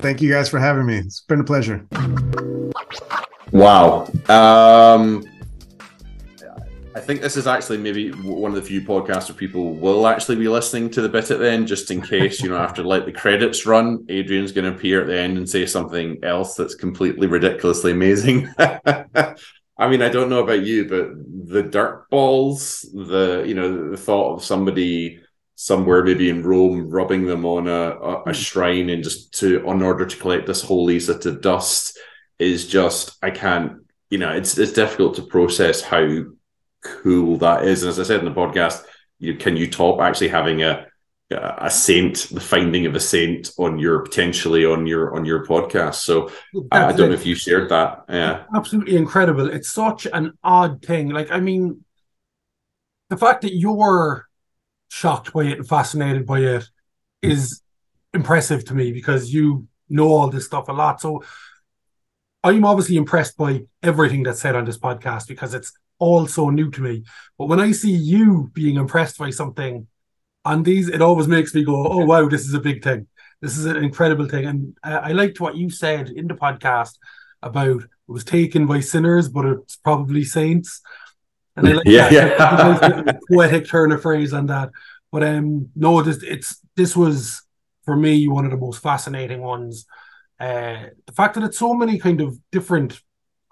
Thank 0.00 0.20
you 0.20 0.30
guys 0.30 0.48
for 0.48 0.58
having 0.58 0.86
me. 0.86 0.98
It's 0.98 1.20
been 1.20 1.40
a 1.40 1.44
pleasure. 1.44 1.86
Wow. 3.52 4.08
Um, 4.28 5.24
I 6.94 7.00
think 7.00 7.20
this 7.20 7.36
is 7.36 7.48
actually 7.48 7.78
maybe 7.78 8.10
one 8.10 8.52
of 8.52 8.54
the 8.54 8.62
few 8.62 8.80
podcasts 8.80 9.28
where 9.28 9.36
people 9.36 9.74
will 9.74 10.06
actually 10.06 10.36
be 10.36 10.48
listening 10.48 10.90
to 10.90 11.02
the 11.02 11.08
bit 11.08 11.30
at 11.30 11.40
the 11.40 11.50
end, 11.50 11.66
just 11.66 11.90
in 11.90 12.00
case, 12.00 12.40
you 12.40 12.48
know, 12.48 12.56
after 12.56 12.84
like 12.84 13.04
the 13.04 13.12
credits 13.12 13.66
run, 13.66 14.06
Adrian's 14.08 14.52
going 14.52 14.70
to 14.70 14.76
appear 14.76 15.00
at 15.00 15.08
the 15.08 15.18
end 15.18 15.36
and 15.36 15.48
say 15.48 15.66
something 15.66 16.22
else 16.22 16.54
that's 16.54 16.76
completely 16.76 17.26
ridiculously 17.26 17.90
amazing. 17.90 18.48
I 18.58 19.88
mean, 19.88 20.02
I 20.02 20.08
don't 20.08 20.30
know 20.30 20.44
about 20.44 20.62
you, 20.62 20.88
but 20.88 21.08
the 21.50 21.64
dirt 21.64 22.08
balls, 22.10 22.82
the 22.94 23.42
you 23.44 23.54
know, 23.54 23.90
the 23.90 23.96
thought 23.96 24.34
of 24.34 24.44
somebody 24.44 25.20
somewhere 25.56 26.04
maybe 26.04 26.28
in 26.28 26.42
Rome 26.42 26.88
rubbing 26.90 27.26
them 27.26 27.44
on 27.44 27.66
a, 27.68 27.90
a, 27.90 28.22
hmm. 28.22 28.32
shrine 28.32 28.90
and 28.90 29.02
just 29.02 29.34
to 29.40 29.68
in 29.68 29.82
order 29.82 30.06
to 30.06 30.16
collect 30.16 30.46
this 30.46 30.62
holy 30.62 31.00
sort 31.00 31.26
of 31.26 31.40
dust 31.40 31.98
is 32.38 32.66
just 32.66 33.16
I 33.22 33.30
can't 33.30 33.84
you 34.10 34.18
know 34.18 34.32
it's 34.32 34.58
it's 34.58 34.72
difficult 34.72 35.14
to 35.16 35.22
process 35.22 35.80
how 35.80 36.24
cool 36.84 37.38
that 37.38 37.64
is. 37.64 37.82
And 37.82 37.90
as 37.90 37.98
I 37.98 38.04
said 38.04 38.20
in 38.20 38.26
the 38.26 38.30
podcast, 38.30 38.84
you 39.18 39.34
can 39.34 39.56
you 39.56 39.70
top 39.70 40.00
actually 40.00 40.28
having 40.28 40.62
a 40.62 40.86
a 41.30 41.70
saint, 41.70 42.28
the 42.30 42.40
finding 42.40 42.86
of 42.86 42.94
a 42.94 43.00
saint 43.00 43.50
on 43.58 43.78
your 43.78 44.00
potentially 44.00 44.64
on 44.64 44.86
your 44.86 45.16
on 45.16 45.24
your 45.24 45.44
podcast. 45.44 45.94
So 45.94 46.30
I 46.70 46.92
don't 46.92 47.08
know 47.08 47.14
if 47.14 47.26
you 47.26 47.34
shared 47.34 47.70
that. 47.70 48.04
Yeah, 48.08 48.44
absolutely 48.54 48.96
incredible. 48.96 49.48
It's 49.50 49.70
such 49.70 50.06
an 50.12 50.38
odd 50.44 50.82
thing. 50.82 51.08
Like 51.08 51.30
I 51.30 51.40
mean, 51.40 51.84
the 53.10 53.16
fact 53.16 53.42
that 53.42 53.54
you're 53.54 54.28
shocked 54.88 55.32
by 55.32 55.44
it 55.44 55.58
and 55.58 55.68
fascinated 55.68 56.26
by 56.26 56.40
it 56.40 56.68
is 57.22 57.62
impressive 58.12 58.64
to 58.66 58.74
me 58.74 58.92
because 58.92 59.32
you 59.32 59.66
know 59.88 60.08
all 60.08 60.30
this 60.30 60.46
stuff 60.46 60.68
a 60.68 60.72
lot. 60.72 61.00
So 61.00 61.24
I'm 62.44 62.64
obviously 62.64 62.96
impressed 62.96 63.36
by 63.36 63.64
everything 63.82 64.22
that's 64.22 64.40
said 64.40 64.54
on 64.54 64.66
this 64.66 64.78
podcast 64.78 65.26
because 65.26 65.54
it's 65.54 65.72
all 65.98 66.26
so 66.26 66.50
new 66.50 66.70
to 66.70 66.82
me. 66.82 67.04
But 67.38 67.46
when 67.46 67.60
I 67.60 67.72
see 67.72 67.92
you 67.92 68.50
being 68.52 68.76
impressed 68.76 69.18
by 69.18 69.30
something 69.30 69.86
on 70.44 70.62
these, 70.62 70.88
it 70.88 71.02
always 71.02 71.28
makes 71.28 71.54
me 71.54 71.64
go, 71.64 71.86
"Oh 71.86 72.04
wow, 72.04 72.28
this 72.28 72.42
is 72.42 72.54
a 72.54 72.60
big 72.60 72.82
thing. 72.82 73.06
This 73.40 73.56
is 73.56 73.64
an 73.64 73.76
incredible 73.76 74.28
thing." 74.28 74.46
And 74.46 74.76
I, 74.82 74.96
I 74.96 75.12
liked 75.12 75.40
what 75.40 75.56
you 75.56 75.70
said 75.70 76.08
in 76.08 76.26
the 76.26 76.34
podcast 76.34 76.98
about 77.42 77.82
it 77.82 77.88
was 78.06 78.24
taken 78.24 78.66
by 78.66 78.80
sinners, 78.80 79.28
but 79.28 79.46
it's 79.46 79.76
probably 79.76 80.24
saints. 80.24 80.80
And 81.56 81.68
I 81.68 81.72
like 81.72 81.86
yeah, 81.86 82.08
that. 82.08 83.06
yeah. 83.06 83.12
poetic 83.30 83.68
turn 83.68 83.92
of 83.92 84.02
phrase 84.02 84.32
on 84.32 84.46
that. 84.46 84.70
But 85.12 85.22
um, 85.22 85.70
no, 85.76 86.02
this 86.02 86.22
it's 86.22 86.60
this 86.76 86.96
was 86.96 87.42
for 87.84 87.96
me 87.96 88.26
one 88.28 88.44
of 88.44 88.50
the 88.50 88.56
most 88.56 88.82
fascinating 88.82 89.42
ones. 89.42 89.86
Uh, 90.40 90.86
the 91.06 91.12
fact 91.12 91.34
that 91.34 91.44
it's 91.44 91.58
so 91.58 91.74
many 91.74 91.98
kind 91.98 92.20
of 92.20 92.36
different 92.50 93.00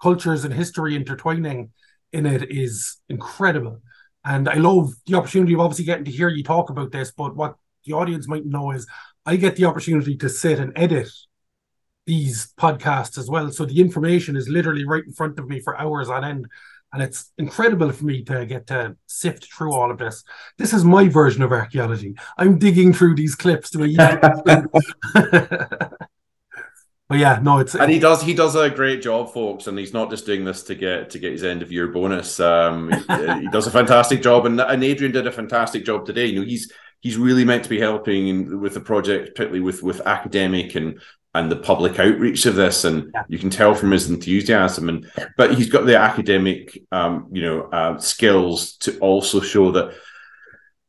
cultures 0.03 0.45
and 0.45 0.53
history 0.53 0.97
intertwining 0.97 1.71
in 2.13 2.27
it 2.27 2.51
is 2.51 2.99
incredible. 3.09 3.81
And 4.25 4.49
I 4.49 4.55
love 4.55 4.95
the 5.07 5.17
opportunity 5.17 5.55
of 5.55 5.61
obviously 5.61 5.85
getting 5.85 6.05
to 6.05 6.11
hear 6.11 6.29
you 6.29 6.45
talk 6.45 6.71
about 6.71 6.93
this. 6.93 7.11
But 7.11 7.35
what 7.35 7.57
the 7.85 7.95
audience 7.95 8.29
might 8.29 8.47
know 8.47 8.71
is 8.71 8.87
I 9.27 9.37
get 9.37 9.57
the 9.57 9.65
opportunity 9.65 10.17
to 10.19 10.29
sit 10.29 10.59
and 10.59 10.73
edit 10.77 11.09
these 12.07 12.53
podcasts 12.59 13.19
as 13.19 13.29
well. 13.29 13.51
So 13.51 13.65
the 13.65 13.81
information 13.81 14.37
is 14.37 14.49
literally 14.49 14.85
right 14.85 15.05
in 15.05 15.13
front 15.13 15.39
of 15.39 15.49
me 15.49 15.61
for 15.61 15.79
hours 15.79 16.09
on 16.09 16.25
end. 16.25 16.47
And 16.93 17.03
it's 17.03 17.33
incredible 17.39 17.91
for 17.91 18.05
me 18.05 18.23
to 18.25 18.45
get 18.45 18.67
to 18.67 18.97
sift 19.07 19.53
through 19.53 19.73
all 19.73 19.91
of 19.91 19.99
this. 19.99 20.23
This 20.59 20.75
is 20.75 20.85
my 20.85 21.09
version 21.09 21.43
of 21.43 21.51
archaeology. 21.51 22.15
I'm 22.37 22.59
digging 22.59 22.93
through 22.93 23.15
these 23.15 23.35
clips 23.35 23.71
to 23.71 23.85
a 23.85 23.87
but 27.13 27.21
yeah, 27.21 27.41
no, 27.43 27.59
it's 27.59 27.75
and 27.75 27.91
he 27.91 27.99
does 27.99 28.23
he 28.23 28.33
does 28.33 28.57
a 28.57 28.71
great 28.71 29.03
job, 29.03 29.35
folks, 29.35 29.67
and 29.67 29.79
he's 29.79 29.93
not 29.93 30.09
just 30.09 30.25
doing 30.25 30.47
this 30.47 30.63
to 30.63 30.75
get 30.75 31.11
to 31.11 31.19
get 31.19 31.33
his 31.33 31.45
end 31.45 31.61
of 31.61 31.71
year 31.71 31.89
bonus. 31.89 32.41
Um, 32.41 32.91
he, 32.91 33.41
he, 33.41 33.49
does 33.51 33.67
a 33.67 33.71
fantastic 33.71 34.23
job, 34.23 34.47
and 34.47 34.59
and 34.59 34.83
Adrian 34.83 35.13
did 35.13 35.27
a 35.27 35.31
fantastic 35.31 35.85
job 35.85 36.07
today. 36.07 36.25
You 36.25 36.41
know, 36.41 36.47
he's 36.47 36.73
he's 37.01 37.19
really 37.19 37.45
meant 37.45 37.65
to 37.65 37.69
be 37.69 37.79
helping 37.79 38.61
with 38.63 38.73
the 38.73 38.81
project, 38.81 39.35
particularly 39.35 39.61
with 39.61 39.83
with 39.83 40.01
academic 40.07 40.75
and 40.75 41.03
and 41.35 41.53
the 41.53 41.57
public 41.57 41.99
outreach 41.99 42.47
of 42.47 42.55
this, 42.55 42.85
and 42.85 43.11
yeah. 43.13 43.25
you 43.29 43.39
can 43.39 43.51
tell 43.51 43.75
from 43.75 43.91
his 43.91 44.09
enthusiasm. 44.09 44.89
And 44.89 45.11
but 45.37 45.55
he's 45.55 45.69
got 45.69 45.85
the 45.85 45.99
academic, 45.99 46.83
um, 46.93 47.29
you 47.31 47.43
know, 47.43 47.65
uh, 47.65 47.99
skills 47.99 48.77
to 48.79 48.99
also 49.01 49.41
show 49.41 49.71
that 49.73 49.95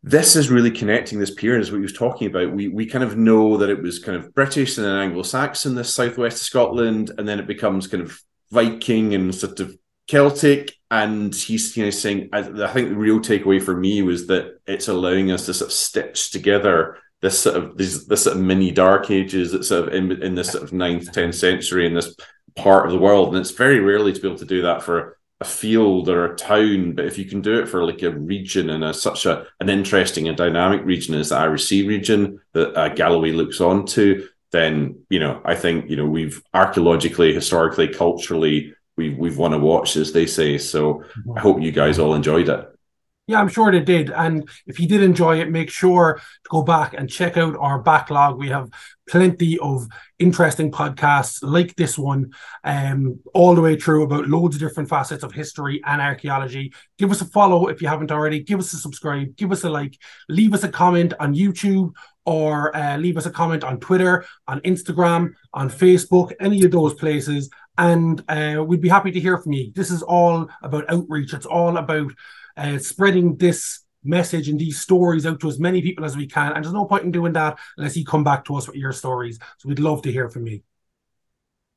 this 0.03 0.35
is 0.35 0.51
really 0.51 0.69
connecting 0.69 1.17
this 1.17 1.33
period 1.33 1.61
is 1.61 1.71
what 1.71 1.77
he 1.77 1.83
was 1.83 1.93
talking 1.93 2.27
about. 2.27 2.51
We 2.51 2.67
we 2.67 2.85
kind 2.85 3.05
of 3.05 3.17
know 3.17 3.57
that 3.57 3.69
it 3.69 3.81
was 3.81 3.99
kind 3.99 4.17
of 4.17 4.33
British 4.33 4.77
and 4.77 4.85
then 4.85 4.97
Anglo-Saxon, 4.97 5.75
this 5.75 5.93
southwest 5.93 6.41
of 6.41 6.45
Scotland, 6.45 7.11
and 7.17 7.27
then 7.27 7.39
it 7.39 7.47
becomes 7.47 7.87
kind 7.87 8.03
of 8.03 8.19
Viking 8.51 9.15
and 9.15 9.33
sort 9.33 9.61
of 9.61 9.77
Celtic. 10.07 10.73
And 10.91 11.33
he's 11.33 11.75
you 11.77 11.85
know 11.85 11.89
saying, 11.89 12.29
I, 12.33 12.39
I 12.39 12.67
think 12.67 12.89
the 12.89 12.95
real 12.95 13.19
takeaway 13.19 13.61
for 13.61 13.75
me 13.75 14.01
was 14.01 14.27
that 14.27 14.59
it's 14.67 14.89
allowing 14.89 15.31
us 15.31 15.45
to 15.45 15.53
sort 15.53 15.69
of 15.69 15.73
stitch 15.73 16.31
together 16.31 16.97
this 17.21 17.39
sort 17.39 17.55
of 17.55 17.77
this, 17.77 18.03
this 18.03 18.25
sort 18.25 18.35
of 18.35 18.43
mini 18.43 18.71
dark 18.71 19.09
ages 19.09 19.53
that 19.53 19.63
sort 19.63 19.87
of 19.87 19.93
in, 19.93 20.21
in 20.21 20.35
this 20.35 20.51
sort 20.51 20.65
of 20.65 20.73
ninth, 20.73 21.09
tenth 21.13 21.35
century 21.35 21.87
in 21.87 21.93
this 21.93 22.13
part 22.57 22.85
of 22.85 22.91
the 22.91 22.99
world. 22.99 23.29
And 23.29 23.37
it's 23.37 23.51
very 23.51 23.79
rarely 23.79 24.11
to 24.11 24.21
be 24.21 24.27
able 24.27 24.37
to 24.39 24.45
do 24.45 24.63
that 24.63 24.83
for 24.83 25.17
a 25.43 25.45
field 25.45 26.07
or 26.07 26.25
a 26.25 26.35
town, 26.35 26.93
but 26.93 27.05
if 27.05 27.17
you 27.17 27.25
can 27.25 27.41
do 27.41 27.59
it 27.59 27.67
for 27.67 27.83
like 27.83 28.01
a 28.01 28.11
region 28.11 28.69
and 28.69 28.83
a, 28.83 28.93
such 28.93 29.25
a 29.25 29.45
an 29.59 29.69
interesting 29.69 30.27
and 30.27 30.37
dynamic 30.37 30.85
region 30.85 31.15
as 31.15 31.29
the 31.29 31.35
Irish 31.35 31.65
Sea 31.65 31.85
region 31.85 32.39
that 32.53 32.75
uh, 32.77 32.89
Galloway 32.89 33.31
looks 33.31 33.59
on 33.59 33.85
to, 33.87 34.27
then 34.51 34.95
you 35.09 35.19
know 35.19 35.41
I 35.43 35.55
think 35.55 35.89
you 35.89 35.97
know 35.97 36.05
we've 36.05 36.41
archaeologically, 36.53 37.33
historically, 37.33 37.87
culturally 37.89 38.73
we've 38.95 39.17
we've 39.17 39.37
won 39.37 39.53
a 39.53 39.59
watch, 39.59 39.95
as 39.97 40.13
they 40.13 40.25
say. 40.25 40.57
So 40.57 41.03
I 41.35 41.39
hope 41.39 41.61
you 41.61 41.71
guys 41.71 41.99
all 41.99 42.15
enjoyed 42.15 42.49
it. 42.49 42.72
Yeah, 43.25 43.39
I'm 43.39 43.47
sure 43.47 43.71
they 43.71 43.79
did. 43.79 44.09
And 44.09 44.49
if 44.67 44.81
you 44.81 44.87
did 44.87 45.01
enjoy 45.01 45.39
it, 45.39 45.49
make 45.49 45.69
sure 45.69 46.15
to 46.15 46.49
go 46.49 46.61
back 46.61 46.93
and 46.93 47.09
check 47.09 47.37
out 47.37 47.55
our 47.57 47.81
backlog. 47.81 48.37
We 48.37 48.49
have 48.49 48.69
plenty 49.07 49.57
of 49.59 49.87
interesting 50.19 50.71
podcasts 50.71 51.39
like 51.41 51.73
this 51.77 51.97
one, 51.97 52.33
um, 52.65 53.19
all 53.33 53.55
the 53.55 53.61
way 53.61 53.77
through 53.77 54.03
about 54.03 54.27
loads 54.27 54.57
of 54.57 54.61
different 54.61 54.89
facets 54.89 55.23
of 55.23 55.31
history 55.31 55.81
and 55.85 56.01
archaeology. 56.01 56.73
Give 56.97 57.11
us 57.11 57.21
a 57.21 57.25
follow 57.25 57.67
if 57.67 57.81
you 57.81 57.87
haven't 57.87 58.11
already. 58.11 58.43
Give 58.43 58.59
us 58.59 58.73
a 58.73 58.77
subscribe. 58.77 59.37
Give 59.37 59.53
us 59.53 59.63
a 59.63 59.69
like. 59.69 59.97
Leave 60.27 60.53
us 60.53 60.65
a 60.65 60.69
comment 60.69 61.13
on 61.21 61.33
YouTube 61.33 61.93
or 62.25 62.75
uh, 62.75 62.97
leave 62.97 63.15
us 63.15 63.25
a 63.25 63.31
comment 63.31 63.63
on 63.63 63.79
Twitter, 63.79 64.25
on 64.49 64.59
Instagram, 64.61 65.31
on 65.53 65.69
Facebook, 65.69 66.33
any 66.41 66.65
of 66.65 66.71
those 66.71 66.93
places. 66.95 67.49
And 67.77 68.21
uh, 68.27 68.63
we'd 68.67 68.81
be 68.81 68.89
happy 68.89 69.11
to 69.11 69.19
hear 69.19 69.37
from 69.37 69.53
you. 69.53 69.71
This 69.73 69.91
is 69.91 70.03
all 70.03 70.49
about 70.61 70.89
outreach. 70.89 71.33
It's 71.33 71.45
all 71.45 71.77
about 71.77 72.11
uh, 72.57 72.77
spreading 72.77 73.35
this 73.37 73.81
message 74.03 74.49
and 74.49 74.59
these 74.59 74.79
stories 74.79 75.25
out 75.25 75.39
to 75.39 75.47
as 75.47 75.59
many 75.59 75.81
people 75.81 76.05
as 76.05 76.17
we 76.17 76.27
can. 76.27 76.53
And 76.53 76.63
there's 76.63 76.73
no 76.73 76.85
point 76.85 77.03
in 77.03 77.11
doing 77.11 77.33
that 77.33 77.57
unless 77.77 77.95
you 77.95 78.05
come 78.05 78.23
back 78.23 78.45
to 78.45 78.55
us 78.55 78.67
with 78.67 78.75
your 78.75 78.91
stories. 78.91 79.39
So 79.57 79.69
we'd 79.69 79.79
love 79.79 80.01
to 80.03 80.11
hear 80.11 80.29
from 80.29 80.47
you. 80.47 80.61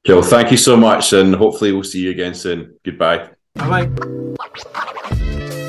Joe, 0.04 0.22
thank 0.22 0.52
you 0.52 0.56
so 0.56 0.76
much, 0.76 1.12
and 1.12 1.34
hopefully 1.34 1.72
we'll 1.72 1.82
see 1.82 2.00
you 2.00 2.10
again 2.10 2.34
soon. 2.34 2.78
Goodbye. 2.84 3.30
Bye 3.54 3.86
bye. 3.86 5.62